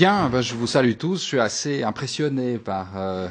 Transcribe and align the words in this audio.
Bien, 0.00 0.30
ben, 0.30 0.40
je 0.40 0.54
vous 0.54 0.66
salue 0.66 0.94
tous. 0.94 1.20
Je 1.20 1.26
suis 1.26 1.40
assez 1.40 1.82
impressionné 1.82 2.56
par, 2.56 2.96
euh, 2.96 3.28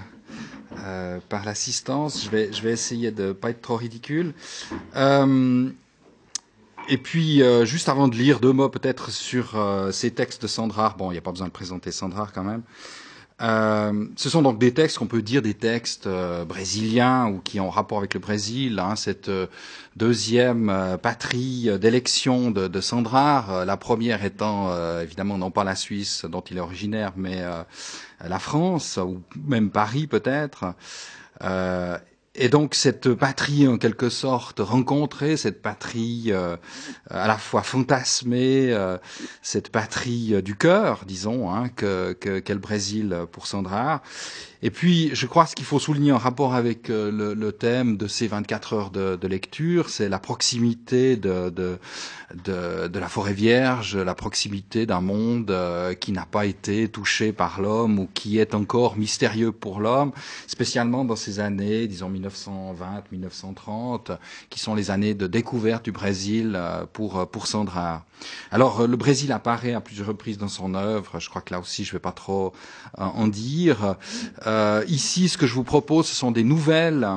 euh, 0.77 1.17
par 1.27 1.43
l'assistance. 1.43 2.23
Je 2.23 2.29
vais, 2.29 2.53
je 2.53 2.61
vais 2.61 2.69
essayer 2.69 3.09
de 3.09 3.29
ne 3.29 3.31
pas 3.31 3.49
être 3.49 3.61
trop 3.63 3.75
ridicule. 3.75 4.35
Euh, 4.95 5.67
et 6.87 6.97
puis, 6.99 7.41
juste 7.63 7.89
avant 7.89 8.07
de 8.07 8.15
lire 8.15 8.39
deux 8.39 8.51
mots 8.51 8.69
peut-être 8.69 9.09
sur 9.09 9.59
ces 9.91 10.11
textes 10.11 10.43
de 10.43 10.47
Sandra. 10.47 10.93
Bon, 10.95 11.09
il 11.09 11.13
n'y 11.13 11.17
a 11.17 11.21
pas 11.21 11.31
besoin 11.31 11.47
de 11.47 11.51
présenter 11.51 11.91
Sandra 11.91 12.29
quand 12.31 12.43
même. 12.43 12.61
Euh, 13.41 14.05
ce 14.17 14.29
sont 14.29 14.41
donc 14.41 14.59
des 14.59 14.73
textes 14.73 14.97
qu'on 14.97 15.07
peut 15.07 15.21
dire 15.21 15.41
des 15.41 15.53
textes 15.53 16.07
euh, 16.07 16.43
brésiliens 16.43 17.27
ou 17.27 17.39
qui 17.39 17.59
ont 17.59 17.69
rapport 17.69 17.99
avec 17.99 18.13
le 18.13 18.19
Brésil, 18.19 18.79
hein, 18.79 18.95
cette 18.97 19.29
euh, 19.29 19.47
deuxième 19.95 20.97
patrie 21.01 21.69
d'élection 21.79 22.51
de, 22.51 22.67
de 22.67 22.81
Sandrard, 22.81 23.65
la 23.65 23.77
première 23.77 24.23
étant 24.23 24.71
évidemment 25.01 25.37
non 25.37 25.51
pas 25.51 25.65
la 25.65 25.75
Suisse 25.75 26.25
dont 26.25 26.39
il 26.41 26.57
est 26.57 26.61
originaire, 26.61 27.11
mais 27.17 27.43
la 28.23 28.39
France 28.39 28.97
ou 28.97 29.21
même 29.45 29.71
Paris 29.71 30.07
peut-être. 30.07 30.73
Et 32.35 32.47
donc 32.47 32.75
cette 32.75 33.13
patrie 33.15 33.67
en 33.67 33.77
quelque 33.77 34.09
sorte 34.09 34.59
rencontrée, 34.59 35.35
cette 35.35 35.61
patrie 35.61 36.25
euh, 36.27 36.57
à 37.09 37.27
la 37.27 37.37
fois 37.37 37.63
fantasmée, 37.63 38.71
euh, 38.71 38.97
cette 39.41 39.69
patrie 39.69 40.35
euh, 40.35 40.41
du 40.41 40.55
cœur, 40.55 41.05
disons, 41.07 41.51
hein, 41.51 41.69
que 41.69 42.13
qu'est 42.13 42.53
le 42.53 42.59
Brésil 42.59 43.25
pour 43.31 43.47
Sandra. 43.47 44.03
Et 44.61 44.71
puis, 44.71 45.09
je 45.13 45.25
crois 45.25 45.45
ce 45.45 45.55
qu'il 45.55 45.63
faut 45.63 45.79
souligner 45.79 46.11
en 46.11 46.17
rapport 46.17 46.53
avec 46.53 46.89
euh, 46.89 47.09
le, 47.11 47.33
le, 47.33 47.51
thème 47.53 47.95
de 47.95 48.07
ces 48.07 48.27
24 48.27 48.73
heures 48.73 48.91
de, 48.91 49.15
de 49.15 49.27
lecture, 49.27 49.89
c'est 49.89 50.09
la 50.09 50.19
proximité 50.19 51.15
de, 51.15 51.49
de, 51.49 51.77
de, 52.43 52.89
de, 52.89 52.99
la 52.99 53.07
forêt 53.07 53.31
vierge, 53.31 53.95
la 53.95 54.15
proximité 54.15 54.85
d'un 54.85 54.99
monde 54.99 55.49
euh, 55.51 55.93
qui 55.93 56.11
n'a 56.11 56.25
pas 56.25 56.45
été 56.45 56.89
touché 56.89 57.31
par 57.31 57.61
l'homme 57.61 57.99
ou 57.99 58.09
qui 58.13 58.37
est 58.37 58.53
encore 58.53 58.97
mystérieux 58.97 59.53
pour 59.53 59.79
l'homme, 59.79 60.11
spécialement 60.45 61.05
dans 61.05 61.15
ces 61.15 61.39
années, 61.39 61.87
disons 61.87 62.09
1920-1930, 62.19 64.17
qui 64.49 64.59
sont 64.59 64.75
les 64.75 64.91
années 64.91 65.13
de 65.13 65.27
découverte 65.27 65.85
du 65.85 65.91
Brésil 65.91 66.53
euh, 66.55 66.85
pour, 66.91 67.27
pour 67.29 67.47
Sandra. 67.47 68.05
Alors, 68.51 68.87
le 68.87 68.97
Brésil 68.97 69.31
apparaît 69.31 69.73
à 69.73 69.81
plusieurs 69.81 70.07
reprises 70.07 70.37
dans 70.37 70.47
son 70.47 70.75
œuvre, 70.75 71.19
je 71.19 71.29
crois 71.29 71.41
que 71.41 71.53
là 71.53 71.59
aussi 71.59 71.83
je 71.83 71.89
ne 71.89 71.93
vais 71.93 72.01
pas 72.01 72.11
trop 72.11 72.53
en 72.97 73.27
dire. 73.27 73.95
Euh, 74.45 74.83
ici, 74.87 75.29
ce 75.29 75.37
que 75.37 75.47
je 75.47 75.53
vous 75.53 75.63
propose, 75.63 76.07
ce 76.07 76.15
sont 76.15 76.31
des 76.31 76.43
nouvelles 76.43 77.07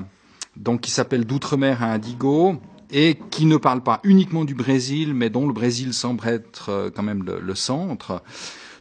donc, 0.57 0.83
qui 0.83 0.91
s'appellent 0.91 1.25
D'outre-mer 1.25 1.83
à 1.83 1.93
Indigo 1.93 2.57
et 2.91 3.19
qui 3.31 3.47
ne 3.47 3.57
parlent 3.57 3.83
pas 3.83 4.01
uniquement 4.05 4.45
du 4.45 4.55
Brésil, 4.55 5.15
mais 5.15 5.31
dont 5.31 5.47
le 5.47 5.53
Brésil 5.53 5.95
semble 5.95 6.27
être 6.29 6.69
euh, 6.69 6.91
quand 6.95 7.03
même 7.03 7.25
le, 7.25 7.41
le 7.41 7.55
centre. 7.55 8.23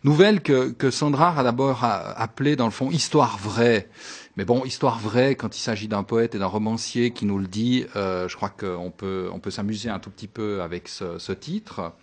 Nouvelle 0.04 0.42
que, 0.42 0.72
que 0.72 0.90
Sandra 0.90 1.38
a 1.38 1.44
d'abord 1.44 1.84
appelée, 1.84 2.56
dans 2.56 2.66
le 2.66 2.72
fond, 2.72 2.90
histoire 2.90 3.38
vraie. 3.38 3.88
Mais 4.36 4.46
bon, 4.46 4.66
histoire 4.66 4.98
vraie, 4.98 5.36
quand 5.36 5.56
il 5.56 5.60
s'agit 5.60 5.88
d'un 5.88 6.04
poète 6.04 6.34
et 6.34 6.40
d'un 6.40 6.48
romancier 6.48 7.12
qui 7.12 7.26
nous 7.26 7.38
le 7.38 7.48
dit, 7.48 7.86
euh, 7.96 8.28
je 8.28 8.36
crois 8.36 8.50
qu'on 8.50 8.90
peut, 8.90 9.30
on 9.32 9.40
peut 9.40 9.52
s'amuser 9.52 9.90
un 9.90 10.00
tout 10.00 10.10
petit 10.10 10.28
peu 10.28 10.62
avec 10.62 10.88
ce 10.88 11.32
titre. 11.34 11.94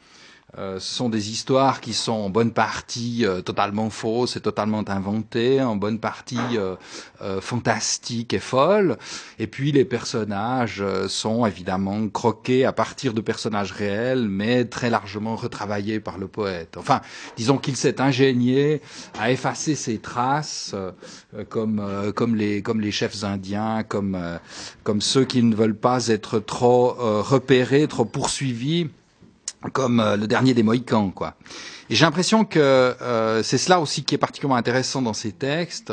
Euh, 0.56 0.80
ce 0.80 0.94
sont 0.94 1.10
des 1.10 1.30
histoires 1.30 1.82
qui 1.82 1.92
sont 1.92 2.12
en 2.12 2.30
bonne 2.30 2.52
partie 2.52 3.26
euh, 3.26 3.42
totalement 3.42 3.90
fausses 3.90 4.36
et 4.36 4.40
totalement 4.40 4.82
inventées, 4.88 5.60
en 5.60 5.76
bonne 5.76 5.98
partie 5.98 6.38
euh, 6.54 6.74
euh 7.20 7.42
fantastiques 7.42 8.32
et 8.32 8.38
folles. 8.38 8.96
Et 9.38 9.46
puis 9.46 9.72
les 9.72 9.84
personnages 9.84 10.80
euh, 10.80 11.06
sont 11.06 11.44
évidemment 11.44 12.08
croqués 12.08 12.64
à 12.64 12.72
partir 12.72 13.12
de 13.12 13.20
personnages 13.20 13.72
réels, 13.72 14.26
mais 14.26 14.64
très 14.64 14.88
largement 14.88 15.36
retravaillés 15.36 16.00
par 16.00 16.16
le 16.16 16.28
poète. 16.28 16.78
Enfin, 16.78 17.02
disons 17.36 17.58
qu'il 17.58 17.76
s'est 17.76 18.00
ingénié 18.00 18.80
à 19.18 19.30
effacer 19.30 19.74
ces 19.74 19.98
traces, 19.98 20.74
comme, 21.50 22.12
comme, 22.14 22.34
les, 22.34 22.62
comme 22.62 22.80
les 22.80 22.90
chefs 22.90 23.22
indiens, 23.22 23.82
comme, 23.82 24.18
comme 24.82 25.02
ceux 25.02 25.24
qui 25.24 25.42
ne 25.42 25.54
veulent 25.54 25.76
pas 25.76 26.08
être 26.08 26.38
trop 26.38 26.94
repérés, 27.22 27.86
trop 27.86 28.04
poursuivis 28.04 28.88
comme 29.72 30.00
euh, 30.00 30.16
le 30.16 30.26
dernier 30.26 30.54
des 30.54 30.62
Mohicans, 30.62 31.10
quoi. 31.10 31.34
Et 31.90 31.94
j'ai 31.94 32.04
l'impression 32.04 32.44
que 32.44 32.58
euh, 32.58 33.42
c'est 33.42 33.56
cela 33.56 33.80
aussi 33.80 34.04
qui 34.04 34.14
est 34.14 34.18
particulièrement 34.18 34.56
intéressant 34.56 35.00
dans 35.00 35.14
ces 35.14 35.32
textes, 35.32 35.92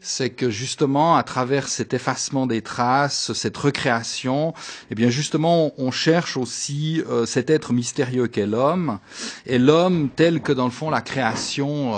c'est 0.00 0.30
que 0.30 0.50
justement, 0.50 1.16
à 1.16 1.22
travers 1.22 1.68
cet 1.68 1.92
effacement 1.92 2.46
des 2.46 2.62
traces, 2.62 3.32
cette 3.34 3.56
recréation, 3.56 4.54
eh 4.90 4.94
bien 4.94 5.10
justement, 5.10 5.72
on 5.76 5.90
cherche 5.90 6.36
aussi 6.36 7.02
euh, 7.08 7.26
cet 7.26 7.50
être 7.50 7.72
mystérieux 7.72 8.26
qu'est 8.26 8.46
l'homme, 8.46 8.98
et 9.46 9.58
l'homme 9.58 10.08
tel 10.14 10.40
que 10.40 10.52
dans 10.52 10.64
le 10.64 10.70
fond 10.70 10.88
la 10.88 11.02
création 11.02 11.92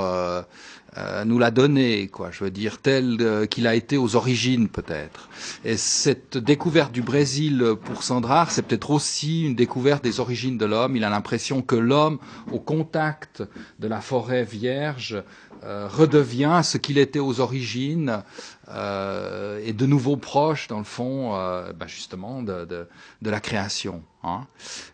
euh, 0.98 1.24
nous 1.24 1.38
l'a 1.38 1.50
donné, 1.50 2.08
quoi. 2.08 2.30
Je 2.30 2.44
veux 2.44 2.50
dire 2.50 2.78
tel 2.78 3.18
euh, 3.20 3.46
qu'il 3.46 3.66
a 3.66 3.74
été 3.74 3.96
aux 3.96 4.16
origines, 4.16 4.68
peut-être. 4.68 5.28
Et 5.64 5.76
cette 5.76 6.38
découverte 6.38 6.92
du 6.92 7.02
Brésil 7.02 7.74
pour 7.84 8.02
Sandrard, 8.02 8.50
c'est 8.50 8.62
peut-être 8.62 8.90
aussi 8.90 9.44
une 9.44 9.54
découverte 9.54 10.02
des 10.02 10.20
origines 10.20 10.58
de 10.58 10.64
l'homme. 10.64 10.96
Il 10.96 11.04
a 11.04 11.10
l'impression 11.10 11.62
que 11.62 11.76
l'homme, 11.76 12.18
au 12.52 12.60
contact 12.60 13.42
de 13.78 13.88
la 13.88 14.00
forêt 14.00 14.44
vierge, 14.44 15.22
euh, 15.64 15.88
redevient 15.88 16.60
ce 16.62 16.78
qu'il 16.78 16.98
était 16.98 17.18
aux 17.18 17.40
origines 17.40 18.22
euh, 18.68 19.60
et 19.64 19.72
de 19.72 19.86
nouveau 19.86 20.16
proche, 20.16 20.68
dans 20.68 20.78
le 20.78 20.84
fond, 20.84 21.34
euh, 21.34 21.72
bah 21.72 21.86
justement, 21.86 22.42
de, 22.42 22.64
de, 22.64 22.88
de 23.22 23.30
la 23.30 23.40
création. 23.40 24.02
Hein. 24.22 24.46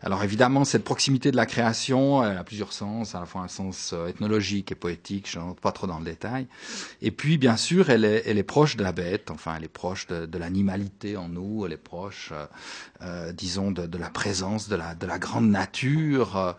Alors 0.02 0.22
évidemment, 0.24 0.64
cette 0.64 0.84
proximité 0.84 1.30
de 1.30 1.36
la 1.36 1.46
création, 1.46 2.22
elle 2.22 2.36
a 2.36 2.44
plusieurs 2.44 2.72
sens, 2.72 3.14
à 3.14 3.20
la 3.20 3.26
fois 3.26 3.40
un 3.40 3.48
sens 3.48 3.92
euh, 3.94 4.08
ethnologique 4.08 4.72
et 4.72 4.74
poétique, 4.74 5.28
je 5.30 5.38
n'entre 5.38 5.60
pas 5.60 5.72
trop 5.72 5.86
dans 5.86 5.98
le 5.98 6.04
détail. 6.04 6.46
Et 7.00 7.10
puis, 7.10 7.38
bien 7.38 7.56
sûr, 7.56 7.88
elle 7.88 8.04
est, 8.04 8.24
elle 8.26 8.36
est 8.36 8.42
proche 8.42 8.76
de 8.76 8.82
la 8.82 8.92
bête, 8.92 9.30
enfin, 9.30 9.54
elle 9.56 9.64
est 9.64 9.68
proche 9.68 10.06
de, 10.06 10.26
de 10.26 10.38
l'animalité 10.38 11.16
en 11.16 11.28
nous, 11.28 11.64
elle 11.64 11.72
est 11.72 11.76
proche, 11.76 12.30
euh, 12.32 12.46
euh, 13.00 13.32
disons, 13.32 13.70
de, 13.70 13.86
de 13.86 13.98
la 13.98 14.10
présence 14.10 14.68
de 14.68 14.76
la, 14.76 14.94
de 14.94 15.06
la 15.06 15.18
grande 15.18 15.48
nature, 15.48 16.36
euh, 16.36 16.52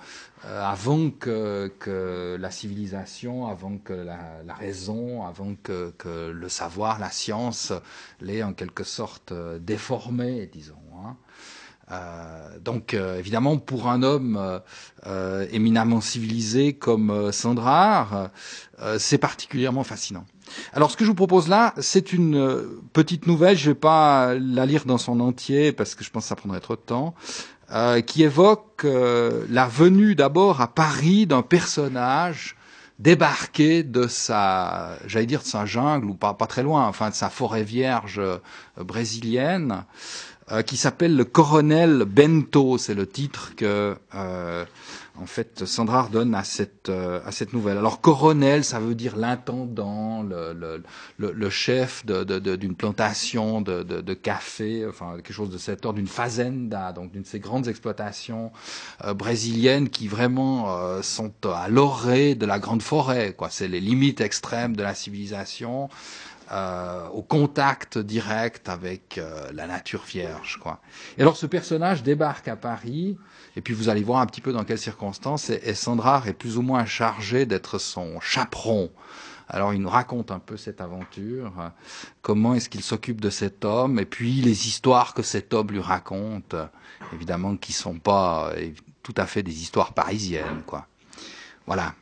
avant 0.44 1.09
que, 1.09 1.72
que 1.80 2.38
la 2.40 2.52
civilisation, 2.52 3.48
avant 3.48 3.78
que 3.78 3.94
la, 3.94 4.44
la 4.46 4.54
raison, 4.54 5.26
avant 5.26 5.56
que, 5.62 5.94
que 5.98 6.31
le 6.31 6.50
savoir, 6.50 7.00
la 7.00 7.09
science 7.09 7.72
l'ait 8.20 8.44
en 8.44 8.54
quelque 8.54 8.84
sorte 8.84 9.34
déformé, 9.62 10.48
disons. 10.48 10.76
Hein. 10.98 11.16
Euh, 11.92 12.59
donc 12.59 12.94
euh, 12.94 13.20
évidemment 13.20 13.58
pour 13.58 13.90
un 13.90 14.04
homme 14.04 14.38
euh, 14.38 14.59
euh 15.06 15.46
éminemment 15.52 16.00
civilisé 16.00 16.72
comme 16.72 17.10
euh, 17.10 17.34
Sandrard, 17.34 18.30
euh, 18.80 18.98
c'est 19.00 19.18
particulièrement 19.18 19.84
fascinant. 19.84 20.25
Alors 20.72 20.92
ce 20.92 20.98
que 20.98 21.04
je 21.04 21.10
vous 21.10 21.16
propose 21.16 21.50
là, 21.50 21.74
c'est 21.80 22.14
une 22.14 22.80
petite 22.94 23.28
nouvelle, 23.28 23.58
je 23.58 23.70
ne 23.70 23.74
vais 23.74 23.80
pas 23.80 24.34
la 24.36 24.66
lire 24.66 24.86
dans 24.86 24.98
son 24.98 25.20
entier 25.20 25.74
parce 25.74 25.94
que 25.94 26.06
je 26.06 26.10
pense 26.10 26.24
que 26.24 26.30
ça 26.30 26.36
prendrait 26.36 26.62
trop 26.62 26.75
de 26.75 26.81
temps, 26.81 27.16
qui 28.06 28.23
évoque 28.23 28.85
la 28.85 29.67
venue 29.67 30.16
d'abord 30.16 30.61
à 30.61 30.67
Paris 30.67 31.25
d'un 31.25 31.41
personnage 31.41 32.56
débarqué 33.00 33.84
de 33.84 34.07
sa, 34.07 34.97
j'allais 35.07 35.25
dire 35.25 35.41
de 35.41 35.45
sa 35.45 35.66
jungle 35.66 36.06
ou 36.06 36.13
pas, 36.13 36.35
pas 36.35 36.45
très 36.45 36.62
loin, 36.62 36.88
enfin 36.88 37.09
de 37.09 37.16
sa 37.16 37.29
forêt 37.29 37.63
vierge 37.63 38.22
brésilienne. 38.78 39.85
Euh, 40.51 40.62
qui 40.62 40.75
s'appelle 40.75 41.16
le 41.16 41.23
colonel 41.23 42.03
Bento. 42.06 42.78
C'est 42.78 42.94
le 42.94 43.07
titre 43.07 43.53
que, 43.56 43.95
euh, 44.13 44.66
en 45.19 45.28
fait, 45.28 45.66
Sandra 45.66 46.09
donne 46.12 46.34
à 46.34 46.44
cette, 46.44 46.90
euh, 46.90 47.22
à 47.24 47.31
cette 47.31 47.53
nouvelle. 47.53 47.78
Alors, 47.78 48.01
coronel, 48.01 48.63
ça 48.63 48.79
veut 48.79 48.96
dire 48.96 49.16
l'intendant, 49.16 50.24
le, 50.24 50.53
le, 50.53 50.81
le, 51.18 51.31
le, 51.31 51.50
chef 51.51 52.03
d'une 52.06 52.24
de, 52.24 52.40
de, 52.40 52.74
plantation 52.74 53.62
de, 53.62 54.13
café, 54.16 54.85
enfin, 54.88 55.13
quelque 55.18 55.34
chose 55.34 55.51
de 55.51 55.59
cet 55.59 55.85
ordre, 55.85 55.97
d'une 55.97 56.07
fazenda, 56.07 56.94
donc 56.94 57.12
d'une 57.12 57.22
de 57.22 57.28
ces 57.28 57.40
grandes 57.40 57.68
exploitations 57.68 58.51
euh, 59.06 59.13
brésiliennes 59.13 59.90
qui 59.90 60.07
vraiment 60.07 60.78
euh, 60.79 61.03
sont 61.03 61.31
à 61.44 61.68
l'orée 61.68 62.34
de 62.34 62.47
la 62.47 62.57
grande 62.57 62.81
forêt. 62.81 63.34
quoi. 63.34 63.50
C'est 63.51 63.68
les 63.68 63.81
limites 63.81 64.19
extrêmes 64.19 64.75
de 64.75 64.81
la 64.81 64.95
civilisation 64.95 65.89
euh, 66.53 67.07
au 67.07 67.23
contact 67.23 67.97
direct 67.97 68.69
avec 68.69 69.17
euh, 69.17 69.50
la 69.53 69.65
nature 69.65 70.03
vierge. 70.03 70.59
Quoi. 70.61 70.79
Et 71.17 71.21
alors 71.21 71.35
ce 71.35 71.47
personnage 71.47 72.03
débarque 72.03 72.47
à 72.47 72.55
Paris, 72.55 73.17
et 73.55 73.61
puis 73.61 73.73
vous 73.73 73.89
allez 73.89 74.03
voir 74.03 74.19
un 74.19 74.27
petit 74.27 74.41
peu 74.41 74.53
dans 74.53 74.63
quelles 74.63 74.77
circonstances, 74.77 75.50
et, 75.50 75.61
et 75.65 75.71
est 75.71 76.33
plus 76.33 76.57
ou 76.57 76.61
moins 76.61 76.85
chargé 76.85 77.47
d'être 77.47 77.79
son 77.79 78.19
chaperon. 78.19 78.91
Alors 79.50 79.73
il 79.73 79.81
nous 79.81 79.89
raconte 79.89 80.29
un 80.29 80.38
peu 80.38 80.55
cette 80.55 80.79
aventure, 80.79 81.51
comment 82.21 82.53
est-ce 82.53 82.69
qu'il 82.69 82.83
s'occupe 82.83 83.19
de 83.19 83.31
cet 83.31 83.65
homme, 83.65 83.97
et 83.97 84.05
puis 84.05 84.41
les 84.41 84.67
histoires 84.67 85.15
que 85.15 85.23
cet 85.23 85.55
homme 85.55 85.71
lui 85.71 85.81
raconte, 85.81 86.55
évidemment 87.13 87.57
qui 87.57 87.73
sont 87.73 87.97
pas 87.97 88.51
euh, 88.55 88.69
tout 89.01 89.15
à 89.17 89.25
fait 89.25 89.41
des 89.41 89.61
histoires 89.61 89.94
parisiennes. 89.94 90.61
quoi. 90.67 90.88
Voilà. 91.65 91.95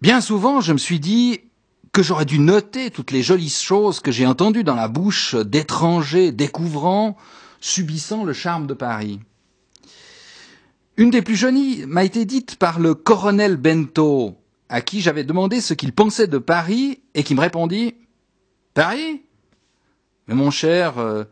Bien 0.00 0.22
souvent, 0.22 0.62
je 0.62 0.72
me 0.72 0.78
suis 0.78 0.98
dit, 0.98 1.40
que 1.92 2.02
j'aurais 2.02 2.24
dû 2.24 2.38
noter 2.38 2.90
toutes 2.90 3.10
les 3.10 3.22
jolies 3.22 3.50
choses 3.50 4.00
que 4.00 4.12
j'ai 4.12 4.26
entendues 4.26 4.64
dans 4.64 4.74
la 4.74 4.88
bouche 4.88 5.34
d'étrangers 5.34 6.32
découvrant, 6.32 7.16
subissant 7.60 8.24
le 8.24 8.32
charme 8.32 8.66
de 8.66 8.74
Paris. 8.74 9.20
Une 10.96 11.10
des 11.10 11.22
plus 11.22 11.36
jolies 11.36 11.84
m'a 11.86 12.04
été 12.04 12.24
dite 12.24 12.56
par 12.56 12.78
le 12.78 12.94
colonel 12.94 13.56
Bento, 13.56 14.36
à 14.68 14.80
qui 14.82 15.00
j'avais 15.00 15.24
demandé 15.24 15.60
ce 15.60 15.74
qu'il 15.74 15.92
pensait 15.92 16.26
de 16.26 16.38
Paris 16.38 17.02
et 17.14 17.24
qui 17.24 17.34
me 17.34 17.40
répondit 17.40 17.94
Paris? 18.74 19.22
Mais 20.28 20.34
mon 20.34 20.50
cher, 20.50 20.98
euh, 20.98 21.24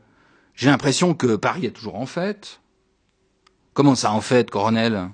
j'ai 0.54 0.70
l'impression 0.70 1.14
que 1.14 1.37
Paris 1.37 1.66
est 1.66 1.70
toujours 1.70 1.96
en 1.96 2.06
fête. 2.06 2.61
Comment 3.75 3.94
ça 3.94 4.12
en 4.12 4.20
fête, 4.20 4.50
colonel 4.50 5.08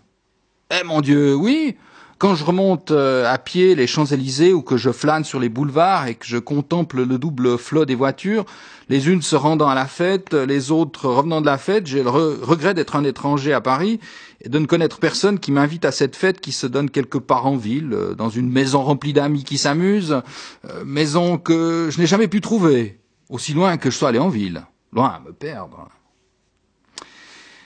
Eh 0.70 0.84
mon 0.84 1.02
Dieu, 1.02 1.34
oui 1.34 1.76
quand 2.24 2.36
je 2.36 2.44
remonte 2.46 2.90
euh, 2.90 3.30
à 3.30 3.36
pied 3.36 3.74
les 3.74 3.86
Champs-Élysées 3.86 4.54
ou 4.54 4.62
que 4.62 4.78
je 4.78 4.88
flâne 4.88 5.24
sur 5.24 5.38
les 5.38 5.50
boulevards 5.50 6.06
et 6.06 6.14
que 6.14 6.24
je 6.24 6.38
contemple 6.38 7.04
le 7.04 7.18
double 7.18 7.58
flot 7.58 7.84
des 7.84 7.94
voitures, 7.94 8.46
les 8.88 9.10
unes 9.10 9.20
se 9.20 9.36
rendant 9.36 9.68
à 9.68 9.74
la 9.74 9.84
fête, 9.84 10.32
les 10.32 10.70
autres 10.70 11.06
revenant 11.06 11.42
de 11.42 11.46
la 11.46 11.58
fête, 11.58 11.86
j'ai 11.86 12.02
le 12.02 12.08
regret 12.08 12.72
d'être 12.72 12.96
un 12.96 13.04
étranger 13.04 13.52
à 13.52 13.60
Paris 13.60 14.00
et 14.40 14.48
de 14.48 14.58
ne 14.58 14.64
connaître 14.64 15.00
personne 15.00 15.38
qui 15.38 15.52
m'invite 15.52 15.84
à 15.84 15.92
cette 15.92 16.16
fête 16.16 16.40
qui 16.40 16.52
se 16.52 16.66
donne 16.66 16.88
quelque 16.88 17.18
part 17.18 17.44
en 17.44 17.58
ville, 17.58 17.92
euh, 17.92 18.14
dans 18.14 18.30
une 18.30 18.50
maison 18.50 18.82
remplie 18.82 19.12
d'amis 19.12 19.44
qui 19.44 19.58
s'amusent, 19.58 20.22
euh, 20.64 20.82
maison 20.82 21.36
que 21.36 21.90
je 21.90 22.00
n'ai 22.00 22.06
jamais 22.06 22.28
pu 22.28 22.40
trouver, 22.40 23.00
aussi 23.28 23.52
loin 23.52 23.76
que 23.76 23.90
je 23.90 23.98
sois 23.98 24.08
allé 24.08 24.18
en 24.18 24.30
ville, 24.30 24.64
loin 24.94 25.08
à 25.08 25.20
me 25.20 25.34
perdre. 25.34 25.90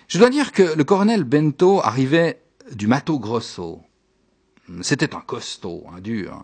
Je 0.09 0.19
dois 0.19 0.31
dire 0.31 0.51
que 0.51 0.77
le 0.77 0.83
colonel 0.83 1.23
Bento 1.23 1.81
arrivait 1.81 2.43
du 2.73 2.89
Mato 2.89 3.21
Grosso, 3.21 3.83
c'était 4.83 5.15
un 5.15 5.21
costaud, 5.21 5.85
un 5.95 6.01
dur. 6.01 6.43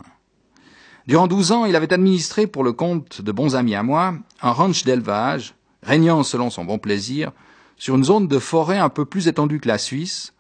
Durant 1.07 1.27
douze 1.27 1.53
ans, 1.53 1.67
il 1.67 1.77
avait 1.77 1.93
administré 1.93 2.47
pour 2.47 2.65
le 2.65 2.73
compte 2.73 3.21
de 3.21 3.33
bons 3.33 3.57
amis 3.57 3.75
à 3.75 3.83
moi 3.83 4.15
un 4.41 4.53
ranch 4.53 4.85
d'élevage, 4.85 5.55
régnant 5.83 6.23
selon 6.23 6.49
son 6.49 6.65
bon 6.65 6.79
plaisir, 6.79 7.33
sur 7.77 7.97
une 7.97 8.05
zone 8.05 8.29
de 8.29 8.39
forêt 8.39 8.79
un 8.79 8.89
peu 8.89 9.05
plus 9.05 9.29
étendue 9.29 9.61
que 9.61 9.69
la 9.69 9.79
Suisse, 9.79 10.33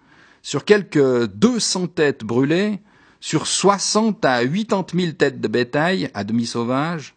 sur 0.43 0.65
quelques 0.65 1.27
deux 1.27 1.61
cents 1.61 1.87
têtes 1.87 2.25
brûlées, 2.25 2.81
sur 3.21 3.47
soixante 3.47 4.25
à 4.25 4.43
huitante 4.43 4.95
mille 4.95 5.17
têtes 5.17 5.41
de 5.41 5.49
bétail 5.49 6.11
à 6.15 6.25
demi 6.25 6.47
sauvage, 6.47 7.15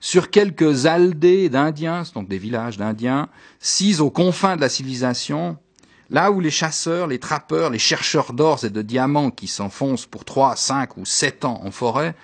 sur 0.00 0.30
quelques 0.30 0.86
aldées 0.86 1.48
d'Indiens, 1.48 2.02
donc 2.14 2.28
des 2.28 2.38
villages 2.38 2.76
d'Indiens, 2.76 3.28
six 3.58 4.00
aux 4.00 4.10
confins 4.10 4.56
de 4.56 4.60
la 4.60 4.68
civilisation, 4.68 5.56
Là 6.14 6.30
où 6.30 6.38
les 6.38 6.52
chasseurs, 6.52 7.08
les 7.08 7.18
trappeurs, 7.18 7.70
les 7.70 7.80
chercheurs 7.80 8.34
d'or 8.34 8.64
et 8.64 8.70
de 8.70 8.82
diamants 8.82 9.32
qui 9.32 9.48
s'enfoncent 9.48 10.06
pour 10.06 10.24
trois, 10.24 10.54
cinq 10.54 10.96
ou 10.96 11.04
sept 11.04 11.44
ans 11.44 11.60
en 11.64 11.72
forêt 11.72 12.14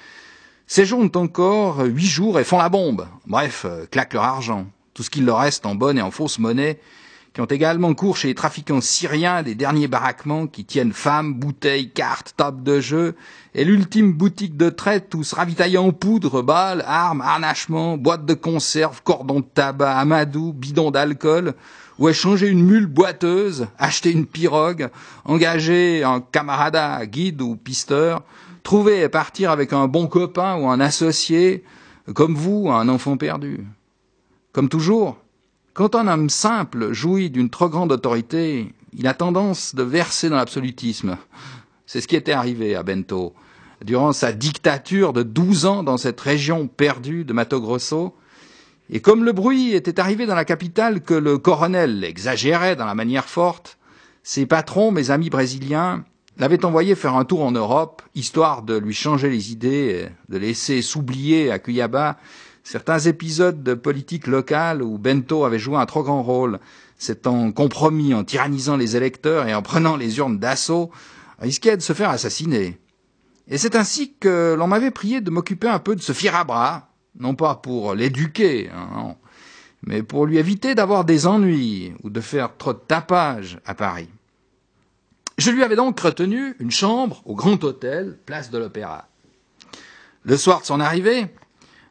séjournent 0.68 1.10
encore 1.16 1.80
huit 1.80 2.06
jours 2.06 2.38
et 2.38 2.44
font 2.44 2.58
la 2.58 2.68
bombe. 2.68 3.08
Bref, 3.26 3.66
euh, 3.68 3.86
claquent 3.86 4.14
leur 4.14 4.22
argent, 4.22 4.66
tout 4.94 5.02
ce 5.02 5.10
qu'il 5.10 5.24
leur 5.24 5.40
reste 5.40 5.66
en 5.66 5.74
bonne 5.74 5.98
et 5.98 6.02
en 6.02 6.12
fausse 6.12 6.38
monnaie, 6.38 6.78
qui 7.34 7.40
ont 7.40 7.46
également 7.46 7.92
cours 7.94 8.16
chez 8.16 8.28
les 8.28 8.36
trafiquants 8.36 8.80
syriens 8.80 9.42
des 9.42 9.56
derniers 9.56 9.88
baraquements 9.88 10.46
qui 10.46 10.64
tiennent 10.64 10.92
femmes, 10.92 11.34
bouteilles, 11.34 11.90
cartes, 11.90 12.34
tables 12.36 12.62
de 12.62 12.78
jeu, 12.78 13.16
et 13.56 13.64
l'ultime 13.64 14.12
boutique 14.12 14.56
de 14.56 14.70
traite 14.70 15.10
tous 15.10 15.32
ravitaillés 15.32 15.78
en 15.78 15.90
poudre, 15.90 16.42
balles, 16.42 16.84
armes, 16.86 17.22
harnachements, 17.22 17.96
boîtes 17.96 18.24
de 18.24 18.34
conserve, 18.34 19.02
cordons 19.02 19.40
de 19.40 19.46
tabac, 19.52 19.98
amadou, 19.98 20.52
bidons 20.52 20.92
d'alcool, 20.92 21.54
ou 22.00 22.08
échanger 22.08 22.48
une 22.48 22.64
mule 22.64 22.86
boiteuse, 22.86 23.68
acheter 23.78 24.10
une 24.10 24.26
pirogue, 24.26 24.88
engager 25.26 26.02
un 26.02 26.20
camarada, 26.20 27.04
guide 27.04 27.42
ou 27.42 27.56
pisteur, 27.56 28.22
trouver 28.62 29.02
et 29.02 29.08
partir 29.10 29.50
avec 29.50 29.74
un 29.74 29.86
bon 29.86 30.06
copain 30.06 30.56
ou 30.56 30.68
un 30.68 30.80
associé, 30.80 31.62
comme 32.14 32.34
vous, 32.34 32.70
un 32.70 32.88
enfant 32.88 33.18
perdu. 33.18 33.66
Comme 34.52 34.70
toujours, 34.70 35.18
quand 35.74 35.94
un 35.94 36.08
homme 36.08 36.30
simple 36.30 36.92
jouit 36.92 37.28
d'une 37.28 37.50
trop 37.50 37.68
grande 37.68 37.92
autorité, 37.92 38.74
il 38.94 39.06
a 39.06 39.14
tendance 39.14 39.74
de 39.74 39.82
verser 39.82 40.30
dans 40.30 40.36
l'absolutisme. 40.36 41.18
C'est 41.86 42.00
ce 42.00 42.08
qui 42.08 42.16
était 42.16 42.32
arrivé 42.32 42.74
à 42.74 42.82
Bento. 42.82 43.34
Durant 43.84 44.12
sa 44.12 44.32
dictature 44.32 45.12
de 45.12 45.22
douze 45.22 45.66
ans 45.66 45.82
dans 45.82 45.96
cette 45.98 46.20
région 46.20 46.66
perdue 46.66 47.24
de 47.24 47.32
Mato 47.32 47.60
Grosso, 47.60 48.14
et 48.92 49.00
comme 49.00 49.24
le 49.24 49.32
bruit 49.32 49.74
était 49.74 50.00
arrivé 50.00 50.26
dans 50.26 50.34
la 50.34 50.44
capitale 50.44 51.00
que 51.00 51.14
le 51.14 51.38
colonel 51.38 52.02
exagérait 52.02 52.74
dans 52.74 52.86
la 52.86 52.96
manière 52.96 53.28
forte, 53.28 53.78
ses 54.24 54.46
patrons, 54.46 54.90
mes 54.90 55.12
amis 55.12 55.30
brésiliens, 55.30 56.04
l'avaient 56.38 56.64
envoyé 56.64 56.96
faire 56.96 57.14
un 57.14 57.24
tour 57.24 57.42
en 57.42 57.52
Europe, 57.52 58.02
histoire 58.16 58.62
de 58.62 58.76
lui 58.76 58.94
changer 58.94 59.30
les 59.30 59.52
idées, 59.52 60.08
de 60.28 60.38
laisser 60.38 60.82
s'oublier 60.82 61.52
à 61.52 61.60
Cuyaba 61.60 62.18
certains 62.64 62.98
épisodes 62.98 63.62
de 63.62 63.74
politique 63.74 64.26
locale 64.26 64.82
où 64.82 64.98
Bento 64.98 65.44
avait 65.44 65.58
joué 65.58 65.76
un 65.76 65.86
trop 65.86 66.02
grand 66.02 66.22
rôle, 66.22 66.58
s'étant 66.98 67.52
compromis 67.52 68.12
en 68.12 68.24
tyrannisant 68.24 68.76
les 68.76 68.96
électeurs 68.96 69.46
et 69.46 69.54
en 69.54 69.62
prenant 69.62 69.96
les 69.96 70.18
urnes 70.18 70.38
d'assaut, 70.38 70.90
risquait 71.38 71.76
de 71.76 71.82
se 71.82 71.92
faire 71.92 72.10
assassiner. 72.10 72.78
Et 73.48 73.56
c'est 73.56 73.76
ainsi 73.76 74.14
que 74.18 74.54
l'on 74.58 74.66
m'avait 74.66 74.90
prié 74.90 75.20
de 75.20 75.30
m'occuper 75.30 75.68
un 75.68 75.78
peu 75.78 75.96
de 75.96 76.02
ce 76.02 76.12
firabra, 76.12 76.89
non 77.20 77.34
pas 77.34 77.54
pour 77.54 77.94
l'éduquer, 77.94 78.70
hein, 78.70 79.14
mais 79.82 80.02
pour 80.02 80.26
lui 80.26 80.38
éviter 80.38 80.74
d'avoir 80.74 81.04
des 81.04 81.26
ennuis 81.26 81.92
ou 82.02 82.10
de 82.10 82.20
faire 82.20 82.56
trop 82.56 82.72
de 82.72 82.78
tapage 82.78 83.58
à 83.64 83.74
Paris. 83.74 84.08
Je 85.38 85.50
lui 85.50 85.62
avais 85.62 85.76
donc 85.76 85.98
retenu 86.00 86.54
une 86.58 86.70
chambre 86.70 87.22
au 87.24 87.34
Grand 87.34 87.62
Hôtel, 87.62 88.18
place 88.26 88.50
de 88.50 88.58
l'Opéra. 88.58 89.08
Le 90.24 90.36
soir 90.36 90.60
de 90.60 90.66
son 90.66 90.80
arrivée, 90.80 91.28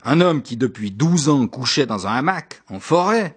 un 0.04 0.22
homme 0.22 0.42
qui 0.42 0.58
depuis 0.58 0.92
douze 0.92 1.30
ans 1.30 1.48
couchait 1.48 1.86
dans 1.88 2.08
un 2.08 2.14
hamac, 2.14 2.62
en 2.70 2.80
forêt, 2.80 3.36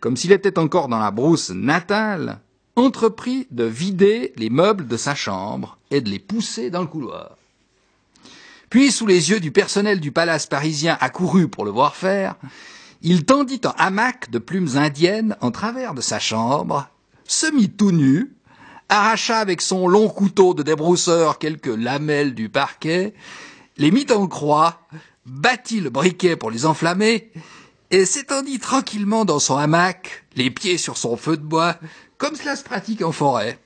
comme 0.00 0.16
s'il 0.16 0.32
était 0.32 0.58
encore 0.58 0.88
dans 0.88 0.98
la 0.98 1.12
brousse 1.12 1.50
natale, 1.50 2.40
entreprit 2.74 3.46
de 3.50 3.64
vider 3.64 4.32
les 4.36 4.50
meubles 4.50 4.88
de 4.88 4.96
sa 4.96 5.14
chambre 5.14 5.78
et 5.90 6.00
de 6.00 6.10
les 6.10 6.18
pousser 6.18 6.70
dans 6.70 6.80
le 6.80 6.88
couloir. 6.88 7.36
Puis, 8.72 8.90
sous 8.90 9.06
les 9.06 9.28
yeux 9.28 9.38
du 9.38 9.52
personnel 9.52 10.00
du 10.00 10.12
palace 10.12 10.46
parisien 10.46 10.96
accouru 10.98 11.46
pour 11.46 11.66
le 11.66 11.70
voir 11.70 11.94
faire, 11.94 12.36
il 13.02 13.26
tendit 13.26 13.60
un 13.64 13.74
hamac 13.76 14.30
de 14.30 14.38
plumes 14.38 14.78
indiennes 14.78 15.36
en 15.42 15.50
travers 15.50 15.92
de 15.92 16.00
sa 16.00 16.18
chambre, 16.18 16.88
se 17.26 17.52
mit 17.52 17.68
tout 17.68 17.92
nu, 17.92 18.32
arracha 18.88 19.40
avec 19.40 19.60
son 19.60 19.88
long 19.88 20.08
couteau 20.08 20.54
de 20.54 20.62
débrousseur 20.62 21.38
quelques 21.38 21.66
lamelles 21.66 22.34
du 22.34 22.48
parquet, 22.48 23.12
les 23.76 23.90
mit 23.90 24.06
en 24.10 24.26
croix, 24.26 24.80
battit 25.26 25.80
le 25.80 25.90
briquet 25.90 26.36
pour 26.36 26.50
les 26.50 26.64
enflammer, 26.64 27.30
et 27.90 28.06
s'étendit 28.06 28.58
tranquillement 28.58 29.26
dans 29.26 29.38
son 29.38 29.58
hamac, 29.58 30.24
les 30.34 30.50
pieds 30.50 30.78
sur 30.78 30.96
son 30.96 31.18
feu 31.18 31.36
de 31.36 31.42
bois, 31.42 31.76
comme 32.16 32.36
cela 32.36 32.56
se 32.56 32.64
pratique 32.64 33.02
en 33.02 33.12
forêt, 33.12 33.58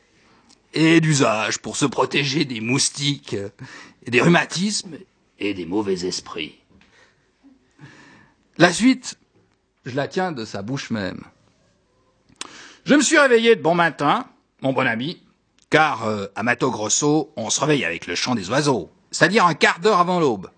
et 0.75 1.01
d'usage 1.01 1.59
pour 1.59 1.77
se 1.77 1.87
protéger 1.87 2.45
des 2.45 2.61
moustiques 2.61 3.37
des 4.07 4.21
rhumatismes 4.21 4.97
et 5.39 5.55
des 5.55 5.67
mauvais 5.67 6.07
esprits. 6.07 6.59
La 8.59 8.73
suite, 8.73 9.19
je 9.85 9.95
la 9.95 10.09
tiens 10.09 10.33
de 10.33 10.45
sa 10.45 10.63
bouche 10.63 10.91
même. 10.91 11.23
Je 12.85 12.95
me 12.95 13.03
suis 13.03 13.19
réveillé 13.19 13.57
de 13.57 13.63
bon 13.63 13.75
matin, 13.75 14.27
mon 14.63 14.73
bon 14.73 14.87
ami, 14.87 15.23
car 15.71 16.07
euh, 16.07 16.27
à 16.35 16.43
Mato 16.43 16.71
Grosso, 16.71 17.33
on 17.37 17.51
se 17.51 17.61
réveille 17.61 17.85
avec 17.85 18.07
le 18.07 18.15
chant 18.15 18.35
des 18.35 18.49
oiseaux, 18.49 18.91
c'est-à-dire 19.11 19.45
un 19.45 19.55
quart 19.55 19.81
d'heure 19.81 19.99
avant 19.99 20.21
l'aube. 20.21 20.51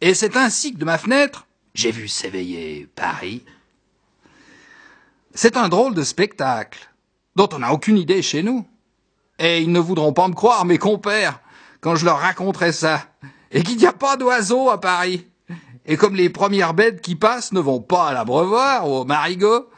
Et 0.00 0.14
c'est 0.14 0.36
ainsi 0.36 0.74
que 0.74 0.78
de 0.78 0.84
ma 0.84 0.98
fenêtre, 0.98 1.46
j'ai 1.74 1.90
vu 1.90 2.08
s'éveiller 2.08 2.88
Paris. 2.94 3.44
C'est 5.34 5.56
un 5.56 5.68
drôle 5.68 5.94
de 5.94 6.02
spectacle, 6.02 6.90
dont 7.36 7.48
on 7.52 7.60
n'a 7.60 7.72
aucune 7.72 7.96
idée 7.96 8.22
chez 8.22 8.42
nous. 8.42 8.66
Et 9.38 9.62
ils 9.62 9.70
ne 9.70 9.78
voudront 9.78 10.12
pas 10.12 10.26
me 10.26 10.34
croire, 10.34 10.64
mes 10.64 10.78
compères, 10.78 11.40
quand 11.80 11.96
je 11.96 12.04
leur 12.04 12.18
raconterai 12.18 12.72
ça, 12.72 13.06
et 13.50 13.62
qu'il 13.62 13.78
n'y 13.78 13.86
a 13.86 13.92
pas 13.92 14.16
d'oiseaux 14.16 14.70
à 14.70 14.80
Paris. 14.80 15.26
Et 15.86 15.96
comme 15.96 16.14
les 16.14 16.28
premières 16.28 16.74
bêtes 16.74 17.00
qui 17.00 17.16
passent 17.16 17.52
ne 17.52 17.60
vont 17.60 17.80
pas 17.80 18.08
à 18.08 18.12
l'abreuvoir 18.12 18.88
ou 18.88 18.92
au 18.92 19.04
marigot, 19.04 19.68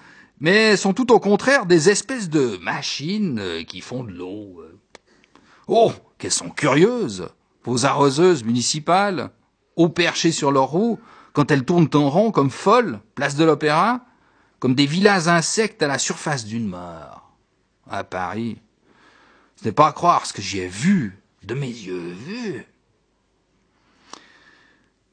mais 0.40 0.76
sont 0.76 0.92
tout 0.92 1.12
au 1.12 1.20
contraire 1.20 1.66
des 1.66 1.90
espèces 1.90 2.30
de 2.30 2.58
machines 2.62 3.38
euh, 3.38 3.62
qui 3.62 3.80
font 3.80 4.02
de 4.02 4.10
l'eau. 4.10 4.62
Oh, 5.68 5.92
qu'elles 6.18 6.32
sont 6.32 6.50
curieuses, 6.50 7.28
vos 7.62 7.86
arroseuses 7.86 8.42
municipales, 8.42 9.30
haut 9.76 9.88
perchées 9.88 10.32
sur 10.32 10.50
leurs 10.50 10.70
roues, 10.70 10.98
quand 11.32 11.50
elles 11.50 11.64
tournent 11.64 11.90
en 11.94 12.10
rond 12.10 12.32
comme 12.32 12.50
folles, 12.50 13.00
place 13.14 13.36
de 13.36 13.44
l'Opéra, 13.44 14.00
comme 14.58 14.74
des 14.74 14.86
vilains 14.86 15.28
insectes 15.28 15.82
à 15.82 15.86
la 15.86 15.98
surface 15.98 16.44
d'une 16.44 16.66
mare. 16.66 17.30
À 17.88 18.02
Paris, 18.02 18.60
ce 19.56 19.66
n'est 19.66 19.72
pas 19.72 19.88
à 19.88 19.92
croire 19.92 20.26
ce 20.26 20.32
que 20.32 20.42
j'y 20.42 20.58
ai 20.58 20.68
vu 20.68 21.19
de 21.44 21.54
mes 21.54 21.66
yeux 21.68 22.12
vus. 22.26 22.64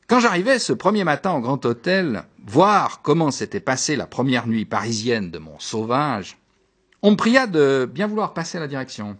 Quand 0.07 0.19
j'arrivais 0.19 0.59
ce 0.59 0.73
premier 0.73 1.03
matin 1.03 1.33
au 1.33 1.41
Grand 1.41 1.65
Hôtel, 1.65 2.23
voir 2.45 3.01
comment 3.01 3.31
s'était 3.31 3.59
passée 3.59 3.95
la 3.95 4.07
première 4.07 4.47
nuit 4.47 4.65
parisienne 4.65 5.31
de 5.31 5.37
mon 5.37 5.59
sauvage, 5.59 6.37
on 7.01 7.11
me 7.11 7.15
pria 7.17 7.45
de 7.45 7.89
bien 7.91 8.07
vouloir 8.07 8.33
passer 8.33 8.57
à 8.57 8.61
la 8.61 8.67
direction. 8.67 9.17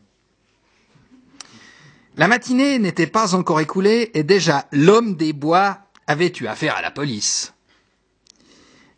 La 2.15 2.27
matinée 2.27 2.79
n'était 2.79 3.05
pas 3.05 3.35
encore 3.35 3.59
écoulée 3.59 4.11
et 4.13 4.23
déjà 4.23 4.65
l'homme 4.71 5.15
des 5.15 5.33
bois 5.33 5.79
avait 6.07 6.31
eu 6.39 6.47
affaire 6.47 6.75
à 6.75 6.81
la 6.81 6.89
police. 6.89 7.53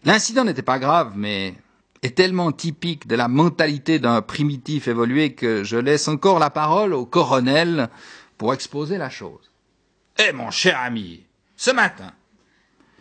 L'incident 0.06 0.46
n'était 0.46 0.62
pas 0.62 0.80
grave, 0.80 1.14
mais 1.16 1.56
est 2.02 2.16
tellement 2.16 2.52
typique 2.52 3.08
de 3.08 3.16
la 3.16 3.28
mentalité 3.28 4.00
d'un 4.00 4.22
primitif 4.22 4.88
évolué 4.88 5.34
que 5.34 5.64
je 5.64 5.78
laisse 5.78 6.08
encore 6.08 6.40
la 6.40 6.50
parole 6.50 6.94
au 6.94 7.06
colonel 7.06 7.90
pour 8.38 8.54
exposer 8.54 8.98
la 8.98 9.10
chose. 9.10 9.52
Eh 10.18 10.32
mon 10.32 10.52
cher 10.52 10.80
ami, 10.80 11.26
ce 11.56 11.72
matin, 11.72 12.14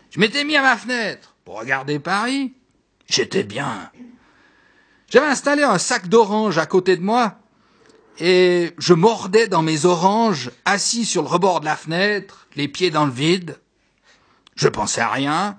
je 0.09 0.19
m'étais 0.19 0.43
mis 0.43 0.55
à 0.55 0.61
ma 0.61 0.77
fenêtre 0.77 1.35
pour 1.45 1.59
regarder 1.59 1.99
Paris. 1.99 2.53
J'étais 3.07 3.43
bien. 3.43 3.91
J'avais 5.09 5.27
installé 5.27 5.63
un 5.63 5.77
sac 5.77 6.07
d'oranges 6.07 6.57
à 6.57 6.65
côté 6.65 6.95
de 6.97 7.01
moi 7.01 7.39
et 8.19 8.73
je 8.77 8.93
mordais 8.93 9.47
dans 9.47 9.61
mes 9.61 9.85
oranges, 9.85 10.51
assis 10.65 11.05
sur 11.05 11.21
le 11.21 11.29
rebord 11.29 11.61
de 11.61 11.65
la 11.65 11.77
fenêtre, 11.77 12.47
les 12.55 12.67
pieds 12.67 12.91
dans 12.91 13.05
le 13.05 13.11
vide. 13.11 13.59
Je 14.55 14.67
pensais 14.67 15.01
à 15.01 15.09
rien, 15.09 15.57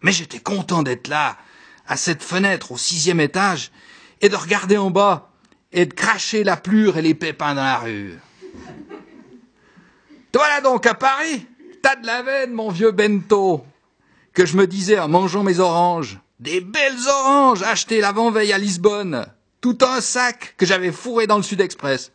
mais 0.00 0.10
j'étais 0.10 0.40
content 0.40 0.82
d'être 0.82 1.08
là, 1.08 1.38
à 1.86 1.96
cette 1.96 2.22
fenêtre 2.22 2.72
au 2.72 2.76
sixième 2.76 3.20
étage, 3.20 3.70
et 4.20 4.28
de 4.28 4.36
regarder 4.36 4.76
en 4.76 4.90
bas, 4.90 5.30
et 5.72 5.86
de 5.86 5.94
cracher 5.94 6.44
la 6.44 6.56
plure 6.56 6.98
et 6.98 7.02
les 7.02 7.14
pépins 7.14 7.54
dans 7.54 7.64
la 7.64 7.78
rue. 7.78 8.18
Voilà 10.34 10.60
donc 10.60 10.86
à 10.86 10.94
Paris, 10.94 11.46
t'as 11.82 11.94
de 11.94 12.04
la 12.04 12.20
veine, 12.22 12.52
mon 12.52 12.68
vieux 12.68 12.90
bento, 12.90 13.64
que 14.34 14.44
je 14.44 14.56
me 14.56 14.66
disais 14.66 14.98
en 14.98 15.06
mangeant 15.06 15.44
mes 15.44 15.60
oranges. 15.60 16.18
Des 16.40 16.60
belles 16.60 17.08
oranges 17.08 17.62
achetées 17.62 18.00
l'avant-veille 18.00 18.52
à 18.52 18.58
Lisbonne, 18.58 19.26
tout 19.60 19.78
un 19.82 20.00
sac 20.00 20.54
que 20.56 20.66
j'avais 20.66 20.90
fourré 20.90 21.28
dans 21.28 21.36
le 21.36 21.44
Sud 21.44 21.60
Express. 21.60 22.10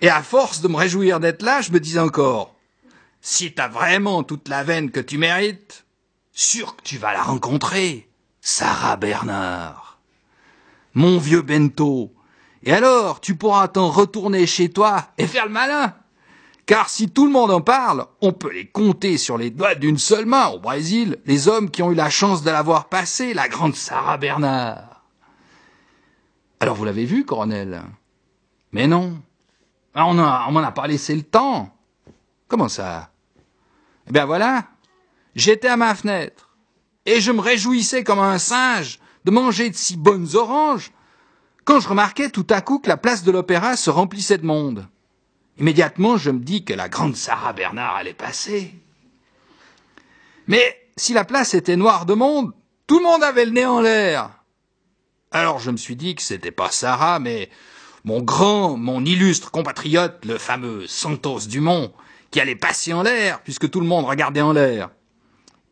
Et 0.00 0.08
à 0.08 0.22
force 0.22 0.62
de 0.62 0.68
me 0.68 0.76
réjouir 0.76 1.20
d'être 1.20 1.42
là, 1.42 1.60
je 1.60 1.70
me 1.70 1.80
disais 1.80 2.00
encore, 2.00 2.54
si 3.20 3.52
t'as 3.52 3.68
vraiment 3.68 4.22
toute 4.22 4.48
la 4.48 4.64
veine 4.64 4.90
que 4.90 5.00
tu 5.00 5.18
mérites, 5.18 5.84
sûr 6.32 6.76
que 6.76 6.82
tu 6.82 6.96
vas 6.96 7.12
la 7.12 7.22
rencontrer, 7.22 8.08
Sarah 8.44 8.96
Bernard. 8.96 10.00
Mon 10.94 11.18
vieux 11.18 11.42
bento. 11.42 12.12
Et 12.64 12.72
alors, 12.72 13.20
tu 13.20 13.36
pourras 13.36 13.68
t'en 13.68 13.88
retourner 13.88 14.46
chez 14.48 14.68
toi 14.68 15.06
et 15.16 15.28
faire 15.28 15.46
le 15.46 15.52
malin. 15.52 15.94
Car 16.66 16.88
si 16.88 17.08
tout 17.08 17.26
le 17.26 17.32
monde 17.32 17.52
en 17.52 17.60
parle, 17.60 18.04
on 18.20 18.32
peut 18.32 18.52
les 18.52 18.66
compter 18.66 19.16
sur 19.16 19.38
les 19.38 19.50
doigts 19.50 19.76
d'une 19.76 19.96
seule 19.96 20.26
main 20.26 20.48
au 20.48 20.58
Brésil, 20.58 21.18
les 21.24 21.46
hommes 21.46 21.70
qui 21.70 21.82
ont 21.82 21.92
eu 21.92 21.94
la 21.94 22.10
chance 22.10 22.42
de 22.42 22.50
l'avoir 22.50 22.88
passée, 22.88 23.32
la 23.32 23.48
grande 23.48 23.76
Sarah 23.76 24.16
Bernard. 24.16 25.04
Alors 26.58 26.74
vous 26.74 26.84
l'avez 26.84 27.04
vu, 27.04 27.24
colonel? 27.24 27.82
Mais 28.72 28.88
non. 28.88 29.22
Ah, 29.94 30.06
on 30.06 30.14
m'en 30.14 30.60
a 30.60 30.72
pas 30.72 30.88
laissé 30.88 31.14
le 31.14 31.22
temps. 31.22 31.76
Comment 32.48 32.68
ça? 32.68 33.10
Eh 34.08 34.12
bien 34.12 34.24
voilà. 34.24 34.64
J'étais 35.36 35.68
à 35.68 35.76
ma 35.76 35.94
fenêtre. 35.94 36.51
Et 37.06 37.20
je 37.20 37.32
me 37.32 37.40
réjouissais 37.40 38.04
comme 38.04 38.20
un 38.20 38.38
singe 38.38 38.98
de 39.24 39.30
manger 39.30 39.70
de 39.70 39.76
si 39.76 39.96
bonnes 39.96 40.28
oranges 40.34 40.92
quand 41.64 41.80
je 41.80 41.88
remarquais 41.88 42.30
tout 42.30 42.46
à 42.50 42.60
coup 42.60 42.78
que 42.78 42.88
la 42.88 42.96
place 42.96 43.22
de 43.22 43.30
l'opéra 43.30 43.76
se 43.76 43.90
remplissait 43.90 44.38
de 44.38 44.46
monde. 44.46 44.88
Immédiatement, 45.58 46.16
je 46.16 46.30
me 46.30 46.40
dis 46.40 46.64
que 46.64 46.74
la 46.74 46.88
grande 46.88 47.16
Sarah 47.16 47.52
Bernard 47.52 47.96
allait 47.96 48.14
passer. 48.14 48.74
Mais 50.46 50.90
si 50.96 51.12
la 51.12 51.24
place 51.24 51.54
était 51.54 51.76
noire 51.76 52.06
de 52.06 52.14
monde, 52.14 52.52
tout 52.86 52.98
le 52.98 53.04
monde 53.04 53.22
avait 53.22 53.44
le 53.44 53.52
nez 53.52 53.66
en 53.66 53.80
l'air. 53.80 54.30
Alors 55.30 55.58
je 55.60 55.70
me 55.70 55.76
suis 55.76 55.96
dit 55.96 56.14
que 56.14 56.22
c'était 56.22 56.50
pas 56.50 56.70
Sarah, 56.70 57.18
mais 57.18 57.48
mon 58.04 58.20
grand, 58.20 58.76
mon 58.76 59.04
illustre 59.04 59.50
compatriote, 59.50 60.24
le 60.24 60.38
fameux 60.38 60.86
Santos 60.86 61.46
Dumont, 61.48 61.92
qui 62.30 62.40
allait 62.40 62.56
passer 62.56 62.92
en 62.92 63.02
l'air, 63.02 63.40
puisque 63.42 63.70
tout 63.70 63.80
le 63.80 63.86
monde 63.86 64.06
regardait 64.06 64.40
en 64.40 64.52
l'air. 64.52 64.90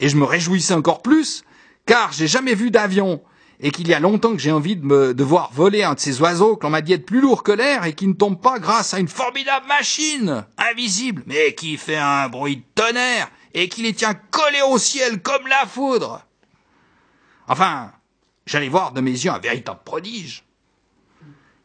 Et 0.00 0.08
je 0.08 0.16
me 0.16 0.24
réjouissais 0.24 0.74
encore 0.74 1.02
plus, 1.02 1.44
car 1.86 2.12
j'ai 2.12 2.26
jamais 2.26 2.54
vu 2.54 2.70
d'avion, 2.70 3.22
et 3.60 3.70
qu'il 3.70 3.88
y 3.88 3.94
a 3.94 4.00
longtemps 4.00 4.32
que 4.32 4.38
j'ai 4.38 4.52
envie 4.52 4.76
de 4.76 4.84
me 4.84 5.22
voir 5.22 5.50
voler 5.52 5.82
un 5.82 5.94
de 5.94 6.00
ces 6.00 6.20
oiseaux 6.20 6.56
qu'on 6.56 6.70
m'a 6.70 6.80
dit 6.80 6.94
être 6.94 7.06
plus 7.06 7.20
lourd 7.20 7.42
que 7.42 7.52
l'air 7.52 7.84
et 7.84 7.92
qui 7.92 8.06
ne 8.06 8.14
tombe 8.14 8.40
pas 8.40 8.58
grâce 8.58 8.94
à 8.94 8.98
une 8.98 9.08
formidable 9.08 9.66
machine, 9.66 10.46
invisible, 10.56 11.22
mais 11.26 11.54
qui 11.54 11.76
fait 11.76 11.98
un 11.98 12.28
bruit 12.28 12.56
de 12.56 12.62
tonnerre, 12.74 13.30
et 13.54 13.68
qui 13.68 13.82
les 13.82 13.92
tient 13.92 14.14
collés 14.14 14.62
au 14.68 14.78
ciel 14.78 15.20
comme 15.22 15.46
la 15.46 15.66
foudre. 15.66 16.24
Enfin, 17.48 17.92
J'allais 18.50 18.68
voir 18.68 18.90
de 18.90 19.00
mes 19.00 19.12
yeux 19.12 19.30
un 19.30 19.38
véritable 19.38 19.78
prodige. 19.84 20.42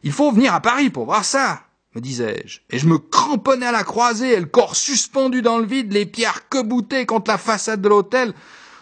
Il 0.04 0.12
faut 0.12 0.30
venir 0.30 0.54
à 0.54 0.60
Paris 0.60 0.88
pour 0.88 1.04
voir 1.04 1.24
ça, 1.24 1.64
me 1.96 2.00
disais-je, 2.02 2.60
et 2.68 2.78
je 2.78 2.86
me 2.86 2.98
cramponnais 2.98 3.64
à 3.64 3.72
la 3.72 3.82
croisée, 3.82 4.38
le 4.38 4.44
corps 4.44 4.76
suspendu 4.76 5.40
dans 5.40 5.56
le 5.56 5.64
vide, 5.64 5.94
les 5.94 6.04
pieds 6.04 6.26
arc-boutés 6.26 7.06
contre 7.06 7.30
la 7.30 7.38
façade 7.38 7.80
de 7.80 7.88
l'hôtel, 7.88 8.34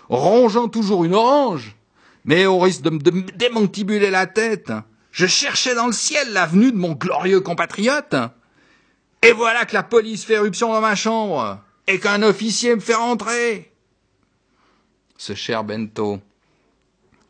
rongeant 0.09 0.67
toujours 0.67 1.05
une 1.05 1.15
orange, 1.15 1.77
mais 2.25 2.45
au 2.47 2.59
risque 2.59 2.83
de 2.83 2.91
me 2.91 3.23
démantibuler 3.39 4.11
la 4.11 4.27
tête. 4.27 4.73
Je 5.13 5.27
cherchais 5.27 5.77
dans 5.77 5.87
le 5.87 5.93
ciel 5.93 6.33
l'avenue 6.33 6.73
de 6.73 6.77
mon 6.77 6.95
glorieux 6.95 7.41
compatriote. 7.41 8.17
Et 9.23 9.31
voilà 9.31 9.65
que 9.65 9.75
la 9.75 9.85
police 9.85 10.25
fait 10.25 10.35
éruption 10.35 10.73
dans 10.73 10.81
ma 10.81 10.97
chambre, 10.97 11.61
et 11.87 12.01
qu'un 12.01 12.21
officier 12.25 12.75
me 12.75 12.81
fait 12.81 12.95
rentrer. 12.95 13.73
Ce 15.17 15.37
cher 15.37 15.63
Bento, 15.63 16.19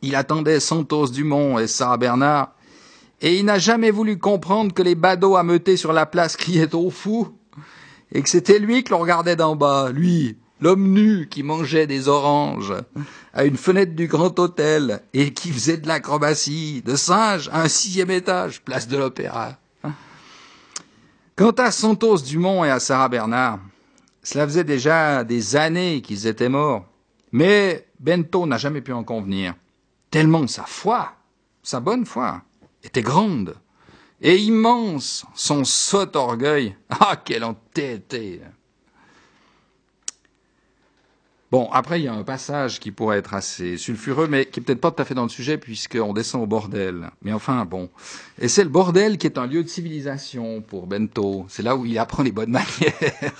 il 0.01 0.15
attendait 0.15 0.59
Santos 0.59 1.09
Dumont 1.09 1.59
et 1.59 1.67
Sarah 1.67 1.97
Bernard, 1.97 2.54
et 3.25 3.39
il 3.39 3.45
n'a 3.45 3.57
jamais 3.57 3.89
voulu 3.89 4.19
comprendre 4.19 4.71
que 4.71 4.83
les 4.83 4.93
badauds 4.93 5.35
ameutés 5.35 5.77
sur 5.77 5.93
la 5.93 6.05
place 6.05 6.37
criaient 6.37 6.75
au 6.75 6.91
fou, 6.91 7.35
et 8.11 8.21
que 8.21 8.29
c'était 8.29 8.59
lui 8.59 8.83
que 8.83 8.91
l'on 8.91 8.99
regardait 8.99 9.35
d'en 9.35 9.55
bas, 9.55 9.89
lui, 9.89 10.37
l'homme 10.61 10.91
nu 10.91 11.27
qui 11.27 11.41
mangeait 11.41 11.87
des 11.87 12.07
oranges 12.07 12.75
à 13.33 13.45
une 13.45 13.57
fenêtre 13.57 13.95
du 13.95 14.05
grand 14.05 14.37
hôtel 14.37 15.01
et 15.15 15.33
qui 15.33 15.51
faisait 15.51 15.77
de 15.77 15.87
l'acrobatie 15.87 16.83
de 16.85 16.95
singe 16.95 17.49
à 17.51 17.63
un 17.63 17.67
sixième 17.67 18.11
étage, 18.11 18.61
place 18.61 18.87
de 18.87 18.95
l'opéra. 18.95 19.57
Quant 21.35 21.51
à 21.57 21.71
Santos 21.71 22.19
Dumont 22.19 22.63
et 22.63 22.69
à 22.69 22.79
Sarah 22.79 23.09
Bernard, 23.09 23.59
cela 24.21 24.45
faisait 24.45 24.63
déjà 24.63 25.23
des 25.23 25.55
années 25.55 26.03
qu'ils 26.03 26.27
étaient 26.27 26.47
morts, 26.47 26.85
mais 27.31 27.87
Bento 27.99 28.45
n'a 28.45 28.59
jamais 28.59 28.81
pu 28.81 28.93
en 28.93 29.03
convenir 29.03 29.55
tellement 30.11 30.45
sa 30.45 30.65
foi, 30.65 31.13
sa 31.63 31.79
bonne 31.79 32.05
foi, 32.05 32.43
était 32.85 33.01
grande 33.01 33.55
et 34.21 34.37
immense, 34.37 35.25
son 35.35 35.63
sot 35.63 36.15
orgueil. 36.15 36.75
Ah, 36.89 37.21
quel 37.23 37.43
entêté 37.43 38.41
Bon, 41.51 41.69
après, 41.71 42.01
il 42.01 42.05
y 42.05 42.07
a 42.07 42.13
un 42.13 42.23
passage 42.23 42.79
qui 42.79 42.91
pourrait 42.91 43.19
être 43.19 43.33
assez 43.33 43.77
sulfureux, 43.77 44.27
mais 44.27 44.45
qui 44.45 44.59
est 44.59 44.63
peut-être 44.63 44.81
pas 44.81 44.91
tout 44.91 45.01
à 45.01 45.05
fait 45.05 45.13
dans 45.13 45.23
le 45.23 45.29
sujet, 45.29 45.57
puisqu'on 45.57 46.11
descend 46.11 46.41
au 46.41 46.47
bordel. 46.47 47.11
Mais 47.21 47.33
enfin, 47.33 47.65
bon. 47.65 47.89
Et 48.39 48.47
c'est 48.47 48.63
le 48.63 48.69
bordel 48.69 49.17
qui 49.17 49.27
est 49.27 49.37
un 49.37 49.45
lieu 49.45 49.63
de 49.63 49.69
civilisation 49.69 50.61
pour 50.61 50.87
Bento. 50.87 51.45
C'est 51.47 51.63
là 51.63 51.75
où 51.75 51.85
il 51.85 51.97
apprend 51.99 52.23
les 52.23 52.31
bonnes 52.31 52.49
manières, 52.51 53.33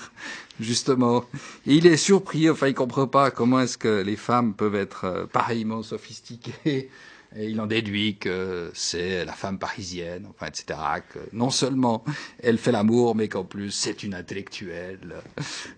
justement. 0.60 1.24
Il 1.66 1.86
est 1.86 1.96
surpris, 1.96 2.48
enfin, 2.48 2.68
il 2.68 2.74
comprend 2.74 3.06
pas 3.06 3.30
comment 3.30 3.60
est-ce 3.60 3.76
que 3.76 4.02
les 4.02 4.16
femmes 4.16 4.54
peuvent 4.54 4.76
être 4.76 5.04
euh, 5.04 5.26
pareillement 5.26 5.82
sophistiquées 5.82 6.90
et 7.38 7.46
il 7.48 7.60
en 7.60 7.66
déduit 7.66 8.16
que 8.16 8.70
c'est 8.74 9.24
la 9.24 9.32
femme 9.32 9.58
parisienne, 9.58 10.26
enfin, 10.30 10.46
etc. 10.46 10.78
Que 11.12 11.18
non 11.32 11.50
seulement 11.50 12.04
elle 12.42 12.58
fait 12.58 12.72
l'amour, 12.72 13.14
mais 13.14 13.28
qu'en 13.28 13.44
plus 13.44 13.70
c'est 13.70 14.02
une 14.02 14.14
intellectuelle, 14.14 15.16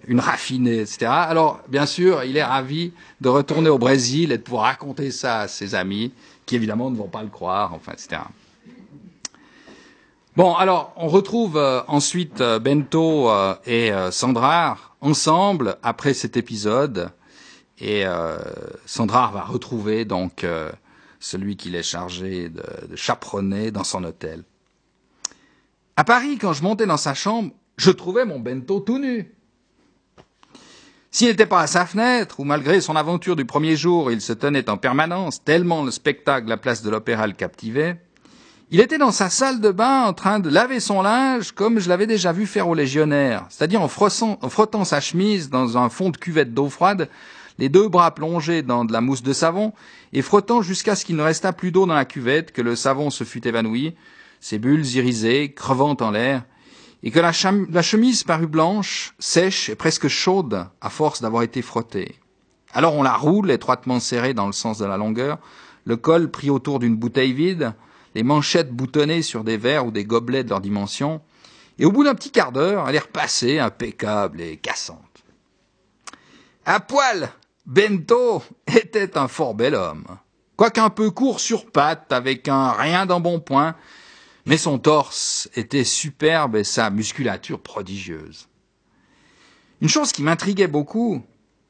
une 0.06 0.20
raffinée, 0.20 0.80
etc. 0.80 1.06
Alors, 1.06 1.60
bien 1.68 1.86
sûr, 1.86 2.22
il 2.24 2.36
est 2.36 2.44
ravi 2.44 2.92
de 3.20 3.28
retourner 3.28 3.70
au 3.70 3.78
Brésil 3.78 4.32
et 4.32 4.38
de 4.38 4.42
pouvoir 4.42 4.64
raconter 4.64 5.10
ça 5.10 5.40
à 5.40 5.48
ses 5.48 5.74
amis, 5.74 6.12
qui 6.46 6.56
évidemment 6.56 6.90
ne 6.90 6.96
vont 6.96 7.08
pas 7.08 7.22
le 7.22 7.28
croire, 7.28 7.74
enfin, 7.74 7.92
etc. 7.92 8.22
Bon, 10.38 10.54
alors, 10.54 10.92
on 10.96 11.08
retrouve 11.08 11.56
euh, 11.56 11.80
ensuite 11.88 12.40
euh, 12.40 12.60
Bento 12.60 13.28
euh, 13.28 13.56
et 13.66 13.90
Sandra 14.12 14.78
ensemble 15.00 15.78
après 15.82 16.14
cet 16.14 16.36
épisode, 16.36 17.10
et 17.80 18.04
Sandra 18.86 19.30
va 19.32 19.42
retrouver 19.42 20.04
donc 20.04 20.44
celui 21.20 21.56
qu'il 21.56 21.74
est 21.74 21.82
chargé 21.82 22.48
de, 22.48 22.62
chaperonner 22.94 23.70
dans 23.70 23.84
son 23.84 24.04
hôtel. 24.04 24.44
À 25.96 26.04
Paris, 26.04 26.38
quand 26.38 26.52
je 26.52 26.62
montais 26.62 26.86
dans 26.86 26.96
sa 26.96 27.14
chambre, 27.14 27.52
je 27.76 27.90
trouvais 27.90 28.24
mon 28.24 28.38
bento 28.38 28.80
tout 28.80 28.98
nu. 28.98 29.34
S'il 31.10 31.28
n'était 31.28 31.46
pas 31.46 31.60
à 31.60 31.66
sa 31.66 31.86
fenêtre, 31.86 32.38
ou 32.38 32.44
malgré 32.44 32.80
son 32.80 32.94
aventure 32.94 33.34
du 33.34 33.44
premier 33.44 33.76
jour, 33.76 34.12
il 34.12 34.20
se 34.20 34.32
tenait 34.32 34.68
en 34.68 34.76
permanence, 34.76 35.42
tellement 35.42 35.82
le 35.82 35.90
spectacle 35.90 36.48
la 36.48 36.56
place 36.56 36.82
de 36.82 36.90
l'opéra 36.90 37.26
le 37.26 37.32
captivait, 37.32 38.00
il 38.70 38.80
était 38.80 38.98
dans 38.98 39.12
sa 39.12 39.30
salle 39.30 39.62
de 39.62 39.70
bain 39.70 40.04
en 40.04 40.12
train 40.12 40.40
de 40.40 40.50
laver 40.50 40.78
son 40.78 41.00
linge 41.00 41.52
comme 41.52 41.78
je 41.78 41.88
l'avais 41.88 42.06
déjà 42.06 42.32
vu 42.32 42.44
faire 42.44 42.68
aux 42.68 42.74
légionnaires, 42.74 43.46
c'est-à-dire 43.48 43.80
en, 43.80 43.88
frottant 43.88 44.84
sa 44.84 45.00
chemise 45.00 45.48
dans 45.48 45.78
un 45.78 45.88
fond 45.88 46.10
de 46.10 46.18
cuvette 46.18 46.52
d'eau 46.52 46.68
froide 46.68 47.08
les 47.58 47.68
deux 47.68 47.88
bras 47.88 48.14
plongés 48.14 48.62
dans 48.62 48.84
de 48.84 48.92
la 48.92 49.00
mousse 49.00 49.22
de 49.22 49.32
savon, 49.32 49.72
et 50.12 50.22
frottant 50.22 50.62
jusqu'à 50.62 50.94
ce 50.94 51.04
qu'il 51.04 51.16
ne 51.16 51.22
restât 51.22 51.52
plus 51.52 51.72
d'eau 51.72 51.86
dans 51.86 51.94
la 51.94 52.04
cuvette, 52.04 52.52
que 52.52 52.62
le 52.62 52.76
savon 52.76 53.10
se 53.10 53.24
fût 53.24 53.46
évanoui, 53.46 53.94
ses 54.40 54.58
bulles 54.58 54.86
irisées, 54.86 55.52
crevant 55.52 55.96
en 56.00 56.10
l'air, 56.10 56.44
et 57.02 57.10
que 57.10 57.20
la, 57.20 57.32
chemise 57.32 58.24
parut 58.24 58.46
blanche, 58.46 59.14
sèche 59.18 59.68
et 59.68 59.74
presque 59.74 60.08
chaude 60.08 60.66
à 60.80 60.90
force 60.90 61.20
d'avoir 61.20 61.42
été 61.42 61.62
frottée. 61.62 62.16
Alors 62.72 62.94
on 62.94 63.02
la 63.02 63.14
roule, 63.14 63.50
étroitement 63.50 64.00
serrée 64.00 64.34
dans 64.34 64.46
le 64.46 64.52
sens 64.52 64.78
de 64.78 64.84
la 64.84 64.96
longueur, 64.96 65.38
le 65.84 65.96
col 65.96 66.30
pris 66.30 66.50
autour 66.50 66.80
d'une 66.80 66.96
bouteille 66.96 67.32
vide, 67.32 67.72
les 68.14 68.22
manchettes 68.22 68.72
boutonnées 68.72 69.22
sur 69.22 69.44
des 69.44 69.56
verres 69.56 69.86
ou 69.86 69.90
des 69.90 70.04
gobelets 70.04 70.44
de 70.44 70.50
leur 70.50 70.60
dimension, 70.60 71.20
et 71.78 71.86
au 71.86 71.92
bout 71.92 72.04
d'un 72.04 72.14
petit 72.14 72.30
quart 72.30 72.52
d'heure, 72.52 72.88
elle 72.88 72.96
est 72.96 73.00
repassée, 73.00 73.58
impeccable 73.58 74.40
et 74.40 74.56
cassante. 74.56 74.98
À 76.66 76.80
poil, 76.80 77.30
Bento 77.68 78.42
était 78.66 79.18
un 79.18 79.28
fort 79.28 79.54
bel 79.54 79.74
homme, 79.74 80.06
quoiqu'un 80.56 80.88
peu 80.88 81.10
court 81.10 81.38
sur 81.38 81.70
pattes, 81.70 82.14
avec 82.14 82.48
un 82.48 82.72
rien 82.72 83.04
d'embonpoint, 83.04 83.76
mais 84.46 84.56
son 84.56 84.78
torse 84.78 85.50
était 85.54 85.84
superbe 85.84 86.56
et 86.56 86.64
sa 86.64 86.88
musculature 86.88 87.60
prodigieuse. 87.60 88.48
Une 89.82 89.88
chose 89.90 90.12
qui 90.12 90.22
m'intriguait 90.22 90.66
beaucoup, 90.66 91.22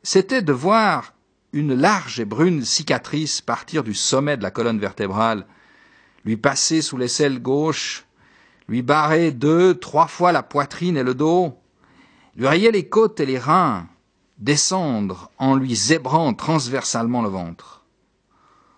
c'était 0.05 0.41
de 0.41 0.53
voir 0.53 1.15
une 1.53 1.75
large 1.75 2.21
et 2.21 2.25
brune 2.25 2.65
cicatrice 2.65 3.41
partir 3.41 3.83
du 3.83 3.93
sommet 3.93 4.37
de 4.37 4.45
la 4.45 4.53
colonne 4.53 4.79
vertébrale, 4.79 5.49
lui 6.25 6.37
passer 6.37 6.81
sous 6.81 6.97
l'aisselle 6.97 7.43
gauche, 7.43 8.07
lui 8.69 8.83
barrer 8.83 9.33
deux, 9.33 9.75
trois 9.75 10.07
fois 10.07 10.31
la 10.31 10.45
poitrine 10.45 10.97
et 10.97 11.03
le 11.03 11.15
dos, 11.15 11.59
lui 12.37 12.47
rayer 12.47 12.71
les 12.71 12.89
côtes 12.89 13.19
et 13.19 13.27
les 13.27 13.41
reins, 13.41 13.89
descendre 14.39 15.31
en 15.39 15.55
lui 15.55 15.75
zébrant 15.75 16.33
transversalement 16.35 17.23
le 17.23 17.29
ventre. 17.29 17.85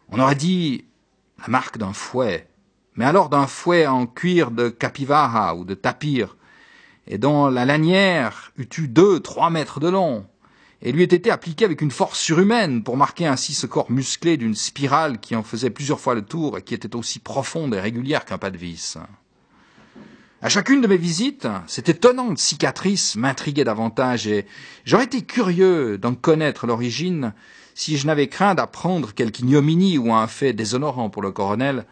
On 0.08 0.18
aurait 0.18 0.34
dit 0.34 0.84
la 1.38 1.48
marque 1.48 1.78
d'un 1.78 1.92
fouet, 1.92 2.48
mais 2.94 3.04
alors 3.04 3.28
d'un 3.28 3.46
fouet 3.46 3.86
en 3.86 4.06
cuir 4.06 4.50
de 4.50 4.68
capivara 4.68 5.54
ou 5.54 5.64
de 5.64 5.74
tapir, 5.74 6.36
et 7.06 7.18
dont 7.18 7.48
la 7.48 7.64
lanière 7.64 8.52
eût 8.56 8.68
eu 8.78 8.88
deux, 8.88 9.20
trois 9.20 9.50
mètres 9.50 9.80
de 9.80 9.88
long, 9.88 10.26
et 10.82 10.92
lui 10.92 11.02
ait 11.02 11.04
été 11.04 11.30
appliquée 11.30 11.64
avec 11.64 11.82
une 11.82 11.90
force 11.90 12.18
surhumaine 12.18 12.82
pour 12.82 12.96
marquer 12.96 13.26
ainsi 13.26 13.52
ce 13.52 13.66
corps 13.66 13.90
musclé 13.90 14.36
d'une 14.36 14.54
spirale 14.54 15.20
qui 15.20 15.36
en 15.36 15.42
faisait 15.42 15.70
plusieurs 15.70 16.00
fois 16.00 16.14
le 16.14 16.22
tour 16.22 16.56
et 16.56 16.62
qui 16.62 16.74
était 16.74 16.96
aussi 16.96 17.18
profonde 17.18 17.74
et 17.74 17.80
régulière 17.80 18.24
qu'un 18.24 18.38
pas 18.38 18.50
de 18.50 18.56
vis. 18.56 18.96
À 20.42 20.48
chacune 20.48 20.80
de 20.80 20.86
mes 20.86 20.96
visites, 20.96 21.46
cette 21.66 21.90
étonnante 21.90 22.38
cicatrice 22.38 23.14
m'intriguait 23.14 23.64
davantage 23.64 24.26
et 24.26 24.46
j'aurais 24.86 25.04
été 25.04 25.20
curieux 25.20 25.98
d'en 25.98 26.14
connaître 26.14 26.66
l'origine 26.66 27.34
si 27.74 27.98
je 27.98 28.06
n'avais 28.06 28.28
craint 28.28 28.54
d'apprendre 28.54 29.12
quelque 29.12 29.40
ignominie 29.40 29.98
ou 29.98 30.14
un 30.14 30.26
fait 30.26 30.54
déshonorant 30.54 31.10
pour 31.10 31.20
le 31.20 31.30
colonel. 31.30 31.84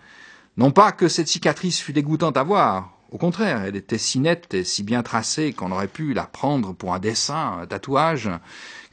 Non 0.56 0.70
pas 0.70 0.92
que 0.92 1.08
cette 1.08 1.28
cicatrice 1.28 1.78
fût 1.78 1.92
dégoûtante 1.92 2.38
à 2.38 2.42
voir, 2.42 2.98
au 3.10 3.18
contraire, 3.18 3.64
elle 3.66 3.76
était 3.76 3.98
si 3.98 4.18
nette 4.18 4.54
et 4.54 4.64
si 4.64 4.82
bien 4.82 5.02
tracée 5.02 5.52
qu'on 5.52 5.70
aurait 5.70 5.86
pu 5.86 6.14
la 6.14 6.24
prendre 6.24 6.72
pour 6.72 6.94
un 6.94 6.98
dessin, 6.98 7.58
un 7.60 7.66
tatouage, 7.66 8.30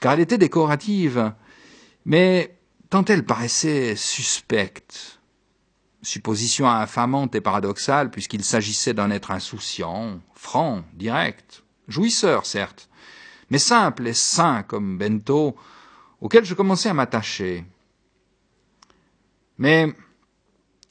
car 0.02 0.14
elle 0.14 0.20
était 0.20 0.38
décorative. 0.38 1.32
Mais 2.06 2.58
tant 2.90 3.06
elle 3.06 3.26
paraissait 3.26 3.96
suspecte, 3.96 5.15
supposition 6.06 6.70
infamante 6.70 7.36
et 7.36 7.42
paradoxale, 7.42 8.12
puisqu'il 8.12 8.44
s'agissait 8.44 8.94
d'un 8.94 9.12
être 9.12 9.32
insouciant, 9.32 10.20
franc, 10.36 10.84
direct, 10.94 11.64
jouisseur, 11.88 12.46
certes, 12.46 12.90
mais 13.50 13.58
simple 13.58 14.08
et 14.08 14.14
sain 14.14 14.64
comme 14.64 14.98
Bento, 14.98 15.56
auquel 16.22 16.46
je 16.46 16.54
commençais 16.54 16.90
à 16.90 16.94
m'attacher. 16.94 17.66
Mais 19.58 19.94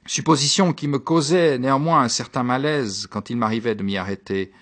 supposition 0.06 0.73
qui 0.73 0.88
me 0.88 0.99
causait 0.99 1.59
néanmoins 1.59 2.02
un 2.02 2.09
certain 2.09 2.42
malaise 2.42 3.06
quand 3.11 3.30
il 3.30 3.37
m'arrivait 3.37 3.75
de 3.75 3.83
m'y 3.83 3.97
arrêter. 3.97 4.52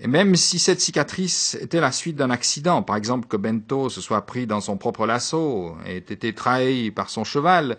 Et 0.00 0.06
même 0.06 0.36
si 0.36 0.58
cette 0.58 0.80
cicatrice 0.80 1.56
était 1.60 1.80
la 1.80 1.90
suite 1.90 2.16
d'un 2.16 2.30
accident, 2.30 2.82
par 2.82 2.96
exemple 2.96 3.26
que 3.26 3.36
Bento 3.36 3.88
se 3.88 4.00
soit 4.00 4.26
pris 4.26 4.46
dans 4.46 4.60
son 4.60 4.76
propre 4.76 5.06
lasso 5.06 5.76
et 5.86 5.96
ait 5.96 5.98
été 5.98 6.34
trahi 6.34 6.90
par 6.90 7.10
son 7.10 7.24
cheval, 7.24 7.78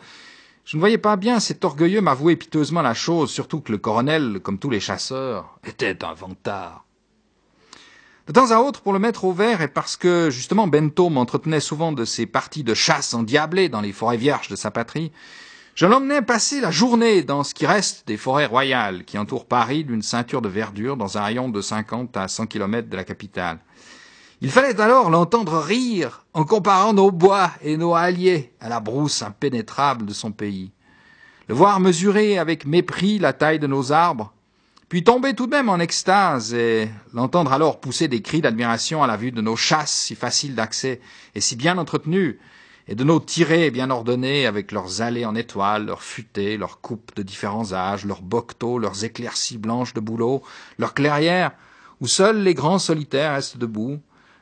je 0.69 0.77
ne 0.77 0.81
voyais 0.81 0.99
pas 0.99 1.15
bien 1.15 1.39
cet 1.39 1.65
orgueilleux 1.65 1.99
m'avouer 1.99 2.35
piteusement 2.35 2.83
la 2.83 2.93
chose, 2.93 3.31
surtout 3.31 3.59
que 3.59 3.71
le 3.71 3.79
colonel, 3.79 4.39
comme 4.39 4.59
tous 4.59 4.69
les 4.69 4.79
chasseurs, 4.79 5.57
était 5.65 6.05
un 6.05 6.13
vantard. 6.13 6.85
De 8.27 8.33
temps 8.33 8.51
à 8.51 8.59
autre, 8.59 8.81
pour 8.81 8.93
le 8.93 8.99
mettre 8.99 9.25
au 9.25 9.33
vert, 9.33 9.63
et 9.63 9.67
parce 9.67 9.97
que, 9.97 10.29
justement, 10.29 10.67
Bento 10.67 11.09
m'entretenait 11.09 11.59
souvent 11.59 11.91
de 11.91 12.05
ses 12.05 12.27
parties 12.27 12.63
de 12.63 12.75
chasse 12.75 13.15
endiablées 13.15 13.67
dans 13.67 13.81
les 13.81 13.91
forêts 13.91 14.17
vierges 14.17 14.49
de 14.49 14.55
sa 14.55 14.69
patrie, 14.69 15.11
je 15.73 15.87
l'emmenais 15.87 16.21
passer 16.21 16.61
la 16.61 16.69
journée 16.69 17.23
dans 17.23 17.43
ce 17.43 17.55
qui 17.55 17.65
reste 17.65 18.05
des 18.05 18.17
forêts 18.17 18.45
royales 18.45 19.05
qui 19.05 19.17
entourent 19.17 19.47
Paris 19.47 19.83
d'une 19.83 20.03
ceinture 20.03 20.43
de 20.43 20.49
verdure 20.49 20.97
dans 20.97 21.17
un 21.17 21.23
rayon 21.23 21.49
de 21.49 21.61
cinquante 21.61 22.15
à 22.15 22.27
cent 22.27 22.45
kilomètres 22.45 22.89
de 22.89 22.95
la 22.95 23.05
capitale. 23.05 23.57
Il 24.41 24.51
fallait 24.51 24.79
alors 24.79 25.09
l'entendre 25.09 25.57
rire 25.57 26.23
en 26.33 26.45
comparant 26.45 26.93
nos 26.93 27.11
bois 27.11 27.51
et 27.61 27.75
nos 27.75 27.93
halliers 27.93 28.53
à 28.61 28.69
la 28.69 28.79
brousse 28.79 29.21
impénétrable 29.21 30.05
de 30.05 30.13
son 30.13 30.31
pays, 30.31 30.71
le 31.49 31.55
voir 31.55 31.81
mesurer 31.81 32.37
avec 32.37 32.65
mépris 32.65 33.19
la 33.19 33.33
taille 33.33 33.59
de 33.59 33.67
nos 33.67 33.91
arbres, 33.91 34.31
puis 34.87 35.03
tomber 35.03 35.33
tout 35.33 35.45
de 35.45 35.51
même 35.51 35.67
en 35.67 35.79
extase 35.79 36.53
et 36.53 36.89
l'entendre 37.13 37.51
alors 37.51 37.81
pousser 37.81 38.07
des 38.07 38.21
cris 38.21 38.39
d'admiration 38.39 39.03
à 39.03 39.07
la 39.07 39.17
vue 39.17 39.33
de 39.33 39.41
nos 39.41 39.57
chasses 39.57 39.91
si 39.91 40.15
faciles 40.15 40.55
d'accès 40.55 41.01
et 41.35 41.41
si 41.41 41.57
bien 41.57 41.77
entretenues, 41.77 42.39
et 42.87 42.95
de 42.95 43.03
nos 43.03 43.19
tirées 43.19 43.71
bien 43.71 43.89
ordonnées 43.89 44.45
avec 44.45 44.71
leurs 44.71 45.01
allées 45.01 45.25
en 45.25 45.35
étoiles, 45.35 45.85
leurs 45.85 46.01
futaies, 46.01 46.55
leurs 46.55 46.79
coupes 46.79 47.13
de 47.17 47.23
différents 47.23 47.73
âges, 47.73 48.05
leurs 48.05 48.21
bocteaux, 48.21 48.79
leurs 48.79 49.03
éclaircies 49.03 49.57
blanches 49.57 49.93
de 49.93 49.99
bouleau, 49.99 50.43
leurs 50.77 50.93
clairières, 50.93 51.51
où 51.99 52.07
seuls 52.07 52.41
les 52.41 52.53
grands 52.53 52.79
solitaires 52.79 53.33
restent 53.33 53.57
debout, 53.57 53.99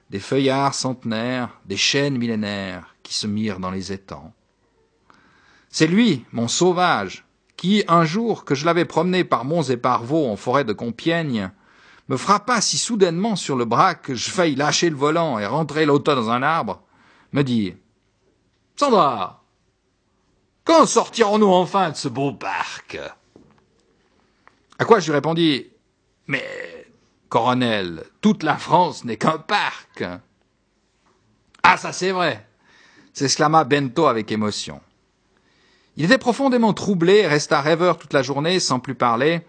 des 0.10 0.20
feuillards 0.20 0.74
centenaires, 0.74 1.60
des 1.66 1.78
chênes 1.78 2.18
millénaires 2.18 2.96
qui 3.04 3.14
se 3.14 3.28
mirent 3.28 3.60
dans 3.60 3.72
les 3.72 3.92
étangs. 3.92 4.34
C'est 5.70 5.88
lui, 5.88 6.26
mon 6.32 6.48
sauvage, 6.48 7.26
qui, 7.58 7.84
un 7.88 8.06
jour 8.06 8.46
que 8.46 8.56
je 8.56 8.66
l'avais 8.66 8.86
promené 8.86 9.24
par 9.24 9.44
monts 9.44 9.64
et 9.64 9.78
par 9.78 10.12
en 10.14 10.36
forêt 10.36 10.64
de 10.64 10.74
Compiègne, 10.74 11.52
me 12.08 12.18
frappa 12.18 12.62
si 12.62 12.78
soudainement 12.78 13.36
sur 13.36 13.56
le 13.56 13.66
bras 13.66 13.96
que 13.96 14.16
je 14.16 14.30
faillis 14.30 14.56
lâcher 14.56 14.90
le 14.90 14.96
volant 14.96 15.40
et 15.40 15.46
rentrer 15.46 15.86
l'auto 15.86 16.16
dans 16.16 16.30
un 16.30 16.42
arbre, 16.42 16.82
me 17.34 17.44
dit 17.44 17.76
Sandra, 18.78 19.44
quand 20.64 20.86
sortirons-nous 20.86 21.48
enfin 21.48 21.92
de 21.92 21.96
ce 21.96 22.08
beau 22.08 22.34
parc? 22.34 23.00
À 24.80 24.86
quoi 24.86 25.00
je 25.00 25.08
lui 25.08 25.14
répondis 25.14 25.68
Mais 26.28 26.46
Coronel, 27.30 28.04
toute 28.22 28.44
la 28.44 28.58
France 28.58 29.04
n'est 29.04 29.18
qu'un 29.18 29.38
parc. 29.38 30.04
Ah, 31.64 31.78
ça 31.78 31.92
c'est 31.92 32.12
vrai, 32.12 32.48
s'exclama 33.14 33.64
Bento 33.66 34.08
avec 34.08 34.32
émotion. 34.32 34.80
Il 35.98 36.06
était 36.06 36.18
profondément 36.18 36.74
troublé 36.74 37.28
resta 37.28 37.60
rêveur 37.60 37.98
toute 37.98 38.14
la 38.14 38.22
journée 38.22 38.60
sans 38.60 38.80
plus 38.80 38.96
parler. 38.96 39.42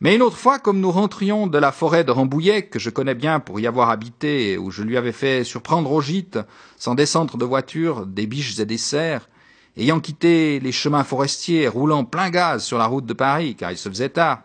Mais 0.00 0.16
une 0.16 0.22
autre 0.22 0.36
fois, 0.36 0.58
comme 0.58 0.80
nous 0.80 0.90
rentrions 0.90 1.46
de 1.46 1.58
la 1.58 1.70
forêt 1.70 2.02
de 2.02 2.10
Rambouillet, 2.10 2.62
que 2.62 2.80
je 2.80 2.90
connais 2.90 3.14
bien 3.14 3.38
pour 3.38 3.60
y 3.60 3.68
avoir 3.68 3.88
habité 3.88 4.58
où 4.58 4.72
je 4.72 4.82
lui 4.82 4.96
avais 4.96 5.12
fait 5.12 5.44
surprendre 5.44 5.92
au 5.92 6.00
gîte, 6.00 6.40
sans 6.76 6.96
descendre 6.96 7.38
de 7.38 7.44
voiture, 7.44 8.04
des 8.06 8.26
biches 8.26 8.58
et 8.58 8.66
des 8.66 8.78
cerfs, 8.78 9.28
ayant 9.76 10.00
quitté 10.00 10.58
les 10.58 10.72
chemins 10.72 11.04
forestiers, 11.04 11.68
roulant 11.68 12.04
plein 12.04 12.30
gaz 12.30 12.64
sur 12.64 12.78
la 12.78 12.86
route 12.86 13.06
de 13.06 13.14
Paris, 13.14 13.54
car 13.54 13.70
il 13.70 13.78
se 13.78 13.88
faisait 13.88 14.08
tard, 14.08 14.42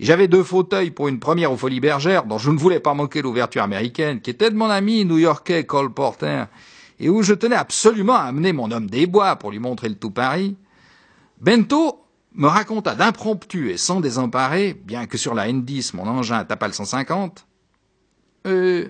j'avais 0.00 0.28
deux 0.28 0.42
fauteuils 0.42 0.90
pour 0.90 1.08
une 1.08 1.20
première 1.20 1.52
aux 1.52 1.56
Folies 1.56 1.80
Bergères, 1.80 2.24
dont 2.24 2.38
je 2.38 2.50
ne 2.50 2.58
voulais 2.58 2.80
pas 2.80 2.94
manquer 2.94 3.22
l'ouverture 3.22 3.62
américaine, 3.62 4.20
qui 4.20 4.30
était 4.30 4.50
de 4.50 4.56
mon 4.56 4.70
ami 4.70 5.04
new-yorkais 5.04 5.64
Cole 5.64 5.92
Porter, 5.92 6.44
et 6.98 7.08
où 7.08 7.22
je 7.22 7.34
tenais 7.34 7.56
absolument 7.56 8.14
à 8.14 8.22
amener 8.22 8.52
mon 8.52 8.70
homme 8.70 8.88
des 8.90 9.06
bois 9.06 9.36
pour 9.36 9.50
lui 9.50 9.58
montrer 9.58 9.88
le 9.88 9.96
tout 9.96 10.10
Paris. 10.10 10.56
Bento 11.40 12.04
me 12.34 12.48
raconta 12.48 12.94
d'impromptu 12.94 13.70
et 13.70 13.76
sans 13.76 14.00
désemparer, 14.00 14.74
bien 14.74 15.06
que 15.06 15.18
sur 15.18 15.34
la 15.34 15.48
N10 15.48 15.94
mon 15.94 16.06
engin 16.06 16.44
tapa 16.44 16.66
le 16.66 16.72
150. 16.72 17.46
Euh, 18.46 18.88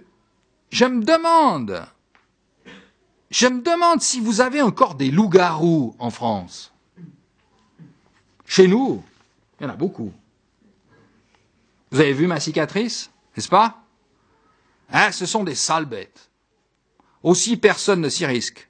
je 0.71 0.85
me 0.87 1.05
demande, 1.05 1.87
je 3.31 3.47
me 3.47 3.61
demande 3.61 4.01
si 4.01 4.21
vous 4.21 4.41
avez 4.41 4.63
encore 4.63 4.95
des 4.95 5.11
loups-garous 5.11 5.95
en 5.99 6.11
France. 6.11 6.73
Chez 8.47 8.67
nous, 8.67 9.03
il 9.61 9.65
y 9.65 9.67
en 9.67 9.71
a 9.71 9.77
beaucoup. 9.77 10.13
Vous 11.95 12.01
avez 12.01 12.13
vu 12.13 12.27
ma 12.27 12.41
cicatrice, 12.41 13.13
n'est-ce 13.37 13.49
pas? 13.49 13.85
Hein, 14.91 15.13
ce 15.13 15.27
sont 15.27 15.45
des 15.45 15.55
sales 15.55 15.85
bêtes. 15.85 16.29
Aussi 17.23 17.57
personne 17.57 18.01
ne 18.01 18.09
s'y 18.09 18.27
risque, 18.27 18.69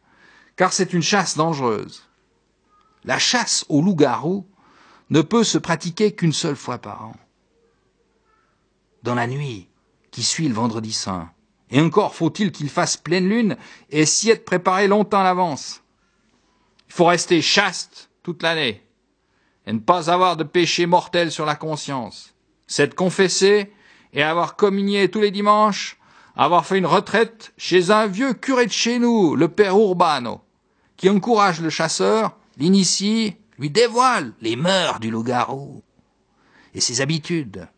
car 0.56 0.74
c'est 0.74 0.92
une 0.92 1.00
chasse 1.00 1.34
dangereuse. 1.34 2.06
La 3.02 3.18
chasse 3.18 3.64
au 3.70 3.80
loup-garou 3.80 4.46
ne 5.08 5.22
peut 5.22 5.42
se 5.42 5.56
pratiquer 5.56 6.14
qu'une 6.14 6.34
seule 6.34 6.54
fois 6.54 6.76
par 6.76 7.02
an. 7.02 7.16
Dans 9.02 9.14
la 9.14 9.26
nuit 9.26 9.70
qui 10.10 10.22
suit 10.22 10.48
le 10.48 10.54
vendredi 10.54 10.92
saint. 10.92 11.30
Et 11.70 11.80
encore 11.80 12.14
faut-il 12.14 12.52
qu'il 12.52 12.68
fasse 12.68 12.98
pleine 12.98 13.26
lune 13.26 13.56
et 13.88 14.04
s'y 14.04 14.28
être 14.28 14.44
préparé 14.44 14.86
longtemps 14.86 15.20
à 15.20 15.24
l'avance. 15.24 15.82
Il 16.88 16.92
faut 16.92 17.06
rester 17.06 17.40
chaste 17.40 18.10
toute 18.22 18.42
l'année 18.42 18.86
et 19.66 19.72
ne 19.72 19.78
pas 19.78 20.10
avoir 20.10 20.36
de 20.36 20.44
péché 20.44 20.84
mortel 20.84 21.32
sur 21.32 21.46
la 21.46 21.56
conscience 21.56 22.33
c'est 22.66 22.88
de 22.88 22.94
confesser 22.94 23.72
et 24.12 24.22
avoir 24.22 24.56
communié 24.56 25.10
tous 25.10 25.20
les 25.20 25.30
dimanches, 25.30 25.98
avoir 26.36 26.66
fait 26.66 26.78
une 26.78 26.86
retraite 26.86 27.52
chez 27.56 27.90
un 27.90 28.06
vieux 28.06 28.34
curé 28.34 28.66
de 28.66 28.72
chez 28.72 28.98
nous, 28.98 29.36
le 29.36 29.48
père 29.48 29.76
Urbano, 29.76 30.40
qui 30.96 31.08
encourage 31.08 31.60
le 31.60 31.70
chasseur 31.70 32.36
l'initié, 32.56 33.40
lui 33.58 33.70
dévoile 33.70 34.32
les 34.40 34.56
mœurs 34.56 35.00
du 35.00 35.10
loup-garou 35.10 35.82
et 36.74 36.80
ses 36.80 37.00
habitudes, 37.00 37.68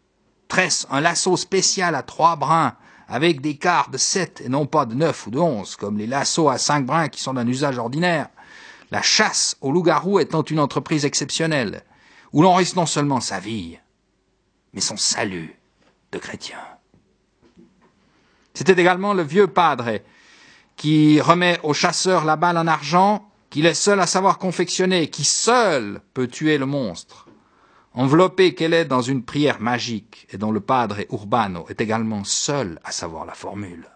tresse 0.48 0.86
un 0.90 1.00
lasso 1.00 1.36
spécial 1.36 1.94
à 1.94 2.02
trois 2.02 2.36
brins 2.36 2.76
avec 3.08 3.40
des 3.40 3.56
quarts 3.56 3.90
de 3.90 3.98
sept 3.98 4.40
et 4.40 4.48
non 4.48 4.66
pas 4.66 4.86
de 4.86 4.94
neuf 4.94 5.26
ou 5.26 5.30
de 5.30 5.38
onze, 5.38 5.76
comme 5.76 5.98
les 5.98 6.06
lassos 6.06 6.48
à 6.48 6.58
cinq 6.58 6.86
brins 6.86 7.08
qui 7.08 7.20
sont 7.20 7.34
d'un 7.34 7.46
usage 7.46 7.78
ordinaire. 7.78 8.28
La 8.90 9.02
chasse 9.02 9.56
au 9.60 9.70
loup-garou 9.70 10.18
étant 10.18 10.42
une 10.42 10.60
entreprise 10.60 11.04
exceptionnelle, 11.04 11.82
où 12.32 12.42
l'on 12.42 12.54
risque 12.54 12.76
non 12.76 12.86
seulement 12.86 13.20
sa 13.20 13.38
vie, 13.38 13.78
mais 14.76 14.82
son 14.82 14.98
salut 14.98 15.56
de 16.12 16.18
chrétien. 16.18 16.58
C'était 18.52 18.78
également 18.78 19.14
le 19.14 19.22
vieux 19.22 19.46
padre 19.46 20.00
qui 20.76 21.18
remet 21.18 21.58
au 21.62 21.72
chasseur 21.72 22.26
la 22.26 22.36
balle 22.36 22.58
en 22.58 22.66
argent 22.66 23.26
qu'il 23.48 23.64
est 23.64 23.72
seul 23.72 24.00
à 24.00 24.06
savoir 24.06 24.36
confectionner, 24.36 25.08
qui 25.08 25.24
seul 25.24 26.02
peut 26.12 26.28
tuer 26.28 26.58
le 26.58 26.66
monstre, 26.66 27.26
enveloppé 27.94 28.54
qu'elle 28.54 28.74
est 28.74 28.84
dans 28.84 29.00
une 29.00 29.24
prière 29.24 29.62
magique 29.62 30.28
et 30.30 30.36
dont 30.36 30.52
le 30.52 30.60
padre 30.60 30.98
Urbano 31.10 31.64
est 31.70 31.80
également 31.80 32.24
seul 32.24 32.78
à 32.84 32.92
savoir 32.92 33.24
la 33.24 33.32
formule. 33.32 33.88